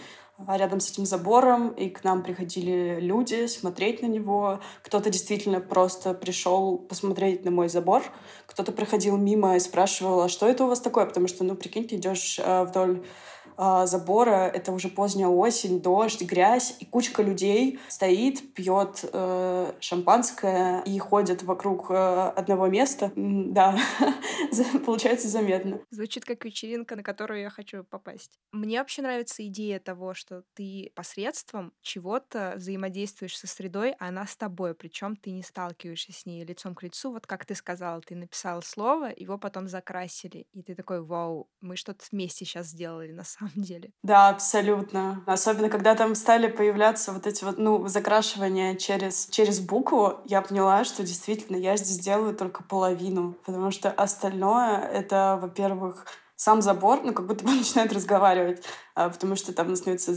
рядом 0.49 0.81
с 0.81 0.91
этим 0.91 1.07
забором, 1.07 1.71
и 1.71 1.89
к 1.89 2.05
нам 2.05 2.23
приходили 2.23 2.99
люди 3.01 3.47
смотреть 3.47 4.03
на 4.03 4.07
него. 4.07 4.61
Кто-то 4.83 5.11
действительно 5.11 5.61
просто 5.61 6.15
пришел 6.15 6.79
посмотреть 6.79 7.45
на 7.45 7.51
мой 7.51 7.69
забор, 7.69 8.03
кто-то 8.47 8.73
проходил 8.73 9.17
мимо 9.17 9.57
и 9.57 9.61
спрашивал, 9.61 10.23
а 10.23 10.29
что 10.29 10.47
это 10.49 10.65
у 10.65 10.69
вас 10.69 10.81
такое? 10.81 11.07
Потому 11.07 11.29
что, 11.29 11.45
ну, 11.45 11.55
прикинь, 11.55 11.87
ты 11.89 11.97
идешь 11.97 12.39
э, 12.39 12.65
вдоль 12.65 13.03
э, 13.57 13.87
забора, 13.87 14.49
это 14.49 14.73
уже 14.73 14.89
поздняя 14.89 15.29
осень, 15.29 15.81
дождь, 15.81 16.23
грязь, 16.23 16.77
и 16.81 16.87
кучка 16.87 17.23
людей 17.23 17.79
стоит, 17.89 18.55
пьет 18.55 19.05
э, 19.13 19.73
шампанское 19.81 20.83
и 20.83 20.99
ходит 20.99 21.43
вокруг 21.43 21.91
э, 21.91 22.33
одного 22.37 22.69
места. 22.69 23.13
Да, 23.17 23.77
получается 24.87 25.29
заметно. 25.29 25.81
Звучит 25.91 26.25
как 26.25 26.45
вечеринка, 26.45 26.97
на 26.97 27.03
которую 27.03 27.41
я 27.41 27.51
хочу 27.51 27.85
попасть. 27.85 28.39
Мне 28.53 28.79
вообще 28.79 29.03
нравится 29.03 29.47
идея 29.47 29.81
того, 29.81 30.15
что 30.15 30.43
ты 30.55 30.93
посредством 30.95 31.73
чего-то 31.83 32.55
взаимодействуешь 32.57 33.39
со 33.39 33.47
средой, 33.47 33.93
а 33.99 34.09
она 34.09 34.27
с 34.27 34.37
тобой, 34.37 34.75
причем 34.75 35.17
ты 35.17 35.31
не 35.31 35.43
сталкиваешься 35.43 36.13
с 36.13 36.27
ней 36.27 36.45
лицом 36.45 36.75
к 36.75 36.83
лицу. 36.83 37.13
Вот 37.13 37.27
как 37.27 37.45
ты 37.45 37.55
сказала, 37.55 38.01
ты 38.01 38.15
написал 38.15 38.63
слово, 38.63 39.13
его 39.15 39.39
потом 39.39 39.69
закрасили, 39.69 40.47
и 40.53 40.63
ты 40.63 40.75
такой, 40.75 41.03
вау, 41.03 41.49
мы 41.61 41.77
что-то 41.77 42.05
вместе 42.11 42.45
сейчас 42.45 42.69
сделали 42.69 43.13
на 43.13 43.25
самом 43.25 43.42
деле. 43.55 43.91
Да, 44.03 44.29
абсолютно. 44.29 45.23
Особенно, 45.27 45.69
когда 45.69 45.95
там 45.95 46.15
стали 46.15 46.49
появляться 46.49 47.13
вот 47.13 47.27
эти 47.27 47.45
вот, 47.45 47.59
ну, 47.59 47.87
закрашивания 47.89 48.75
через, 48.77 49.27
через 49.27 49.61
букву, 49.61 50.21
я 50.25 50.43
поняла, 50.43 50.85
что 50.85 51.03
действительно 51.03 51.57
я 51.57 51.77
здесь 51.77 51.99
делаю 51.99 52.35
только 52.35 52.63
половину, 52.63 53.35
потому 53.45 53.71
что 53.71 53.91
остальное— 53.91 54.79
это, 54.93 55.39
во-первых, 55.41 56.07
сам 56.43 56.61
забор, 56.61 57.03
ну, 57.05 57.13
как 57.13 57.29
будто 57.29 57.45
бы 57.45 57.53
начинает 57.55 57.93
разговаривать, 57.93 58.65
а, 58.97 59.11
потому 59.11 59.37
что 59.37 59.53
там 59.53 59.77
становится 59.77 60.13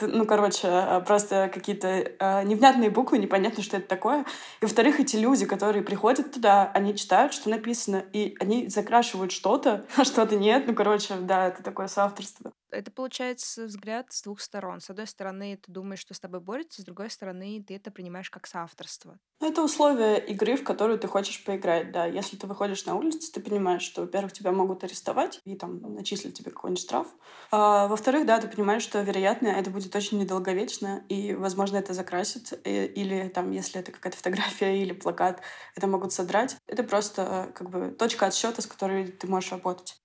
ну, 0.00 0.26
короче, 0.26 0.66
а, 0.66 1.00
просто 1.00 1.48
какие-то 1.54 2.12
а, 2.18 2.42
невнятные 2.42 2.90
буквы, 2.90 3.18
непонятно, 3.18 3.62
что 3.62 3.76
это 3.76 3.86
такое. 3.86 4.24
И, 4.60 4.64
во-вторых, 4.64 4.98
эти 4.98 5.14
люди, 5.14 5.46
которые 5.46 5.84
приходят 5.84 6.32
туда, 6.32 6.72
они 6.74 6.96
читают, 6.96 7.32
что 7.32 7.48
написано, 7.48 8.02
и 8.12 8.34
они 8.40 8.66
закрашивают 8.66 9.30
что-то, 9.30 9.86
а 9.96 10.04
что-то 10.04 10.34
нет. 10.34 10.64
Ну, 10.66 10.74
короче, 10.74 11.14
да, 11.14 11.46
это 11.46 11.62
такое 11.62 11.86
соавторство. 11.86 12.52
Это 12.70 12.90
получается 12.90 13.64
взгляд 13.64 14.12
с 14.12 14.22
двух 14.22 14.40
сторон. 14.40 14.80
С 14.80 14.90
одной 14.90 15.06
стороны, 15.06 15.56
ты 15.56 15.72
думаешь, 15.72 16.00
что 16.00 16.14
с 16.14 16.20
тобой 16.20 16.40
борется, 16.40 16.82
с 16.82 16.84
другой 16.84 17.10
стороны, 17.10 17.62
ты 17.66 17.76
это 17.76 17.90
принимаешь 17.90 18.30
как 18.30 18.46
соавторство. 18.46 19.18
Ну, 19.40 19.48
это 19.48 19.62
условия 19.62 20.16
игры, 20.18 20.56
в 20.56 20.64
которую 20.64 20.98
ты 20.98 21.06
хочешь 21.06 21.44
поиграть, 21.44 21.92
да. 21.92 22.06
Если 22.06 22.36
ты 22.36 22.46
выходишь 22.48 22.84
на 22.86 22.96
улицу, 22.96 23.32
ты 23.32 23.40
понимаешь, 23.40 23.82
что, 23.82 24.00
во-первых, 24.02 24.32
тебя 24.32 24.50
могут 24.50 24.82
арестовать 24.82 25.40
и 25.44 25.54
там 25.56 25.80
начислить 25.94 26.36
тебе 26.36 26.50
какой-нибудь 26.50 26.82
штраф. 26.82 27.06
А, 27.52 27.86
во-вторых, 27.86 28.26
да, 28.26 28.40
ты 28.40 28.48
понимаешь, 28.48 28.82
что, 28.82 29.00
вероятно, 29.00 29.46
это 29.46 29.70
будет 29.70 29.94
очень 29.94 30.18
недолговечно, 30.18 31.04
и, 31.08 31.34
возможно, 31.34 31.76
это 31.76 31.94
закрасит, 31.94 32.52
и, 32.66 32.84
или 32.86 33.28
там, 33.28 33.52
если 33.52 33.80
это 33.80 33.92
какая-то 33.92 34.18
фотография 34.18 34.82
или 34.82 34.92
плакат, 34.92 35.40
это 35.76 35.86
могут 35.86 36.12
содрать. 36.12 36.56
Это 36.66 36.82
просто 36.82 37.52
как 37.54 37.70
бы 37.70 37.92
точка 37.92 38.26
отсчета, 38.26 38.60
с 38.60 38.66
которой 38.66 39.06
ты 39.06 39.28
можешь 39.28 39.52
работать. 39.52 40.02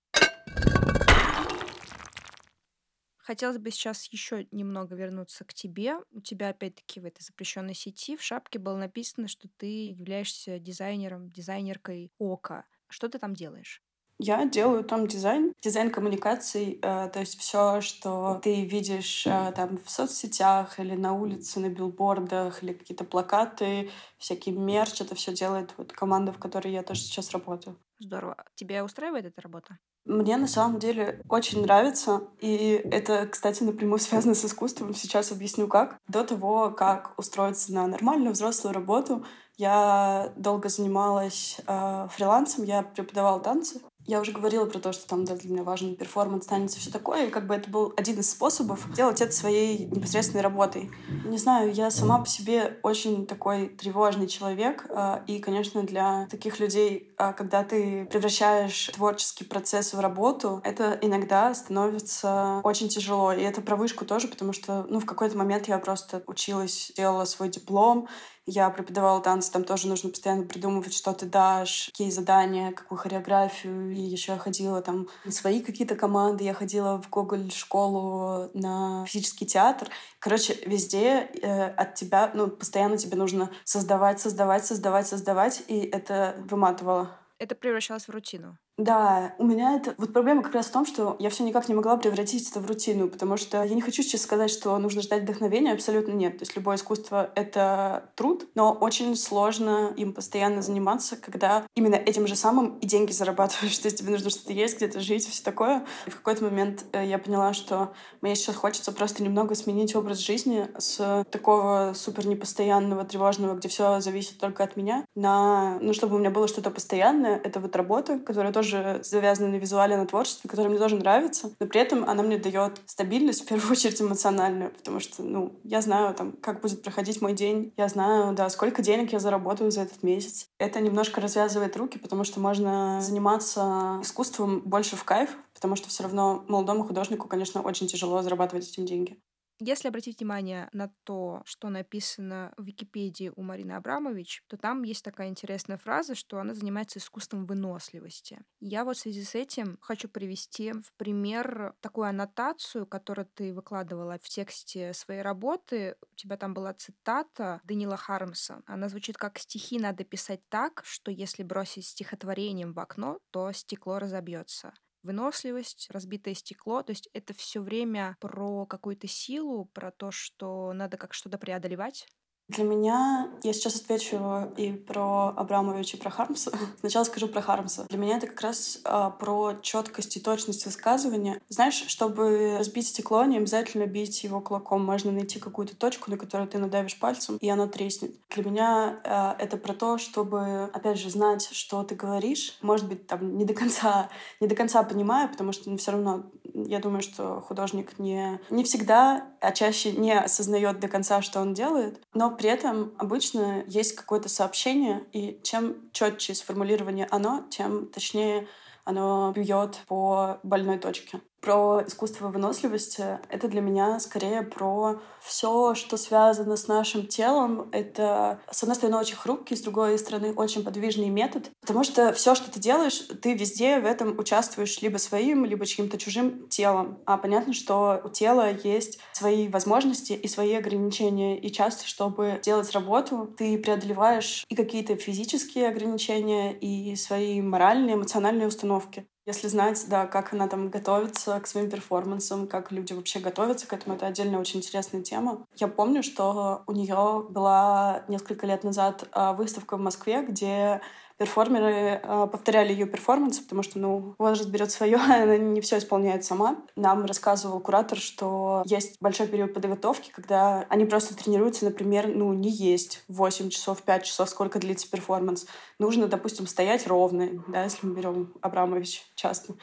Хотелось 3.24 3.58
бы 3.58 3.72
сейчас 3.72 4.06
еще 4.12 4.48
немного 4.52 4.96
вернуться 4.96 5.46
к 5.46 5.54
тебе. 5.54 5.96
У 6.12 6.20
тебя 6.22 6.50
опять-таки 6.50 7.00
в 7.00 7.06
этой 7.06 7.24
запрещенной 7.24 7.74
сети 7.74 8.16
в 8.18 8.22
шапке 8.22 8.60
было 8.60 8.78
написано, 8.78 9.28
что 9.28 9.48
ты 9.58 9.88
являешься 9.88 10.60
дизайнером, 10.60 11.32
дизайнеркой 11.32 12.12
ока. 12.20 12.66
Что 12.88 13.10
ты 13.10 13.18
там 13.20 13.34
делаешь? 13.34 13.82
Я 14.20 14.46
делаю 14.46 14.84
там 14.84 15.08
дизайн, 15.08 15.54
дизайн 15.62 15.92
коммуникаций, 15.92 16.80
э, 16.82 17.10
то 17.12 17.20
есть 17.20 17.40
все, 17.40 17.82
что 17.82 18.40
ты 18.44 18.64
видишь 18.66 19.26
э, 19.26 19.52
там 19.56 19.78
в 19.84 19.90
соцсетях 19.90 20.80
или 20.80 20.96
на 20.96 21.14
улице, 21.14 21.60
на 21.60 21.70
билбордах, 21.70 22.64
или 22.64 22.74
какие-то 22.74 23.06
плакаты, 23.06 23.90
всякий 24.18 24.52
мерч, 24.52 25.02
это 25.02 25.16
все 25.16 25.34
делает 25.34 25.74
вот 25.78 25.94
команда, 25.94 26.32
в 26.32 26.38
которой 26.38 26.72
я 26.72 26.84
тоже 26.84 27.02
сейчас 27.02 27.32
работаю. 27.32 27.76
Здорово. 28.00 28.38
Тебя 28.56 28.84
устраивает 28.84 29.26
эта 29.26 29.42
работа? 29.42 29.78
Мне 30.06 30.36
на 30.36 30.48
самом 30.48 30.80
деле 30.80 31.22
очень 31.30 31.62
нравится, 31.62 32.28
и 32.42 32.82
это, 32.92 33.26
кстати, 33.28 33.64
напрямую 33.64 34.00
связано 34.00 34.36
с 34.36 34.44
искусством. 34.46 34.94
Сейчас 34.94 35.32
объясню 35.32 35.68
как. 35.68 35.98
До 36.08 36.24
того, 36.24 36.72
как 36.72 37.14
устроиться 37.18 37.74
на 37.74 37.88
нормальную 37.88 38.34
взрослую 38.34 38.74
работу, 38.74 39.26
я 39.58 40.34
долго 40.36 40.68
занималась 40.68 41.60
э, 41.68 42.08
фрилансом, 42.12 42.66
я 42.66 42.82
преподавала 42.82 43.40
танцы. 43.40 43.82
Я 44.06 44.20
уже 44.20 44.34
говорила 44.34 44.66
про 44.66 44.80
то, 44.80 44.92
что 44.92 45.08
там 45.08 45.24
да, 45.24 45.36
для 45.36 45.50
меня 45.50 45.64
важен 45.64 45.96
перформанс, 45.96 46.46
танец 46.46 46.76
и 46.76 46.80
все 46.80 46.92
такое. 46.92 47.28
И 47.28 47.30
как 47.30 47.48
бы 47.48 47.56
это 47.56 47.70
был 47.70 47.94
один 47.96 48.20
из 48.20 48.30
способов 48.30 48.92
делать 48.94 49.22
это 49.22 49.32
своей 49.32 49.86
непосредственной 49.86 50.42
работой. 50.42 50.92
Не 51.26 51.38
знаю, 51.38 51.74
я 51.74 51.90
сама 51.90 52.20
по 52.20 52.28
себе 52.28 52.80
очень 52.84 53.26
такой 53.26 53.70
тревожный 53.70 54.28
человек. 54.28 54.86
А, 54.90 55.24
и, 55.26 55.40
конечно, 55.40 55.84
для 55.84 56.28
таких 56.30 56.60
людей, 56.60 57.14
а, 57.18 57.32
когда 57.32 57.64
ты 57.64 58.06
превращаешь 58.12 58.92
творческий 58.94 59.46
процесс 59.46 59.94
в 59.94 60.00
работу, 60.02 60.60
это 60.66 60.98
иногда 61.02 61.54
становится 61.54 62.60
очень 62.64 62.90
тяжело. 62.90 63.32
И 63.32 63.42
это 63.42 63.62
про 63.62 63.78
вышку 63.78 64.06
тоже, 64.06 64.28
потому 64.28 64.52
что 64.52 64.86
ну, 64.90 65.00
в 65.00 65.06
какой-то 65.06 65.38
момент 65.38 65.70
я 65.70 65.78
просто 65.78 66.24
училась, 66.28 66.92
делала 66.98 67.24
свой 67.24 67.48
диплом, 67.48 68.10
я 68.46 68.70
преподавала 68.70 69.22
танцы, 69.22 69.52
там 69.52 69.64
тоже 69.64 69.88
нужно 69.88 70.10
постоянно 70.10 70.44
придумывать, 70.44 70.94
что 70.94 71.14
ты 71.14 71.26
дашь, 71.26 71.88
какие 71.88 72.10
задания, 72.10 72.72
какую 72.72 72.98
хореографию. 72.98 73.92
И 73.92 74.00
еще 74.00 74.34
я 74.34 74.38
ходила 74.38 74.82
там 74.82 75.08
на 75.26 75.32
свои 75.32 75.62
какие-то 75.62 75.96
команды, 75.96 76.44
я 76.44 76.54
ходила 76.54 77.02
в 77.02 77.10
Гоголь-школу 77.10 78.52
на 78.54 79.06
физический 79.08 79.46
театр. 79.46 79.90
Короче, 80.20 80.58
везде 80.66 81.30
э, 81.42 81.68
от 81.70 81.96
тебя, 81.96 82.32
ну, 82.34 82.48
постоянно 82.48 82.98
тебе 82.98 83.18
нужно 83.18 83.50
создавать, 83.64 84.20
создавать, 84.20 84.66
создавать, 84.66 85.08
создавать, 85.08 85.64
и 85.68 85.80
это 85.80 86.36
выматывало. 86.50 87.18
Это 87.40 87.56
превращалось 87.56 88.08
в 88.08 88.10
рутину. 88.10 88.58
Да, 88.78 89.36
у 89.38 89.46
меня 89.46 89.76
это... 89.76 89.94
Вот 90.00 90.14
проблема 90.14 90.42
как 90.42 90.56
раз 90.56 90.66
в 90.66 90.72
том, 90.72 90.84
что 90.84 91.16
я 91.20 91.30
все 91.30 91.44
никак 91.44 91.70
не 91.70 91.76
могла 91.76 91.96
превратить 91.96 92.50
это 92.50 92.60
в 92.60 92.66
рутину, 92.66 93.08
потому 93.08 93.38
что 93.38 93.64
я 93.64 93.76
не 93.76 93.82
хочу 93.82 94.02
сейчас 94.02 94.22
сказать, 94.22 94.50
что 94.50 94.76
нужно 94.80 95.04
ждать 95.04 95.24
вдохновения, 95.24 95.74
абсолютно 95.74 96.14
нет. 96.14 96.40
То 96.40 96.42
есть 96.42 96.56
любое 96.56 96.78
искусство— 96.78 97.30
это 97.36 98.10
труд, 98.16 98.48
но 98.56 98.74
очень 98.74 99.16
сложно 99.16 99.94
им 99.96 100.12
постоянно 100.12 100.64
заниматься, 100.64 101.18
когда 101.18 101.68
именно 101.76 101.94
этим 101.94 102.26
же 102.26 102.36
самым 102.36 102.80
и 102.80 102.88
деньги 102.88 103.12
зарабатываешь. 103.12 103.78
То 103.84 103.90
есть 103.90 104.00
тебе 104.00 104.10
нужно 104.10 104.32
что-то 104.32 104.54
есть, 104.54 104.78
где-то 104.78 105.02
жить, 105.02 105.28
все 105.28 105.44
такое. 105.44 105.86
И 106.08 106.10
в 106.10 106.18
какой-то 106.18 106.44
момент 106.44 106.86
э, 106.94 107.06
я 107.06 107.20
поняла, 107.20 107.54
что 107.54 107.94
мне 108.22 108.36
сейчас 108.36 108.56
хочется 108.56 108.92
просто 108.92 109.22
немного 109.22 109.54
сменить 109.54 109.96
образ 109.96 110.18
жизни 110.18 110.68
с 110.80 111.24
такого 111.30 111.94
супер 111.94 112.26
непостоянного, 112.26 113.06
тревожного, 113.06 113.54
где 113.54 113.68
все 113.68 114.00
зависит 114.00 114.40
только 114.40 114.64
от 114.64 114.78
меня, 114.78 115.06
на... 115.14 115.78
Ну, 115.80 115.94
чтобы 115.94 116.16
у 116.16 116.20
меня 116.20 116.32
было 116.32 116.48
что-то 116.48 116.72
постоянное. 116.72 117.38
Это 117.38 117.60
вот 117.60 117.76
работа, 117.76 118.18
которая 118.18 118.52
тоже 118.52 118.63
тоже 118.64 119.02
завязана 119.04 119.50
на 119.50 119.56
визуале, 119.56 119.98
на 119.98 120.08
творчестве, 120.08 120.50
которое 120.50 120.70
мне 120.70 120.80
тоже 120.80 120.96
нравится, 120.96 121.52
но 121.60 121.68
при 121.68 121.82
этом 121.82 122.10
она 122.10 122.24
мне 122.24 122.38
дает 122.38 122.80
стабильность, 122.86 123.44
в 123.44 123.46
первую 123.46 123.72
очередь 123.72 124.02
эмоциональную, 124.02 124.72
потому 124.72 125.00
что, 125.02 125.22
ну, 125.22 125.54
я 125.64 125.82
знаю, 125.82 126.14
там, 126.16 126.32
как 126.42 126.62
будет 126.62 126.82
проходить 126.82 127.22
мой 127.22 127.34
день, 127.34 127.74
я 127.76 127.90
знаю, 127.90 128.34
да, 128.34 128.50
сколько 128.50 128.82
денег 128.82 129.12
я 129.12 129.20
заработаю 129.20 129.70
за 129.70 129.82
этот 129.82 130.02
месяц. 130.02 130.48
Это 130.60 130.80
немножко 130.80 131.20
развязывает 131.20 131.76
руки, 131.76 132.00
потому 132.00 132.24
что 132.24 132.40
можно 132.40 133.02
заниматься 133.02 134.00
искусством 134.02 134.62
больше 134.62 134.96
в 134.96 135.04
кайф, 135.04 135.36
потому 135.54 135.76
что 135.76 135.90
все 135.90 136.04
равно 136.04 136.46
молодому 136.48 136.86
художнику, 136.86 137.28
конечно, 137.28 137.62
очень 137.62 137.88
тяжело 137.88 138.22
зарабатывать 138.22 138.70
этим 138.70 138.86
деньги. 138.86 139.20
Если 139.66 139.88
обратить 139.88 140.20
внимание 140.20 140.68
на 140.74 140.92
то, 141.06 141.42
что 141.46 141.70
написано 141.70 142.54
в 142.58 142.66
Википедии 142.66 143.32
у 143.34 143.44
Марины 143.44 143.72
Абрамович, 143.72 144.44
то 144.48 144.58
там 144.58 144.84
есть 144.84 145.06
такая 145.06 145.30
интересная 145.30 145.78
фраза, 145.78 146.16
что 146.16 146.38
она 146.40 146.54
занимается 146.54 147.00
искусством 147.00 147.46
выносливости. 147.46 148.42
Я 148.60 148.84
вот 148.84 148.98
в 148.98 149.00
связи 149.00 149.24
с 149.24 149.36
этим 149.36 149.78
хочу 149.80 150.10
привести 150.10 150.74
в 150.74 150.92
пример 150.98 151.76
такую 151.80 152.10
аннотацию, 152.10 152.86
которую 152.86 153.26
ты 153.34 153.54
выкладывала 153.54 154.20
в 154.22 154.28
тексте 154.28 154.92
своей 154.92 155.22
работы. 155.22 155.96
У 156.12 156.16
тебя 156.16 156.36
там 156.36 156.54
была 156.54 156.74
цитата 156.74 157.62
Данила 157.64 157.96
Хармса. 157.96 158.64
Она 158.66 158.90
звучит 158.90 159.16
как 159.16 159.40
«Стихи 159.40 159.80
надо 159.80 160.04
писать 160.04 160.42
так, 160.50 160.82
что 160.84 161.10
если 161.10 161.42
бросить 161.42 161.86
стихотворением 161.86 162.74
в 162.74 162.80
окно, 162.80 163.20
то 163.32 163.54
стекло 163.54 163.98
разобьется» 163.98 164.74
выносливость, 165.04 165.88
разбитое 165.92 166.34
стекло. 166.34 166.84
То 166.84 166.92
есть 166.92 167.10
это 167.14 167.34
все 167.34 167.62
время 167.62 168.18
про 168.20 168.66
какую-то 168.66 169.08
силу, 169.08 169.66
про 169.66 169.92
то, 169.92 170.12
что 170.12 170.74
надо 170.74 170.98
как 170.98 171.14
что-то 171.14 171.38
преодолевать. 171.38 172.08
Для 172.54 172.66
меня, 172.66 173.30
я 173.42 173.54
сейчас 173.54 173.76
отвечу 173.78 174.52
и 174.58 174.72
про 174.72 175.30
Абрамовича, 175.30 175.98
и 175.98 176.00
про 176.00 176.12
Хармса. 176.12 176.52
Сначала 176.80 177.04
скажу 177.04 177.28
про 177.28 177.42
Хармса. 177.42 177.86
Для 177.90 177.98
меня 177.98 178.18
это 178.18 178.28
как 178.28 178.42
раз 178.42 178.80
а, 178.84 179.10
про 179.10 179.56
четкость 179.62 180.18
и 180.18 180.20
точность 180.20 180.66
высказывания. 180.66 181.42
Знаешь, 181.50 181.84
чтобы 181.88 182.58
разбить 182.60 182.88
стекло, 182.88 183.26
не 183.26 183.38
обязательно 183.38 183.88
бить 183.88 184.24
его 184.24 184.40
кулаком. 184.40 184.86
Можно 184.86 185.12
найти 185.12 185.40
какую-то 185.40 185.76
точку, 185.76 186.12
на 186.12 186.18
которую 186.18 186.48
ты 186.48 186.60
надавишь 186.60 187.00
пальцем, 187.00 187.38
и 187.38 187.50
оно 187.50 187.66
треснет. 187.68 188.12
Для 188.30 188.44
меня 188.44 189.00
а, 189.04 189.36
это 189.40 189.58
про 189.58 189.74
то, 189.74 189.98
чтобы, 189.98 190.70
опять 190.74 191.00
же, 191.00 191.10
знать, 191.10 191.50
что 191.52 191.84
ты 191.84 191.96
говоришь. 191.96 192.58
Может 192.62 192.88
быть, 192.88 193.08
там 193.08 193.36
не 193.36 193.46
до 193.46 193.56
конца, 193.56 194.10
не 194.40 194.48
до 194.48 194.56
конца 194.56 194.84
понимаю, 194.84 195.30
потому 195.30 195.54
что 195.54 195.72
ну, 195.72 195.78
все 195.78 195.92
равно 195.92 196.24
я 196.54 196.80
думаю, 196.80 197.02
что 197.02 197.42
художник 197.42 197.98
не, 198.00 198.40
не 198.50 198.64
всегда, 198.64 199.28
а 199.42 199.52
чаще 199.52 199.92
не 199.92 200.14
осознает 200.14 200.80
до 200.80 200.88
конца, 200.88 201.22
что 201.22 201.42
он 201.42 201.54
делает, 201.54 202.02
но 202.14 202.30
при 202.44 202.52
этом 202.52 202.94
обычно 202.98 203.64
есть 203.68 203.96
какое-то 203.96 204.28
сообщение, 204.28 205.06
и 205.14 205.40
чем 205.44 205.90
четче 205.94 206.36
сформулирование 206.36 207.08
оно, 207.10 207.48
тем 207.50 207.88
точнее 207.88 208.50
оно 208.84 209.32
бьет 209.34 209.80
по 209.88 210.42
больной 210.44 210.78
точке. 210.78 211.22
Про 211.44 211.84
искусство 211.86 212.30
выносливости— 212.30 213.20
это 213.30 213.50
для 213.50 213.60
меня 213.60 214.00
скорее 214.00 214.44
про 214.44 215.02
все, 215.20 215.76
что 215.76 215.98
связано 215.98 216.56
с 216.56 216.70
нашим 216.70 217.06
телом. 217.06 217.68
Это, 217.74 218.40
с 218.50 218.64
одной 218.64 218.78
стороны, 218.78 218.98
очень 218.98 219.18
хрупкий, 219.18 219.58
с 219.58 219.62
другой 219.62 220.00
стороны, 220.00 220.32
очень 220.32 220.64
подвижный 220.64 221.10
метод. 221.10 221.52
Потому 221.60 221.84
что 221.84 222.14
все, 222.14 222.34
что 222.34 222.50
ты 222.50 222.62
делаешь, 222.62 223.08
ты 223.22 223.34
везде 223.34 223.82
в 223.82 223.86
этом 223.86 224.18
участвуешь 224.18 224.82
либо 224.82 224.96
своим, 224.96 225.44
либо 225.44 225.66
чьим-то 225.66 225.98
чужим 225.98 226.48
телом. 226.48 227.00
А 227.06 227.18
понятно, 227.18 227.52
что 227.52 228.00
у 228.06 228.08
тела 228.08 228.50
есть 228.64 229.00
свои 229.12 229.50
возможности 229.50 230.14
и 230.14 230.30
свои 230.30 230.54
ограничения. 230.54 231.38
И 231.38 231.52
часто, 231.52 231.86
чтобы 231.86 232.40
делать 232.42 232.72
работу, 232.72 233.28
ты 233.38 233.58
преодолеваешь 233.58 234.46
и 234.48 234.56
какие-то 234.56 234.96
физические 234.96 235.68
ограничения, 235.68 236.54
и 236.54 236.96
свои 236.96 237.42
моральные, 237.42 237.96
эмоциональные 237.96 238.48
установки. 238.48 239.06
Если 239.26 239.48
знать, 239.48 239.86
да, 239.88 240.06
как 240.06 240.34
она 240.34 240.50
там 240.50 240.70
готовится 240.70 241.40
к 241.40 241.48
своим 241.48 241.70
перформансам, 241.70 242.48
как 242.48 242.72
люди 242.72 242.92
вообще 242.92 243.20
готовятся 243.20 243.68
к 243.68 243.74
этому, 243.74 243.96
это 243.96 244.06
отдельная 244.06 244.40
очень 244.40 244.60
интересная 244.60 245.02
тема. 245.02 245.46
Я 245.56 245.70
помню, 245.70 246.04
что 246.04 246.64
у 246.68 246.74
нее 246.74 247.26
была 247.30 248.04
несколько 248.10 248.46
лет 248.46 248.66
назад 248.66 249.08
а, 249.14 249.32
выставка 249.32 249.78
в 249.78 249.80
Москве, 249.80 250.26
где 250.26 250.82
перформеры 251.18 252.02
э, 252.02 252.28
повторяли 252.32 252.74
ее 252.74 252.86
перформансы, 252.86 253.44
потому 253.44 253.64
что, 253.64 253.80
ну, 253.80 254.16
возраст 254.18 254.50
берет 254.50 254.72
свое, 254.72 254.96
она 254.98 255.38
не 255.38 255.62
все 255.62 255.78
исполняет 255.78 256.26
сама. 256.26 256.58
Нам 256.76 257.06
рассказывал 257.06 257.60
куратор, 257.60 257.98
что 257.98 258.64
есть 258.66 258.98
большой 259.00 259.28
период 259.28 259.54
подготовки, 259.54 260.12
когда 260.12 260.66
они 260.70 260.86
просто 260.86 261.16
тренируются, 261.16 261.66
например, 261.66 262.08
ну, 262.08 262.34
не 262.34 262.50
есть 262.50 263.04
8 263.08 263.50
часов, 263.50 263.82
5 263.84 264.04
часов, 264.04 264.30
сколько 264.30 264.60
длится 264.60 264.90
перформанс. 264.90 265.46
Нужно, 265.80 266.08
допустим, 266.08 266.48
стоять 266.48 266.88
ровно, 266.88 267.44
да, 267.48 267.64
если 267.64 267.86
мы 267.86 267.96
берем 267.96 268.34
Абрамович 268.42 269.04
часто 269.16 269.56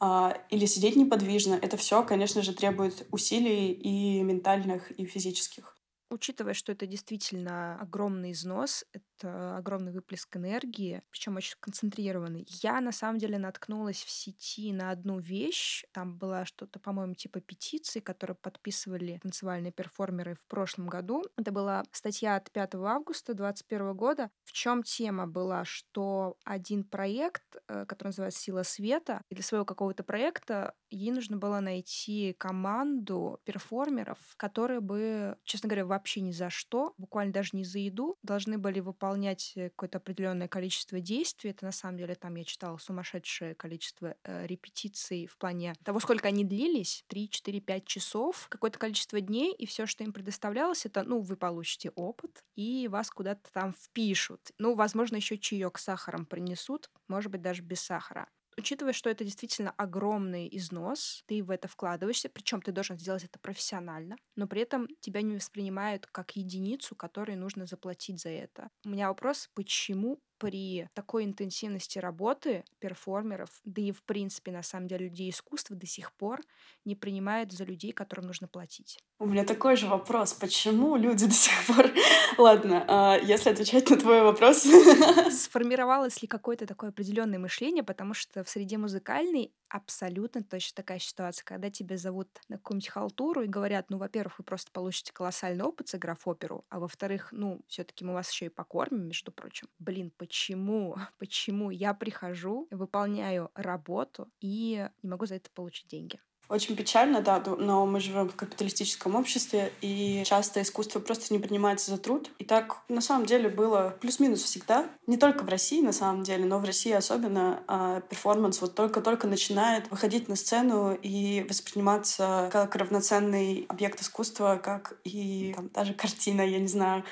а, 0.00 0.36
или 0.48 0.64
сидеть 0.64 0.96
неподвижно. 0.96 1.58
Это 1.60 1.76
все, 1.76 2.02
конечно 2.02 2.42
же, 2.42 2.54
требует 2.54 3.06
усилий 3.10 3.72
и 3.72 4.22
ментальных, 4.22 4.90
и 4.92 5.04
физических. 5.04 5.76
Учитывая, 6.10 6.54
что 6.54 6.72
это 6.72 6.86
действительно 6.86 7.78
огромный 7.80 8.32
износ, 8.32 8.84
это 8.92 9.56
огромный 9.56 9.92
выплеск 9.92 10.36
энергии, 10.36 11.02
причем 11.10 11.36
очень 11.36 11.56
концентрированный, 11.60 12.44
я 12.62 12.80
на 12.80 12.90
самом 12.90 13.18
деле 13.18 13.38
наткнулась 13.38 14.02
в 14.02 14.10
сети 14.10 14.72
на 14.72 14.90
одну 14.90 15.20
вещь. 15.20 15.84
Там 15.92 16.18
была 16.18 16.44
что-то, 16.44 16.80
по-моему, 16.80 17.14
типа 17.14 17.40
петиции, 17.40 18.00
которую 18.00 18.36
подписывали 18.36 19.20
танцевальные 19.22 19.72
перформеры 19.72 20.34
в 20.34 20.44
прошлом 20.48 20.88
году. 20.88 21.22
Это 21.36 21.52
была 21.52 21.84
статья 21.92 22.36
от 22.36 22.50
5 22.50 22.74
августа 22.74 23.34
2021 23.34 23.94
года. 23.94 24.30
В 24.44 24.52
чем 24.52 24.82
тема 24.82 25.28
была, 25.28 25.64
что 25.64 26.36
один 26.44 26.82
проект, 26.82 27.44
э, 27.68 27.86
который 27.86 28.08
называется 28.08 28.40
«Сила 28.40 28.64
света», 28.64 29.22
и 29.30 29.34
для 29.36 29.44
своего 29.44 29.64
какого-то 29.64 30.02
проекта 30.02 30.74
ей 30.90 31.12
нужно 31.12 31.36
было 31.36 31.60
найти 31.60 32.34
команду 32.38 33.40
перформеров, 33.44 34.18
которые 34.36 34.80
бы, 34.80 35.36
честно 35.44 35.68
говоря, 35.68 35.86
ни 36.20 36.32
за 36.32 36.50
что, 36.50 36.94
буквально 36.98 37.32
даже 37.32 37.50
не 37.52 37.64
за 37.64 37.78
еду, 37.78 38.16
должны 38.22 38.58
были 38.58 38.80
выполнять 38.80 39.52
э, 39.56 39.70
какое-то 39.70 39.98
определенное 39.98 40.48
количество 40.48 41.00
действий. 41.00 41.50
Это 41.50 41.64
на 41.64 41.72
самом 41.72 41.98
деле 41.98 42.14
там 42.14 42.34
я 42.34 42.44
читала 42.44 42.76
сумасшедшее 42.78 43.54
количество 43.54 44.16
э, 44.24 44.46
репетиций 44.46 45.26
в 45.26 45.36
плане 45.38 45.74
того, 45.84 46.00
сколько 46.00 46.28
они 46.28 46.44
длились, 46.44 47.04
3, 47.08 47.28
4, 47.28 47.60
5 47.60 47.84
часов, 47.86 48.46
какое-то 48.48 48.78
количество 48.78 49.20
дней, 49.20 49.54
и 49.54 49.66
все, 49.66 49.86
что 49.86 50.04
им 50.04 50.12
предоставлялось, 50.12 50.86
это, 50.86 51.02
ну, 51.02 51.20
вы 51.20 51.36
получите 51.36 51.90
опыт, 51.90 52.44
и 52.56 52.88
вас 52.88 53.10
куда-то 53.10 53.50
там 53.52 53.74
впишут. 53.74 54.52
Ну, 54.58 54.74
возможно, 54.74 55.16
еще 55.16 55.38
чаек 55.38 55.78
с 55.78 55.84
сахаром 55.84 56.26
принесут, 56.26 56.90
может 57.08 57.30
быть, 57.30 57.42
даже 57.42 57.62
без 57.62 57.80
сахара 57.80 58.28
учитывая, 58.56 58.92
что 58.92 59.10
это 59.10 59.24
действительно 59.24 59.72
огромный 59.76 60.48
износ, 60.52 61.22
ты 61.26 61.42
в 61.42 61.50
это 61.50 61.68
вкладываешься, 61.68 62.28
причем 62.28 62.62
ты 62.62 62.72
должен 62.72 62.98
сделать 62.98 63.24
это 63.24 63.38
профессионально, 63.38 64.16
но 64.36 64.46
при 64.46 64.62
этом 64.62 64.88
тебя 65.00 65.22
не 65.22 65.36
воспринимают 65.36 66.06
как 66.06 66.36
единицу, 66.36 66.94
которой 66.96 67.36
нужно 67.36 67.66
заплатить 67.66 68.20
за 68.20 68.30
это. 68.30 68.70
У 68.84 68.90
меня 68.90 69.08
вопрос, 69.08 69.48
почему 69.54 70.20
при 70.40 70.88
такой 70.94 71.24
интенсивности 71.24 71.98
работы 71.98 72.64
перформеров, 72.78 73.50
да 73.64 73.82
и 73.82 73.92
в 73.92 74.02
принципе, 74.02 74.50
на 74.50 74.62
самом 74.62 74.88
деле, 74.88 75.04
людей 75.04 75.30
искусства 75.30 75.76
до 75.76 75.86
сих 75.86 76.12
пор 76.14 76.40
не 76.86 76.96
принимают 76.96 77.52
за 77.52 77.64
людей, 77.64 77.92
которым 77.92 78.26
нужно 78.26 78.48
платить. 78.48 78.98
У 79.18 79.26
меня 79.26 79.44
такой 79.44 79.76
же 79.76 79.86
вопрос. 79.86 80.32
Почему 80.32 80.96
люди 80.96 81.26
до 81.26 81.34
сих 81.34 81.52
пор... 81.66 81.90
Ладно, 82.38 82.84
а, 82.88 83.18
если 83.18 83.50
отвечать 83.50 83.90
на 83.90 83.98
твой 83.98 84.22
вопрос... 84.22 84.62
Сформировалось 85.30 86.22
ли 86.22 86.26
какое-то 86.26 86.66
такое 86.66 86.88
определенное 86.88 87.38
мышление, 87.38 87.84
потому 87.84 88.14
что 88.14 88.42
в 88.42 88.48
среде 88.48 88.78
музыкальной 88.78 89.52
абсолютно 89.68 90.42
точно 90.42 90.76
такая 90.76 90.98
ситуация, 90.98 91.44
когда 91.44 91.70
тебя 91.70 91.98
зовут 91.98 92.28
на 92.48 92.56
какую-нибудь 92.56 92.88
халтуру 92.88 93.42
и 93.42 93.46
говорят, 93.46 93.90
ну, 93.90 93.98
во-первых, 93.98 94.38
вы 94.38 94.44
просто 94.44 94.72
получите 94.72 95.12
колоссальный 95.12 95.64
опыт, 95.64 95.88
сыграв 95.88 96.26
оперу, 96.26 96.64
а 96.70 96.80
во-вторых, 96.80 97.28
ну, 97.30 97.60
все 97.68 97.84
таки 97.84 98.04
мы 98.04 98.14
вас 98.14 98.30
еще 98.30 98.46
и 98.46 98.48
покормим, 98.48 99.06
между 99.06 99.32
прочим. 99.32 99.68
Блин, 99.78 100.12
почему? 100.16 100.29
Почему 101.18 101.70
я 101.70 101.94
прихожу, 101.94 102.68
выполняю 102.70 103.50
работу 103.54 104.28
и 104.40 104.88
не 105.02 105.08
могу 105.08 105.26
за 105.26 105.36
это 105.36 105.50
получить 105.50 105.88
деньги? 105.88 106.20
Очень 106.50 106.74
печально, 106.74 107.20
да, 107.20 107.40
но 107.46 107.86
мы 107.86 108.00
живем 108.00 108.28
в 108.28 108.34
капиталистическом 108.34 109.14
обществе, 109.14 109.72
и 109.82 110.24
часто 110.26 110.60
искусство 110.62 110.98
просто 110.98 111.32
не 111.32 111.38
принимается 111.38 111.92
за 111.92 111.96
труд. 111.96 112.28
И 112.40 112.44
так 112.44 112.78
на 112.88 113.00
самом 113.00 113.26
деле 113.26 113.48
было 113.48 113.96
плюс-минус 114.00 114.42
всегда. 114.42 114.90
Не 115.06 115.16
только 115.16 115.44
в 115.44 115.48
России, 115.48 115.80
на 115.80 115.92
самом 115.92 116.24
деле, 116.24 116.44
но 116.44 116.58
в 116.58 116.64
России 116.64 116.90
особенно 116.90 117.62
а 117.68 118.00
перформанс 118.00 118.60
вот 118.60 118.74
только-только 118.74 119.28
начинает 119.28 119.88
выходить 119.92 120.28
на 120.28 120.34
сцену 120.34 120.92
и 120.92 121.46
восприниматься 121.48 122.48
как 122.50 122.74
равноценный 122.74 123.66
объект 123.68 124.02
искусства, 124.02 124.60
как 124.60 124.98
и 125.04 125.52
там, 125.54 125.68
даже 125.68 125.94
картина, 125.94 126.42
я 126.42 126.58
не 126.58 126.66
знаю, 126.66 127.04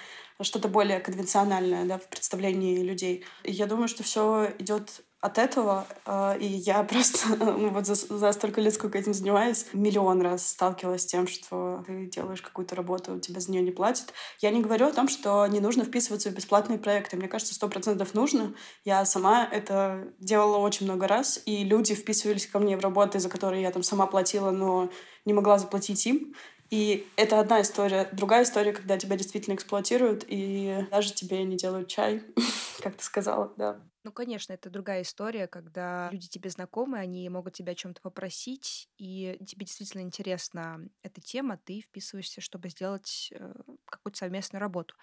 что-то 0.44 0.68
более 0.68 1.00
конвенциональное 1.00 1.84
да, 1.84 1.98
в 1.98 2.08
представлении 2.08 2.82
людей. 2.82 3.24
И 3.44 3.52
я 3.52 3.66
думаю, 3.66 3.88
что 3.88 4.02
все 4.02 4.50
идет 4.58 5.02
от 5.20 5.38
этого, 5.38 5.84
э, 6.06 6.38
и 6.38 6.46
я 6.46 6.82
просто 6.84 7.36
ну, 7.36 7.70
вот 7.70 7.86
за, 7.86 7.94
за 7.94 8.32
столько 8.32 8.60
лет, 8.60 8.72
сколько 8.74 8.98
этим 8.98 9.14
занимаюсь, 9.14 9.66
миллион 9.72 10.20
раз 10.22 10.46
сталкивалась 10.46 11.02
с 11.02 11.06
тем, 11.06 11.26
что 11.26 11.82
ты 11.86 12.06
делаешь 12.06 12.40
какую-то 12.40 12.76
работу, 12.76 13.18
тебя 13.18 13.40
за 13.40 13.50
нее 13.50 13.62
не 13.62 13.72
платят. 13.72 14.14
Я 14.40 14.50
не 14.50 14.62
говорю 14.62 14.86
о 14.86 14.92
том, 14.92 15.08
что 15.08 15.44
не 15.48 15.58
нужно 15.58 15.84
вписываться 15.84 16.30
в 16.30 16.34
бесплатные 16.34 16.78
проекты. 16.78 17.16
Мне 17.16 17.26
кажется, 17.26 17.54
сто 17.54 17.68
процентов 17.68 18.14
нужно. 18.14 18.54
Я 18.84 19.04
сама 19.04 19.44
это 19.50 20.06
делала 20.20 20.58
очень 20.58 20.86
много 20.86 21.08
раз, 21.08 21.42
и 21.46 21.64
люди 21.64 21.94
вписывались 21.94 22.46
ко 22.46 22.60
мне 22.60 22.76
в 22.76 22.80
работы, 22.80 23.18
за 23.18 23.28
которые 23.28 23.62
я 23.62 23.72
там 23.72 23.82
сама 23.82 24.06
платила, 24.06 24.52
но 24.52 24.88
не 25.24 25.32
могла 25.32 25.58
заплатить 25.58 26.06
им. 26.06 26.34
И 26.70 27.06
это 27.16 27.40
одна 27.40 27.62
история. 27.62 28.08
Другая 28.12 28.42
история, 28.42 28.72
когда 28.72 28.98
тебя 28.98 29.16
действительно 29.16 29.54
эксплуатируют, 29.54 30.24
и 30.28 30.86
даже 30.90 31.14
тебе 31.14 31.42
не 31.44 31.56
делают 31.56 31.88
чай, 31.88 32.22
как 32.82 32.96
ты 32.96 33.04
сказала, 33.04 33.52
да. 33.56 33.80
Ну, 34.08 34.12
конечно, 34.12 34.54
это 34.54 34.70
другая 34.70 35.02
история, 35.02 35.46
когда 35.48 36.08
люди 36.10 36.28
тебе 36.28 36.48
знакомы, 36.48 36.98
они 36.98 37.28
могут 37.28 37.52
тебя 37.52 37.72
о 37.72 37.74
чем-то 37.74 38.00
попросить, 38.00 38.88
и 38.96 39.36
тебе 39.46 39.66
действительно 39.66 40.00
интересна 40.00 40.80
эта 41.02 41.20
тема, 41.20 41.58
ты 41.62 41.82
вписываешься, 41.82 42.40
чтобы 42.40 42.70
сделать 42.70 43.28
э, 43.32 43.52
какую-то 43.84 44.16
совместную 44.18 44.60
работу. 44.60 44.94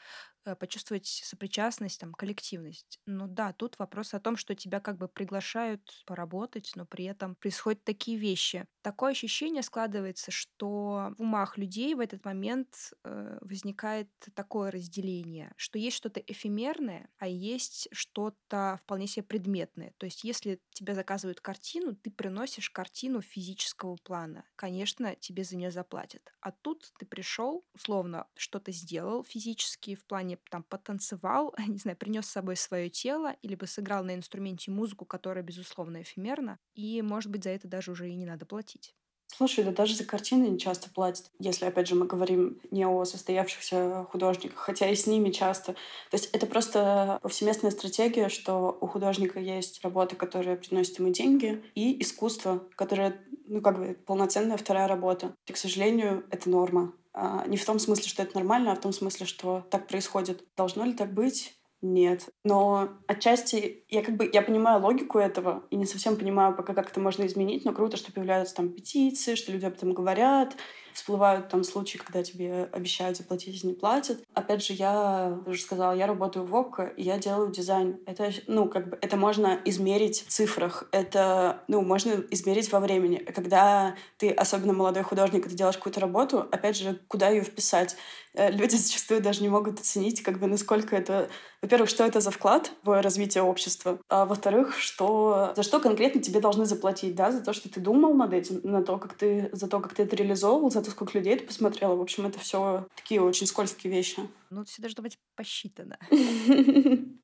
Э, 0.45 0.55
почувствовать 0.55 1.07
сопричастность, 1.07 1.99
там, 1.99 2.13
коллективность. 2.13 2.99
Но 3.05 3.27
да, 3.27 3.51
тут 3.53 3.79
вопрос 3.79 4.13
о 4.13 4.19
том, 4.19 4.37
что 4.37 4.55
тебя 4.55 4.79
как 4.79 4.97
бы 4.97 5.07
приглашают 5.07 6.03
поработать, 6.05 6.71
но 6.75 6.85
при 6.85 7.05
этом 7.05 7.35
происходят 7.35 7.83
такие 7.83 8.17
вещи. 8.17 8.67
Такое 8.81 9.11
ощущение 9.11 9.63
складывается, 9.63 10.31
что 10.31 11.13
в 11.17 11.21
умах 11.21 11.57
людей 11.57 11.95
в 11.95 11.99
этот 11.99 12.23
момент 12.25 12.93
э, 13.03 13.37
возникает 13.41 14.09
такое 14.35 14.71
разделение, 14.71 15.51
что 15.57 15.79
есть 15.79 15.97
что-то 15.97 16.19
эфемерное, 16.19 17.09
а 17.17 17.27
есть 17.27 17.87
что-то 17.91 18.79
вполне 18.83 18.94
себе 19.07 19.23
предметное. 19.23 19.93
То 19.97 20.05
есть 20.05 20.23
если 20.23 20.59
тебя 20.71 20.95
заказывают 20.95 21.41
картину, 21.41 21.95
ты 21.95 22.09
приносишь 22.09 22.69
картину 22.69 23.21
физического 23.21 23.97
плана. 23.97 24.45
Конечно, 24.55 25.15
тебе 25.15 25.43
за 25.43 25.57
нее 25.57 25.71
заплатят. 25.71 26.33
А 26.39 26.51
тут 26.51 26.91
ты 26.97 27.05
пришел, 27.05 27.65
условно, 27.73 28.27
что-то 28.35 28.71
сделал 28.71 29.23
физически 29.23 29.95
в 29.95 30.05
плане 30.05 30.37
там 30.49 30.63
потанцевал, 30.63 31.53
не 31.67 31.77
знаю, 31.77 31.97
принес 31.97 32.25
с 32.25 32.31
собой 32.31 32.55
свое 32.55 32.89
тело, 32.89 33.35
или 33.41 33.55
бы 33.55 33.67
сыграл 33.67 34.03
на 34.03 34.15
инструменте 34.15 34.71
музыку, 34.71 35.05
которая, 35.05 35.43
безусловно, 35.43 36.01
эфемерна, 36.01 36.59
и, 36.73 37.01
может 37.01 37.31
быть, 37.31 37.43
за 37.43 37.51
это 37.51 37.67
даже 37.67 37.91
уже 37.91 38.09
и 38.09 38.15
не 38.15 38.25
надо 38.25 38.45
платить. 38.45 38.95
Слушай, 39.27 39.65
да 39.65 39.71
даже 39.71 39.95
за 39.95 40.05
картины 40.05 40.45
не 40.45 40.59
часто 40.59 40.89
платят, 40.89 41.29
если, 41.39 41.65
опять 41.65 41.87
же, 41.87 41.95
мы 41.95 42.05
говорим 42.05 42.61
не 42.71 42.85
о 42.85 43.03
состоявшихся 43.03 44.07
художниках, 44.09 44.57
хотя 44.57 44.89
и 44.89 44.95
с 44.95 45.07
ними 45.07 45.29
часто. 45.29 45.73
То 45.73 46.13
есть 46.13 46.29
это 46.31 46.45
просто 46.45 47.19
повсеместная 47.21 47.71
стратегия, 47.71 48.29
что 48.29 48.77
у 48.79 48.87
художника 48.87 49.39
есть 49.39 49.83
работа, 49.83 50.15
которая 50.15 50.55
приносит 50.55 50.99
ему 50.99 51.09
деньги, 51.11 51.63
и 51.75 52.01
искусство, 52.01 52.63
которое, 52.75 53.19
ну, 53.47 53.61
как 53.61 53.77
бы, 53.77 53.97
полноценная 54.05 54.57
вторая 54.57 54.87
работа. 54.87 55.35
И, 55.47 55.53
к 55.53 55.57
сожалению, 55.57 56.25
это 56.31 56.49
норма. 56.49 56.93
А, 57.13 57.45
не 57.47 57.57
в 57.57 57.65
том 57.65 57.79
смысле, 57.79 58.07
что 58.07 58.23
это 58.23 58.35
нормально, 58.35 58.71
а 58.71 58.75
в 58.75 58.81
том 58.81 58.93
смысле, 58.93 59.25
что 59.25 59.65
так 59.69 59.87
происходит. 59.87 60.45
Должно 60.55 60.85
ли 60.85 60.93
так 60.93 61.13
быть? 61.13 61.55
Нет. 61.85 62.29
Но 62.43 62.89
отчасти 63.07 63.85
я 63.89 64.03
как 64.03 64.15
бы 64.17 64.29
я 64.31 64.41
понимаю 64.41 64.81
логику 64.81 65.19
этого 65.19 65.63
и 65.69 65.75
не 65.75 65.85
совсем 65.85 66.15
понимаю 66.15 66.55
пока, 66.55 66.73
как 66.73 66.89
это 66.89 66.99
можно 66.99 67.25
изменить, 67.25 67.65
но 67.65 67.73
круто, 67.73 67.97
что 67.97 68.11
появляются 68.11 68.55
там 68.55 68.69
петиции, 68.69 69.35
что 69.35 69.51
люди 69.51 69.65
об 69.65 69.73
этом 69.73 69.93
говорят, 69.93 70.55
всплывают 70.95 71.49
там 71.49 71.63
случаи, 71.63 71.97
когда 71.97 72.23
тебе 72.23 72.69
обещают 72.71 73.17
заплатить 73.17 73.63
и 73.63 73.67
не 73.67 73.73
платят. 73.73 74.19
Опять 74.33 74.65
же, 74.65 74.73
я 74.73 75.37
уже 75.45 75.61
сказала, 75.61 75.91
я 75.91 76.07
работаю 76.07 76.45
в 76.45 76.55
ОККО, 76.55 76.85
и 76.97 77.03
я 77.03 77.17
делаю 77.17 77.51
дизайн. 77.51 77.99
Это, 78.05 78.31
ну, 78.47 78.69
как 78.69 78.89
бы, 78.89 78.97
это 79.01 79.17
можно 79.17 79.59
измерить 79.65 80.25
в 80.25 80.29
цифрах. 80.29 80.87
Это, 80.91 81.63
ну, 81.67 81.81
можно 81.81 82.23
измерить 82.31 82.71
во 82.71 82.79
времени. 82.79 83.17
Когда 83.17 83.95
ты, 84.17 84.31
особенно 84.31 84.73
молодой 84.73 85.03
художник, 85.03 85.47
ты 85.47 85.55
делаешь 85.55 85.77
какую-то 85.77 85.99
работу, 85.99 86.47
опять 86.51 86.77
же, 86.77 86.99
куда 87.07 87.29
ее 87.29 87.41
вписать? 87.41 87.97
Э, 88.35 88.51
люди 88.51 88.75
зачастую 88.75 89.21
даже 89.21 89.41
не 89.41 89.49
могут 89.49 89.79
оценить, 89.79 90.21
как 90.21 90.39
бы, 90.39 90.47
насколько 90.47 90.95
это... 90.95 91.29
Во-первых, 91.61 91.89
что 91.89 92.03
это 92.05 92.19
за 92.19 92.29
вклад 92.31 92.71
в 92.83 93.01
развитие 93.01 93.43
общества, 93.43 93.99
а 94.07 94.25
во-вторых, 94.25 94.77
что... 94.77 95.53
за 95.55 95.63
что 95.63 95.79
конкретно 95.79 96.21
тебе 96.21 96.39
должны 96.39 96.65
заплатить, 96.65 97.15
да, 97.15 97.31
за 97.31 97.41
то, 97.41 97.53
что 97.53 97.69
ты 97.69 97.79
думал 97.79 98.13
над 98.13 98.33
этим, 98.33 98.61
на 98.63 98.83
то, 98.83 98.97
как 98.97 99.15
ты... 99.15 99.49
за 99.51 99.67
то, 99.67 99.79
как 99.79 99.95
ты 99.95 100.03
это 100.03 100.15
реализовывал, 100.15 100.69
за 100.69 100.81
сколько 100.91 101.17
людей 101.17 101.37
ты 101.37 101.45
посмотрела. 101.45 101.95
В 101.95 102.01
общем, 102.01 102.25
это 102.25 102.39
все 102.39 102.87
такие 102.95 103.21
очень 103.21 103.47
скользкие 103.47 103.91
вещи. 103.91 104.29
Ну, 104.49 104.63
все 104.65 104.81
должно 104.81 105.03
быть 105.03 105.17
посчитано. 105.35 105.97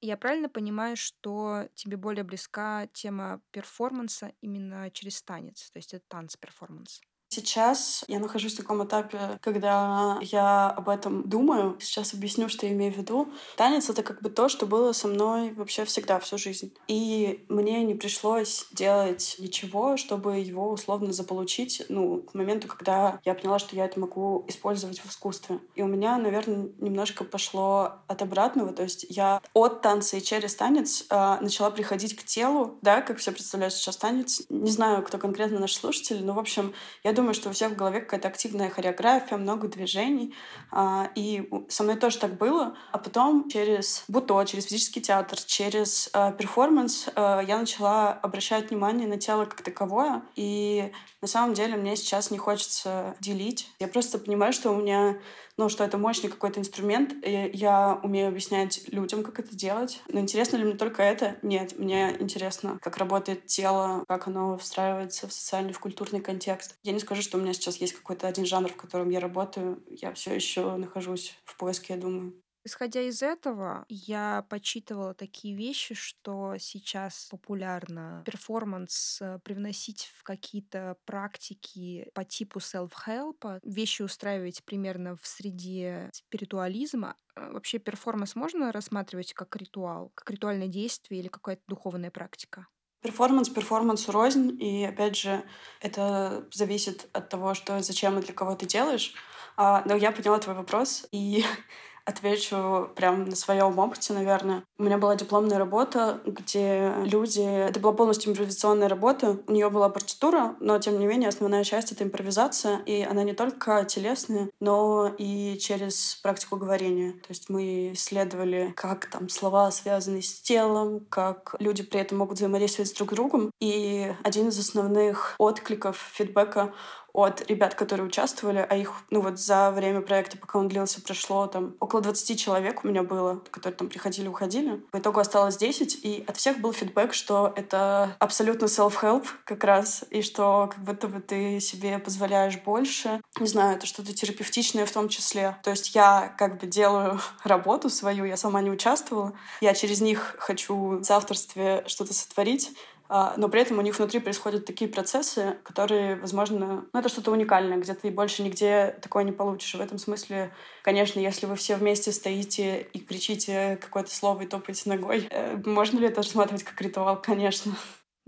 Я 0.00 0.16
правильно 0.16 0.48
понимаю, 0.48 0.96
что 0.96 1.68
тебе 1.74 1.96
более 1.96 2.22
близка 2.22 2.86
тема 2.92 3.40
перформанса 3.50 4.32
именно 4.40 4.90
через 4.92 5.22
танец, 5.22 5.70
то 5.72 5.78
есть 5.78 5.92
это 5.92 6.04
танц-перформанс? 6.08 7.00
Сейчас 7.28 8.04
я 8.08 8.20
нахожусь 8.20 8.54
в 8.54 8.56
таком 8.56 8.84
этапе, 8.84 9.38
когда 9.42 10.18
я 10.22 10.70
об 10.70 10.88
этом 10.88 11.28
думаю. 11.28 11.76
Сейчас 11.78 12.14
объясню, 12.14 12.48
что 12.48 12.66
я 12.66 12.72
имею 12.72 12.92
в 12.92 12.96
виду. 12.96 13.28
Танец— 13.56 13.90
это 13.90 14.02
как 14.02 14.22
бы 14.22 14.30
то, 14.30 14.48
что 14.48 14.66
было 14.66 14.92
со 14.92 15.08
мной 15.08 15.52
вообще 15.52 15.84
всегда, 15.84 16.18
всю 16.20 16.38
жизнь. 16.38 16.72
И 16.86 17.44
мне 17.48 17.84
не 17.84 17.94
пришлось 17.94 18.66
делать 18.72 19.36
ничего, 19.38 19.98
чтобы 19.98 20.38
его 20.38 20.70
условно 20.70 21.12
заполучить, 21.12 21.82
ну, 21.90 22.22
к 22.22 22.34
моменту, 22.34 22.66
когда 22.66 23.20
я 23.24 23.34
поняла, 23.34 23.58
что 23.58 23.76
я 23.76 23.84
это 23.84 24.00
могу 24.00 24.44
использовать 24.48 25.00
в 25.00 25.10
искусстве. 25.10 25.58
И 25.74 25.82
у 25.82 25.86
меня, 25.86 26.16
наверное, 26.16 26.70
немножко 26.78 27.24
пошло 27.24 27.92
от 28.06 28.22
обратного. 28.22 28.72
То 28.72 28.84
есть 28.84 29.04
я 29.10 29.42
от 29.52 29.82
танца 29.82 30.16
и 30.16 30.22
через 30.22 30.54
танец 30.54 31.04
э, 31.10 31.36
начала 31.42 31.70
приходить 31.70 32.16
к 32.16 32.24
телу, 32.24 32.78
да, 32.80 33.02
как 33.02 33.18
все 33.18 33.32
представляют 33.32 33.74
сейчас 33.74 33.98
танец. 33.98 34.42
Не 34.48 34.70
знаю, 34.70 35.02
кто 35.02 35.18
конкретно 35.18 35.58
наш 35.58 35.74
слушатель, 35.74 36.24
но, 36.24 36.32
в 36.32 36.38
общем, 36.38 36.72
я 37.04 37.12
думаю, 37.18 37.34
что 37.34 37.48
у 37.48 37.52
всех 37.52 37.72
в 37.72 37.76
голове 37.76 38.00
какая-то 38.00 38.28
активная 38.28 38.70
хореография, 38.70 39.36
много 39.36 39.66
движений. 39.66 40.34
А, 40.70 41.10
и 41.16 41.50
со 41.68 41.82
мной 41.82 41.96
тоже 41.96 42.18
так 42.18 42.38
было. 42.38 42.76
А 42.92 42.98
потом 42.98 43.48
через 43.50 44.04
буто, 44.06 44.44
через 44.44 44.66
физический 44.66 45.00
театр, 45.00 45.36
через 45.40 46.10
а, 46.12 46.30
перформанс 46.30 47.08
а, 47.16 47.40
я 47.40 47.58
начала 47.58 48.12
обращать 48.12 48.70
внимание 48.70 49.08
на 49.08 49.18
тело 49.18 49.46
как 49.46 49.62
таковое. 49.62 50.22
И 50.36 50.92
на 51.20 51.28
самом 51.28 51.54
деле 51.54 51.76
мне 51.76 51.96
сейчас 51.96 52.30
не 52.30 52.38
хочется 52.38 53.16
делить. 53.20 53.68
Я 53.80 53.88
просто 53.88 54.18
понимаю, 54.18 54.52
что 54.52 54.70
у 54.70 54.76
меня 54.76 55.18
ну, 55.58 55.68
что 55.68 55.82
это 55.82 55.98
мощный 55.98 56.30
какой-то 56.30 56.60
инструмент. 56.60 57.14
И 57.26 57.50
я 57.52 58.00
умею 58.04 58.28
объяснять 58.28 58.88
людям, 58.92 59.24
как 59.24 59.40
это 59.40 59.54
делать. 59.54 60.00
Но 60.08 60.20
интересно 60.20 60.56
ли 60.56 60.64
мне 60.64 60.76
только 60.76 61.02
это? 61.02 61.36
Нет. 61.42 61.78
Мне 61.78 62.16
интересно, 62.20 62.78
как 62.80 62.96
работает 62.96 63.46
тело, 63.46 64.04
как 64.06 64.28
оно 64.28 64.56
встраивается 64.56 65.26
в 65.26 65.32
социальный, 65.32 65.72
в 65.72 65.80
культурный 65.80 66.20
контекст. 66.20 66.76
Я 66.84 66.92
не 66.92 67.00
скажу, 67.00 67.22
что 67.22 67.36
у 67.38 67.40
меня 67.40 67.52
сейчас 67.52 67.78
есть 67.78 67.94
какой-то 67.94 68.28
один 68.28 68.46
жанр, 68.46 68.70
в 68.70 68.76
котором 68.76 69.10
я 69.10 69.18
работаю. 69.18 69.82
Я 69.90 70.14
все 70.14 70.32
еще 70.32 70.76
нахожусь 70.76 71.36
в 71.44 71.56
поиске, 71.56 71.94
я 71.94 72.00
думаю. 72.00 72.34
Исходя 72.64 73.00
из 73.00 73.22
этого, 73.22 73.86
я 73.88 74.44
почитывала 74.50 75.14
такие 75.14 75.56
вещи, 75.56 75.94
что 75.94 76.56
сейчас 76.58 77.28
популярно 77.30 78.22
перформанс 78.26 79.20
э, 79.22 79.38
привносить 79.42 80.10
в 80.16 80.22
какие-то 80.22 80.96
практики 81.04 82.10
по 82.14 82.24
типу 82.24 82.58
self-help, 82.58 83.60
вещи 83.62 84.02
устраивать 84.02 84.64
примерно 84.64 85.16
в 85.16 85.26
среде 85.26 86.10
спиритуализма. 86.12 87.16
Э, 87.36 87.52
вообще 87.52 87.78
перформанс 87.78 88.34
можно 88.34 88.72
рассматривать 88.72 89.32
как 89.32 89.54
ритуал, 89.56 90.10
как 90.14 90.30
ритуальное 90.30 90.68
действие 90.68 91.20
или 91.20 91.28
какая-то 91.28 91.62
духовная 91.68 92.10
практика? 92.10 92.66
Перформанс 93.00 93.48
перформансу 93.48 94.10
рознь, 94.10 94.60
и 94.60 94.84
опять 94.84 95.16
же, 95.16 95.44
это 95.80 96.48
зависит 96.52 97.08
от 97.12 97.28
того, 97.28 97.54
что 97.54 97.80
зачем 97.80 98.18
и 98.18 98.22
для 98.22 98.34
кого 98.34 98.56
ты 98.56 98.66
делаешь. 98.66 99.14
А, 99.56 99.82
но 99.86 99.94
я 99.94 100.10
поняла 100.10 100.38
твой 100.40 100.56
вопрос, 100.56 101.06
и 101.12 101.44
Отвечу 102.08 102.88
прям 102.94 103.26
на 103.26 103.36
своем 103.36 103.78
опыте, 103.78 104.14
наверное. 104.14 104.64
У 104.78 104.82
меня 104.82 104.96
была 104.96 105.14
дипломная 105.14 105.58
работа, 105.58 106.22
где 106.24 106.94
люди... 107.04 107.42
Это 107.42 107.80
была 107.80 107.92
полностью 107.92 108.32
импровизационная 108.32 108.88
работа. 108.88 109.38
У 109.46 109.52
нее 109.52 109.68
была 109.68 109.90
партитура, 109.90 110.56
но, 110.58 110.78
тем 110.78 110.98
не 110.98 111.06
менее, 111.06 111.28
основная 111.28 111.64
часть— 111.64 111.92
это 111.92 112.04
импровизация. 112.04 112.78
И 112.86 113.02
она 113.02 113.24
не 113.24 113.34
только 113.34 113.84
телесная, 113.84 114.48
но 114.58 115.14
и 115.18 115.58
через 115.58 116.18
практику 116.22 116.56
говорения. 116.56 117.12
То 117.12 117.28
есть 117.28 117.50
мы 117.50 117.92
исследовали, 117.92 118.72
как 118.74 119.04
там 119.10 119.28
слова 119.28 119.70
связаны 119.70 120.22
с 120.22 120.40
телом, 120.40 121.04
как 121.10 121.56
люди 121.58 121.82
при 121.82 122.00
этом 122.00 122.16
могут 122.16 122.38
взаимодействовать 122.38 122.88
с 122.88 122.94
друг 122.94 123.12
другом. 123.12 123.50
И 123.60 124.10
один 124.24 124.48
из 124.48 124.58
основных 124.58 125.34
откликов, 125.36 125.98
фидбэка 126.14 126.72
от 127.12 127.48
ребят, 127.48 127.74
которые 127.74 128.06
участвовали, 128.06 128.64
а 128.68 128.76
их, 128.76 128.92
ну 129.10 129.20
вот 129.20 129.38
за 129.38 129.70
время 129.70 130.00
проекта, 130.00 130.38
пока 130.38 130.58
он 130.58 130.68
длился, 130.68 131.00
прошло 131.00 131.46
там 131.46 131.74
около 131.80 132.00
20 132.00 132.38
человек 132.38 132.84
у 132.84 132.88
меня 132.88 133.02
было, 133.02 133.42
которые 133.50 133.76
там 133.76 133.88
приходили, 133.88 134.28
уходили. 134.28 134.76
По 134.90 134.98
итогу 134.98 135.20
осталось 135.20 135.56
10, 135.56 136.04
и 136.04 136.24
от 136.26 136.36
всех 136.36 136.58
был 136.60 136.72
фидбэк, 136.72 137.14
что 137.14 137.52
это 137.56 138.16
абсолютно 138.18 138.66
self-help 138.66 139.26
как 139.44 139.64
раз, 139.64 140.04
и 140.10 140.22
что 140.22 140.70
как 140.72 140.84
будто 140.84 141.08
бы 141.08 141.20
ты 141.20 141.60
себе 141.60 141.98
позволяешь 141.98 142.58
больше. 142.58 143.20
Не 143.40 143.46
знаю, 143.46 143.76
это 143.76 143.86
что-то 143.86 144.14
терапевтичное 144.14 144.86
в 144.86 144.92
том 144.92 145.08
числе. 145.08 145.56
То 145.62 145.70
есть 145.70 145.94
я 145.94 146.34
как 146.38 146.60
бы 146.60 146.66
делаю 146.66 147.20
работу 147.44 147.90
свою, 147.90 148.24
я 148.24 148.36
сама 148.36 148.60
не 148.60 148.70
участвовала. 148.70 149.32
Я 149.60 149.74
через 149.74 150.00
них 150.00 150.36
хочу 150.38 151.02
в 151.02 151.10
авторстве 151.10 151.84
что-то 151.86 152.14
сотворить, 152.14 152.70
но 153.08 153.48
при 153.48 153.62
этом 153.62 153.78
у 153.78 153.82
них 153.82 153.98
внутри 153.98 154.20
происходят 154.20 154.66
такие 154.66 154.90
процессы, 154.90 155.56
которые, 155.62 156.16
возможно, 156.16 156.86
ну, 156.92 157.00
это 157.00 157.08
что-то 157.08 157.30
уникальное, 157.30 157.78
где 157.78 157.94
ты 157.94 158.10
больше 158.10 158.42
нигде 158.42 158.98
такое 159.02 159.24
не 159.24 159.32
получишь. 159.32 159.74
в 159.74 159.80
этом 159.80 159.98
смысле, 159.98 160.52
конечно, 160.82 161.18
если 161.18 161.46
вы 161.46 161.56
все 161.56 161.76
вместе 161.76 162.12
стоите 162.12 162.82
и 162.82 162.98
кричите 162.98 163.78
какое-то 163.80 164.10
слово 164.10 164.42
и 164.42 164.46
топаете 164.46 164.90
ногой, 164.90 165.26
э, 165.30 165.56
можно 165.64 165.98
ли 165.98 166.06
это 166.06 166.16
рассматривать 166.16 166.64
как 166.64 166.80
ритуал? 166.82 167.20
Конечно. 167.20 167.74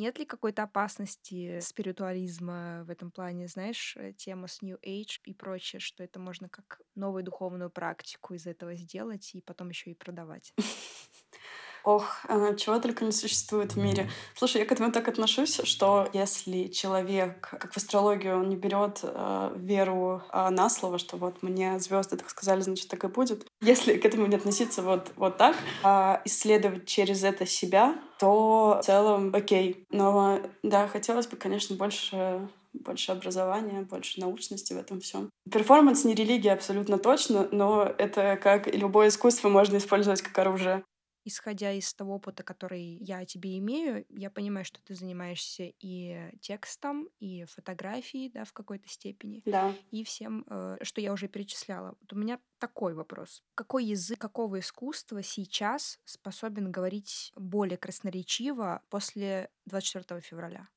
Нет 0.01 0.19
ли 0.19 0.25
какой-то 0.25 0.63
опасности 0.63 1.61
спиритуализма 1.61 2.85
в 2.87 2.91
этом 2.91 3.11
плане? 3.11 3.49
Знаешь, 3.49 3.99
э, 3.99 4.15
тема 4.15 4.47
с 4.49 4.63
New 4.63 4.79
Age 4.79 5.21
и 5.25 5.35
прочее, 5.35 5.79
что 5.79 6.03
это 6.03 6.19
можно 6.19 6.49
как 6.49 6.81
новую 6.95 7.23
духовную 7.23 7.69
практику 7.69 8.33
из 8.33 8.47
этого 8.47 8.75
сделать 8.77 9.35
и 9.35 9.43
потом 9.43 9.69
еще 9.69 9.91
и 9.91 9.95
продавать? 9.95 10.55
Ох, 11.85 12.25
э, 12.29 12.57
чего 12.57 12.79
только 12.79 13.05
не 13.05 13.13
существует 13.13 13.75
в 13.75 13.79
мире. 13.79 14.11
Слушай, 14.35 14.59
я 14.59 14.67
к 14.67 14.73
этому 14.73 14.93
так 14.93 15.09
отношусь, 15.09 15.61
что 15.65 16.09
если 16.13 16.69
человек, 16.69 17.41
как 17.41 17.73
в 17.73 17.77
астрологию, 17.77 18.39
он 18.39 18.49
не 18.49 18.57
берет 18.57 19.01
э, 19.03 19.53
веру 19.57 20.23
э, 20.33 20.51
на 20.51 20.69
слово, 20.69 20.99
что 20.99 21.17
вот 21.17 21.43
мне 21.43 21.79
звезды 21.79 22.17
так 22.17 22.29
сказали, 22.29 22.61
значит 22.61 22.89
так 22.89 23.05
и 23.05 23.09
будет. 23.09 23.47
Если 23.63 23.97
к 23.97 24.05
этому 24.05 24.27
не 24.27 24.37
относиться 24.37 24.83
вот, 24.83 25.13
вот 25.17 25.37
так, 25.37 25.57
а 25.83 26.21
исследовать 26.25 26.87
через 26.87 27.25
это 27.25 27.47
себя, 27.47 27.97
то 28.19 28.81
в 28.83 28.85
целом 28.85 29.35
окей. 29.35 29.85
Но 29.91 30.41
да, 30.63 30.89
хотелось 30.89 31.27
бы, 31.27 31.37
конечно, 31.37 31.77
больше 31.77 32.49
больше 32.73 33.13
образования, 33.13 33.83
больше 33.83 34.21
научности 34.21 34.73
в 34.73 34.79
этом 34.79 35.01
всем. 35.01 35.31
Перформанс 35.51 36.05
не 36.05 36.15
религия 36.15 36.53
абсолютно 36.53 36.99
точно, 36.99 37.49
но 37.51 37.83
это 37.99 38.39
как 38.41 38.73
любое 38.73 39.09
искусство 39.09 39.49
можно 39.49 39.79
использовать 39.79 40.23
как 40.23 40.39
оружие 40.39 40.85
исходя 41.25 41.73
из 41.73 41.93
того 41.95 42.17
опыта, 42.17 42.43
который 42.43 42.83
я 42.83 43.19
о 43.19 43.25
тебе 43.25 43.59
имею, 43.59 44.05
я 44.09 44.31
понимаю, 44.31 44.65
что 44.65 44.81
ты 44.83 44.95
занимаешься 44.95 45.73
и 45.81 46.31
текстом, 46.41 47.09
и 47.19 47.45
фотографией, 47.45 48.31
да, 48.31 48.45
в 48.45 48.53
какой-то 48.53 48.89
степени, 48.89 49.43
да. 49.45 49.75
и 49.91 50.05
всем, 50.05 50.45
э, 50.49 50.79
что 50.83 51.01
я 51.01 51.13
уже 51.13 51.29
перечисляла. 51.29 51.97
Вот 52.01 52.13
у 52.13 52.17
меня 52.17 52.39
такой 52.59 52.95
вопрос. 52.95 53.43
Какой 53.55 53.85
язык 53.85 54.19
какого 54.19 54.61
искусства 54.61 55.23
сейчас 55.23 55.99
способен 56.05 56.71
говорить 56.71 57.33
более 57.37 57.79
красноречиво 57.79 58.83
после 58.91 59.51
24 59.67 60.21
февраля? 60.21 60.69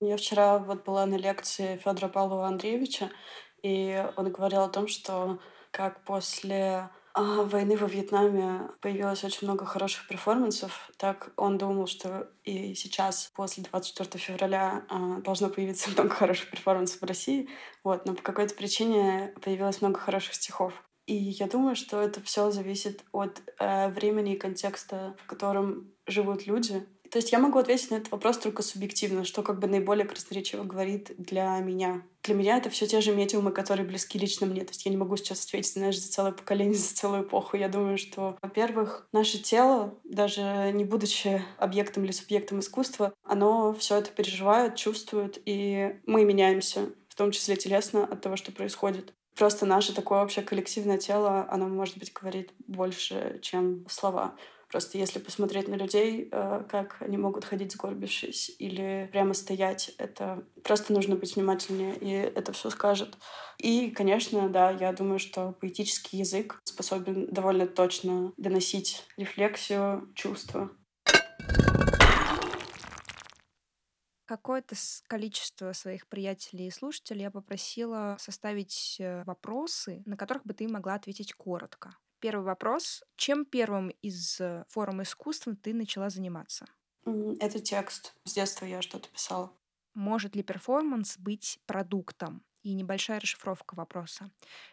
Я 0.00 0.16
вчера 0.16 0.58
вот 0.58 0.84
была 0.84 1.06
на 1.06 1.16
лекции 1.16 1.76
Федора 1.78 2.08
Павлова 2.08 2.46
Андреевича, 2.46 3.10
и 3.62 4.04
он 4.16 4.30
говорил 4.30 4.62
о 4.62 4.68
том, 4.68 4.86
что 4.86 5.40
как 5.70 6.04
после 6.04 6.90
войны 7.22 7.76
во 7.76 7.86
Вьетнаме 7.86 8.70
появилось 8.80 9.22
очень 9.22 9.46
много 9.46 9.64
хороших 9.64 10.08
перформансов. 10.08 10.90
Так 10.96 11.32
он 11.36 11.58
думал, 11.58 11.86
что 11.86 12.28
и 12.42 12.74
сейчас, 12.74 13.30
после 13.34 13.62
24 13.62 14.18
февраля, 14.18 14.84
а, 14.88 15.20
должно 15.20 15.48
появиться 15.48 15.90
много 15.94 16.10
хороших 16.10 16.50
перформансов 16.50 17.00
в 17.00 17.04
России. 17.04 17.48
Вот. 17.84 18.04
Но 18.06 18.14
по 18.14 18.22
какой-то 18.22 18.54
причине 18.54 19.32
появилось 19.42 19.80
много 19.80 20.00
хороших 20.00 20.34
стихов. 20.34 20.72
И 21.06 21.14
я 21.14 21.46
думаю, 21.46 21.76
что 21.76 22.00
это 22.00 22.22
все 22.22 22.50
зависит 22.50 23.04
от 23.12 23.42
э, 23.58 23.90
времени 23.90 24.34
и 24.34 24.38
контекста, 24.38 25.14
в 25.22 25.26
котором 25.26 25.92
живут 26.06 26.46
люди. 26.46 26.86
То 27.14 27.18
есть 27.18 27.30
я 27.30 27.38
могу 27.38 27.60
ответить 27.60 27.92
на 27.92 27.94
этот 27.94 28.10
вопрос 28.10 28.38
только 28.38 28.64
субъективно, 28.64 29.24
что 29.24 29.44
как 29.44 29.60
бы 29.60 29.68
наиболее 29.68 30.04
красноречиво 30.04 30.64
говорит 30.64 31.12
для 31.16 31.56
меня. 31.60 32.02
Для 32.24 32.34
меня 32.34 32.56
это 32.56 32.70
все 32.70 32.88
те 32.88 33.00
же 33.00 33.14
медиумы, 33.14 33.52
которые 33.52 33.86
близки 33.86 34.18
лично 34.18 34.48
мне. 34.48 34.62
То 34.62 34.70
есть 34.70 34.84
я 34.84 34.90
не 34.90 34.96
могу 34.96 35.16
сейчас 35.16 35.44
ответить, 35.44 35.74
знаешь, 35.74 35.96
за 35.96 36.10
целое 36.10 36.32
поколение, 36.32 36.74
за 36.76 36.92
целую 36.92 37.22
эпоху. 37.22 37.56
Я 37.56 37.68
думаю, 37.68 37.98
что, 37.98 38.36
во-первых, 38.42 39.06
наше 39.12 39.38
тело, 39.38 39.96
даже 40.02 40.72
не 40.74 40.84
будучи 40.84 41.40
объектом 41.56 42.04
или 42.04 42.10
субъектом 42.10 42.58
искусства, 42.58 43.14
оно 43.22 43.72
все 43.74 43.98
это 43.98 44.10
переживает, 44.10 44.74
чувствует, 44.74 45.40
и 45.46 46.00
мы 46.06 46.24
меняемся, 46.24 46.90
в 47.08 47.14
том 47.14 47.30
числе 47.30 47.54
телесно, 47.54 48.04
от 48.04 48.22
того, 48.22 48.34
что 48.34 48.50
происходит. 48.50 49.14
Просто 49.36 49.66
наше 49.66 49.94
такое 49.94 50.20
общее 50.20 50.44
коллективное 50.44 50.98
тело, 50.98 51.46
оно, 51.48 51.68
может 51.68 51.96
быть, 51.96 52.12
говорит 52.12 52.52
больше, 52.66 53.38
чем 53.40 53.86
слова. 53.88 54.34
Просто 54.74 54.98
если 54.98 55.20
посмотреть 55.20 55.68
на 55.68 55.76
людей, 55.76 56.28
э, 56.32 56.64
как 56.68 56.96
они 57.00 57.16
могут 57.16 57.44
ходить 57.44 57.70
сгорбившись 57.70 58.50
или 58.58 59.08
прямо 59.12 59.32
стоять, 59.32 59.94
это 59.98 60.44
просто 60.64 60.92
нужно 60.92 61.14
быть 61.14 61.36
внимательнее, 61.36 61.96
и 61.96 62.10
это 62.10 62.52
все 62.52 62.70
скажет. 62.70 63.16
И, 63.58 63.92
конечно, 63.92 64.48
да, 64.48 64.72
я 64.72 64.92
думаю, 64.92 65.20
что 65.20 65.52
поэтический 65.60 66.16
язык 66.16 66.60
способен 66.64 67.28
довольно 67.28 67.68
точно 67.68 68.32
доносить 68.36 69.04
рефлексию, 69.16 70.12
чувства. 70.16 70.72
Какое-то 74.24 74.74
количество 75.06 75.72
своих 75.72 76.08
приятелей 76.08 76.66
и 76.66 76.72
слушателей 76.72 77.22
я 77.22 77.30
попросила 77.30 78.16
составить 78.18 78.96
э, 78.98 79.22
вопросы, 79.22 80.02
на 80.04 80.16
которых 80.16 80.44
бы 80.44 80.52
ты 80.52 80.66
могла 80.66 80.94
ответить 80.94 81.32
коротко. 81.32 81.96
Первый 82.24 82.46
вопрос. 82.46 83.04
Чем 83.16 83.44
первым 83.44 83.90
из 84.00 84.40
э, 84.40 84.64
форм 84.70 85.02
искусства 85.02 85.54
ты 85.56 85.74
начала 85.74 86.08
заниматься? 86.08 86.64
Это 87.38 87.60
текст. 87.60 88.14
С 88.24 88.32
детства 88.32 88.64
я 88.64 88.80
что-то 88.80 89.10
писала. 89.10 89.52
Может 89.92 90.34
ли 90.34 90.42
перформанс 90.42 91.18
быть 91.18 91.58
продуктом? 91.66 92.42
И 92.62 92.72
небольшая 92.72 93.20
расшифровка 93.20 93.74
вопроса. 93.74 94.30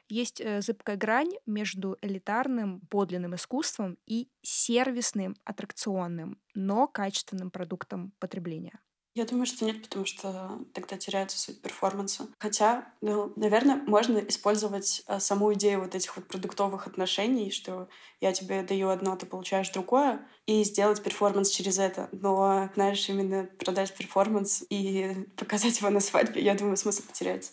Есть 0.07 0.39
э, 0.39 0.61
зыбкая 0.61 0.95
грань 0.95 1.33
между 1.45 1.97
элитарным 2.01 2.79
подлинным 2.89 3.35
искусством 3.35 3.97
и 4.05 4.29
сервисным 4.41 5.35
аттракционным, 5.43 6.39
но 6.55 6.87
качественным 6.87 7.51
продуктом 7.51 8.13
потребления. 8.19 8.79
Я 9.13 9.25
думаю, 9.25 9.45
что 9.45 9.65
нет, 9.65 9.81
потому 9.81 10.05
что 10.05 10.59
тогда 10.73 10.97
теряется 10.97 11.37
суть 11.37 11.61
перформанса. 11.61 12.27
Хотя, 12.39 12.93
ну, 13.01 13.33
наверное, 13.35 13.75
можно 13.75 14.19
использовать 14.19 15.03
а, 15.05 15.19
саму 15.19 15.53
идею 15.53 15.81
вот 15.81 15.95
этих 15.95 16.15
вот 16.15 16.27
продуктовых 16.29 16.87
отношений, 16.87 17.51
что 17.51 17.89
я 18.21 18.31
тебе 18.31 18.63
даю 18.63 18.87
одно, 18.87 19.17
ты 19.17 19.25
получаешь 19.25 19.69
другое, 19.71 20.25
и 20.45 20.63
сделать 20.63 21.03
перформанс 21.03 21.49
через 21.49 21.77
это. 21.77 22.07
Но, 22.13 22.69
знаешь, 22.75 23.09
именно 23.09 23.49
продать 23.59 23.93
перформанс 23.97 24.63
и 24.69 25.27
показать 25.37 25.77
его 25.79 25.89
на 25.89 25.99
свадьбе, 25.99 26.41
я 26.41 26.55
думаю, 26.55 26.77
смысл 26.77 27.03
потеряется. 27.05 27.51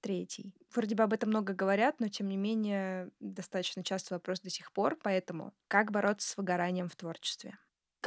Третий. 0.00 0.54
Вроде 0.74 0.94
бы 0.94 1.02
об 1.02 1.12
этом 1.12 1.30
много 1.30 1.54
говорят, 1.54 1.98
но 1.98 2.08
тем 2.08 2.28
не 2.28 2.36
менее 2.36 3.10
достаточно 3.20 3.82
часто 3.82 4.14
вопрос 4.14 4.40
до 4.40 4.50
сих 4.50 4.72
пор, 4.72 4.96
поэтому 5.02 5.54
как 5.66 5.90
бороться 5.90 6.28
с 6.28 6.36
выгоранием 6.36 6.88
в 6.88 6.94
творчестве? 6.96 7.58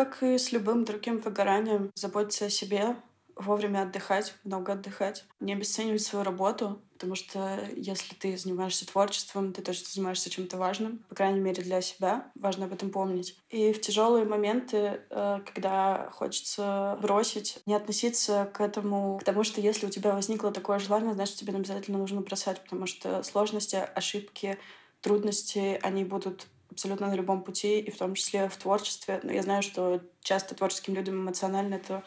Как 0.02 0.24
и 0.24 0.40
с 0.40 0.52
любым 0.52 0.84
другим 0.84 1.20
выгоранием, 1.20 1.92
заботиться 1.94 2.46
о 2.46 2.50
себе, 2.50 2.96
вовремя 3.36 3.84
отдыхать, 3.84 4.34
много 4.44 4.74
отдыхать, 4.74 5.26
не 5.40 5.54
обесценивать 5.54 6.02
свою 6.02 6.26
работу, 6.26 6.82
потому 6.94 7.14
что 7.14 7.60
если 7.76 8.16
ты 8.16 8.36
занимаешься 8.36 8.88
творчеством, 8.88 9.54
ты 9.54 9.62
точно 9.62 9.86
занимаешься 9.88 10.32
чем-то 10.32 10.58
важным, 10.58 11.06
по 11.08 11.14
крайней 11.14 11.40
мере 11.40 11.62
для 11.62 11.82
себя, 11.82 12.32
важно 12.34 12.66
об 12.66 12.74
этом 12.74 12.90
помнить. 12.90 13.38
И 13.52 13.72
в 13.74 13.80
тяжелые 13.80 14.26
моменты, 14.26 15.02
э, 15.12 15.42
когда 15.46 16.10
хочется 16.14 16.98
бросить, 17.00 17.60
не 17.68 17.76
относиться 17.76 18.50
к 18.52 18.60
этому, 18.60 19.20
к 19.20 19.24
тому, 19.24 19.44
что 19.44 19.62
если 19.62 19.86
у 19.86 19.92
тебя 19.92 20.16
возникло 20.16 20.52
такое 20.52 20.80
желание, 20.80 21.14
значит, 21.14 21.36
тебе 21.36 21.54
обязательно 21.54 22.00
нужно 22.00 22.22
бросать, 22.22 22.60
потому 22.64 22.88
что 22.88 23.22
сложности, 23.22 23.76
ошибки, 23.76 24.58
трудности, 25.00 25.80
они 25.84 26.04
будут 26.06 26.48
абсолютно 26.72 27.08
на 27.08 27.16
любом 27.16 27.44
пути, 27.44 27.80
и 27.80 27.92
в 27.92 27.98
том 27.98 28.16
числе 28.16 28.50
в 28.50 28.58
творчестве. 28.58 29.20
Но 29.24 29.32
я 29.32 29.44
знаю, 29.44 29.62
что 29.64 30.02
часто 30.22 30.56
творческим 30.56 30.96
людям 30.96 31.16
эмоционально 31.16 31.76
это 31.76 32.04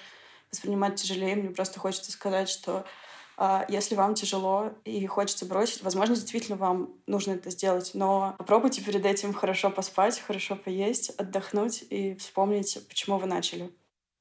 воспринимать 0.50 0.96
тяжелее. 0.96 1.36
Мне 1.36 1.50
просто 1.50 1.80
хочется 1.80 2.12
сказать, 2.12 2.48
что 2.48 2.84
а, 3.36 3.66
если 3.68 3.94
вам 3.94 4.14
тяжело 4.14 4.72
и 4.84 5.04
хочется 5.06 5.46
бросить, 5.46 5.82
возможно, 5.82 6.14
действительно 6.14 6.56
вам 6.56 6.94
нужно 7.06 7.32
это 7.32 7.50
сделать, 7.50 7.90
но 7.94 8.34
попробуйте 8.38 8.82
перед 8.82 9.04
этим 9.04 9.32
хорошо 9.32 9.70
поспать, 9.70 10.20
хорошо 10.20 10.56
поесть, 10.56 11.10
отдохнуть 11.10 11.84
и 11.90 12.14
вспомнить, 12.14 12.78
почему 12.88 13.18
вы 13.18 13.26
начали. 13.26 13.72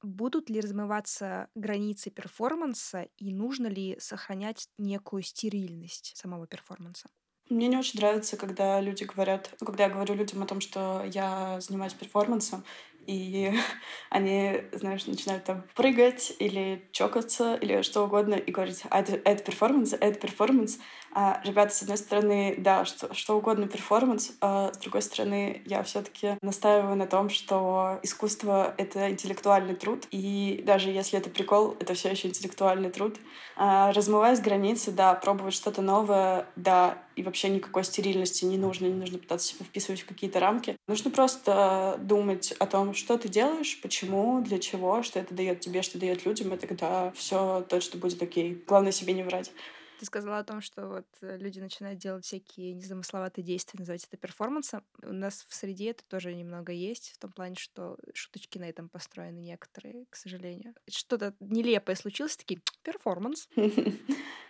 Будут 0.02 0.50
ли 0.50 0.60
размываться 0.60 1.48
границы 1.54 2.10
перформанса 2.10 3.08
и 3.16 3.32
нужно 3.32 3.68
ли 3.68 3.96
сохранять 3.98 4.68
некую 4.76 5.22
стерильность 5.22 6.12
самого 6.16 6.46
перформанса? 6.46 7.08
Мне 7.54 7.68
не 7.68 7.76
очень 7.76 8.00
нравится, 8.00 8.36
когда 8.36 8.80
люди 8.80 9.04
говорят, 9.04 9.54
ну, 9.60 9.66
когда 9.66 9.84
я 9.84 9.90
говорю 9.90 10.14
людям 10.14 10.42
о 10.42 10.46
том, 10.46 10.60
что 10.60 11.04
я 11.04 11.60
занимаюсь 11.60 11.94
перформансом, 11.94 12.64
и 13.06 13.52
они, 14.10 14.64
знаешь, 14.72 15.06
начинают 15.06 15.44
там 15.44 15.64
прыгать 15.76 16.32
или 16.40 16.88
чокаться 16.90 17.54
или 17.54 17.82
что 17.82 18.04
угодно 18.06 18.34
и 18.34 18.50
говорить, 18.50 18.82
а 18.90 19.00
это, 19.00 19.12
это 19.24 19.44
перформанс, 19.44 19.92
это 19.92 20.18
перформанс. 20.18 20.78
А, 21.16 21.40
ребята, 21.44 21.72
с 21.72 21.82
одной 21.82 21.96
стороны, 21.96 22.56
да, 22.58 22.84
что, 22.84 23.14
что 23.14 23.38
угодно 23.38 23.68
перформанс, 23.68 24.32
а 24.40 24.72
с 24.72 24.78
другой 24.78 25.00
стороны, 25.00 25.62
я 25.64 25.84
все 25.84 26.02
таки 26.02 26.36
настаиваю 26.42 26.96
на 26.96 27.06
том, 27.06 27.28
что 27.30 28.00
искусство— 28.02 28.74
это 28.78 29.10
интеллектуальный 29.10 29.76
труд, 29.76 30.08
и 30.10 30.60
даже 30.66 30.90
если 30.90 31.16
это 31.18 31.30
прикол, 31.30 31.76
это 31.78 31.94
все 31.94 32.10
еще 32.10 32.26
интеллектуальный 32.26 32.90
труд. 32.90 33.16
А, 33.56 33.92
размываясь 33.92 34.40
границы, 34.40 34.90
да, 34.90 35.14
пробовать 35.14 35.54
что-то 35.54 35.82
новое, 35.82 36.48
да, 36.56 36.98
и 37.14 37.22
вообще 37.22 37.48
никакой 37.48 37.84
стерильности 37.84 38.44
не 38.44 38.58
нужно, 38.58 38.86
не 38.86 38.94
нужно 38.94 39.18
пытаться 39.18 39.46
себя 39.46 39.64
вписывать 39.64 40.00
в 40.00 40.06
какие-то 40.06 40.40
рамки. 40.40 40.76
Нужно 40.88 41.12
просто 41.12 41.96
думать 42.00 42.50
о 42.58 42.66
том, 42.66 42.92
что 42.92 43.16
ты 43.18 43.28
делаешь, 43.28 43.80
почему, 43.80 44.40
для 44.42 44.58
чего, 44.58 45.04
что 45.04 45.20
это 45.20 45.32
дает 45.32 45.60
тебе, 45.60 45.82
что 45.82 45.98
дает 45.98 46.26
людям, 46.26 46.52
и 46.52 46.56
тогда 46.56 47.12
все 47.12 47.64
точно 47.68 48.00
будет 48.00 48.20
окей. 48.20 48.64
Главное 48.66 48.90
себе 48.90 49.12
не 49.12 49.22
врать. 49.22 49.52
Ты 49.98 50.06
сказала 50.06 50.38
о 50.38 50.44
том, 50.44 50.60
что 50.60 50.88
вот 50.88 51.06
э, 51.20 51.36
люди 51.38 51.60
начинают 51.60 51.98
делать 51.98 52.24
всякие 52.24 52.74
незамысловатые 52.74 53.44
действия, 53.44 53.78
называть 53.78 54.04
это 54.04 54.16
перформансом. 54.16 54.84
У 55.02 55.12
нас 55.12 55.44
в 55.48 55.54
среде 55.54 55.90
это 55.90 56.02
тоже 56.08 56.34
немного 56.34 56.72
есть, 56.72 57.12
в 57.12 57.18
том 57.18 57.30
плане, 57.32 57.54
что 57.56 57.96
шуточки 58.12 58.58
на 58.58 58.68
этом 58.68 58.88
построены 58.88 59.38
некоторые, 59.38 60.06
к 60.10 60.16
сожалению. 60.16 60.74
Что-то 60.88 61.34
нелепое 61.40 61.94
случилось, 61.94 62.36
такие 62.36 62.60
перформанс. 62.82 63.48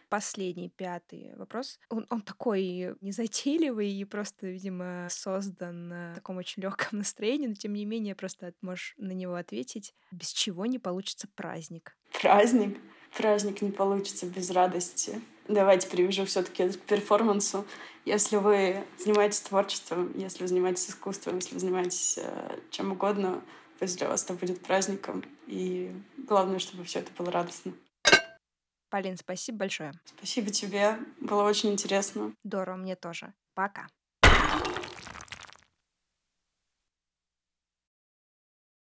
Последний, 0.08 0.68
пятый 0.68 1.34
вопрос. 1.36 1.78
Он, 1.88 2.06
он 2.08 2.22
такой 2.22 2.94
незатейливый 3.00 3.90
и 3.90 4.04
просто, 4.04 4.46
видимо, 4.46 5.08
создан 5.10 6.12
в 6.12 6.14
таком 6.14 6.36
очень 6.36 6.62
легком 6.62 6.98
настроении, 6.98 7.48
но 7.48 7.54
тем 7.54 7.74
не 7.74 7.84
менее 7.84 8.14
просто 8.14 8.54
можешь 8.60 8.94
на 8.96 9.12
него 9.12 9.34
ответить. 9.34 9.94
Без 10.10 10.28
чего 10.28 10.66
не 10.66 10.78
получится 10.78 11.28
праздник? 11.34 11.96
Праздник? 12.20 12.78
Праздник 13.16 13.62
не 13.62 13.72
получится 13.72 14.26
без 14.26 14.50
радости. 14.50 15.20
Давайте 15.48 15.88
привяжу 15.88 16.24
все-таки 16.24 16.70
к 16.70 16.80
перформансу. 16.80 17.66
Если 18.04 18.36
вы 18.36 18.84
занимаетесь 18.98 19.40
творчеством, 19.40 20.12
если 20.16 20.42
вы 20.42 20.48
занимаетесь 20.48 20.90
искусством, 20.90 21.36
если 21.36 21.54
вы 21.54 21.60
занимаетесь 21.60 22.18
э, 22.18 22.58
чем 22.70 22.92
угодно, 22.92 23.42
пусть 23.78 23.98
для 23.98 24.08
вас 24.08 24.24
это 24.24 24.34
будет 24.34 24.62
праздником. 24.62 25.24
И 25.46 25.92
главное, 26.16 26.58
чтобы 26.58 26.84
все 26.84 27.00
это 27.00 27.10
было 27.16 27.30
радостно. 27.30 27.72
Полин, 28.90 29.16
спасибо 29.16 29.58
большое. 29.58 29.92
Спасибо 30.04 30.50
тебе. 30.50 30.98
Было 31.20 31.42
очень 31.42 31.72
интересно. 31.72 32.32
Здорово, 32.44 32.76
мне 32.76 32.96
тоже. 32.96 33.34
Пока. 33.54 33.88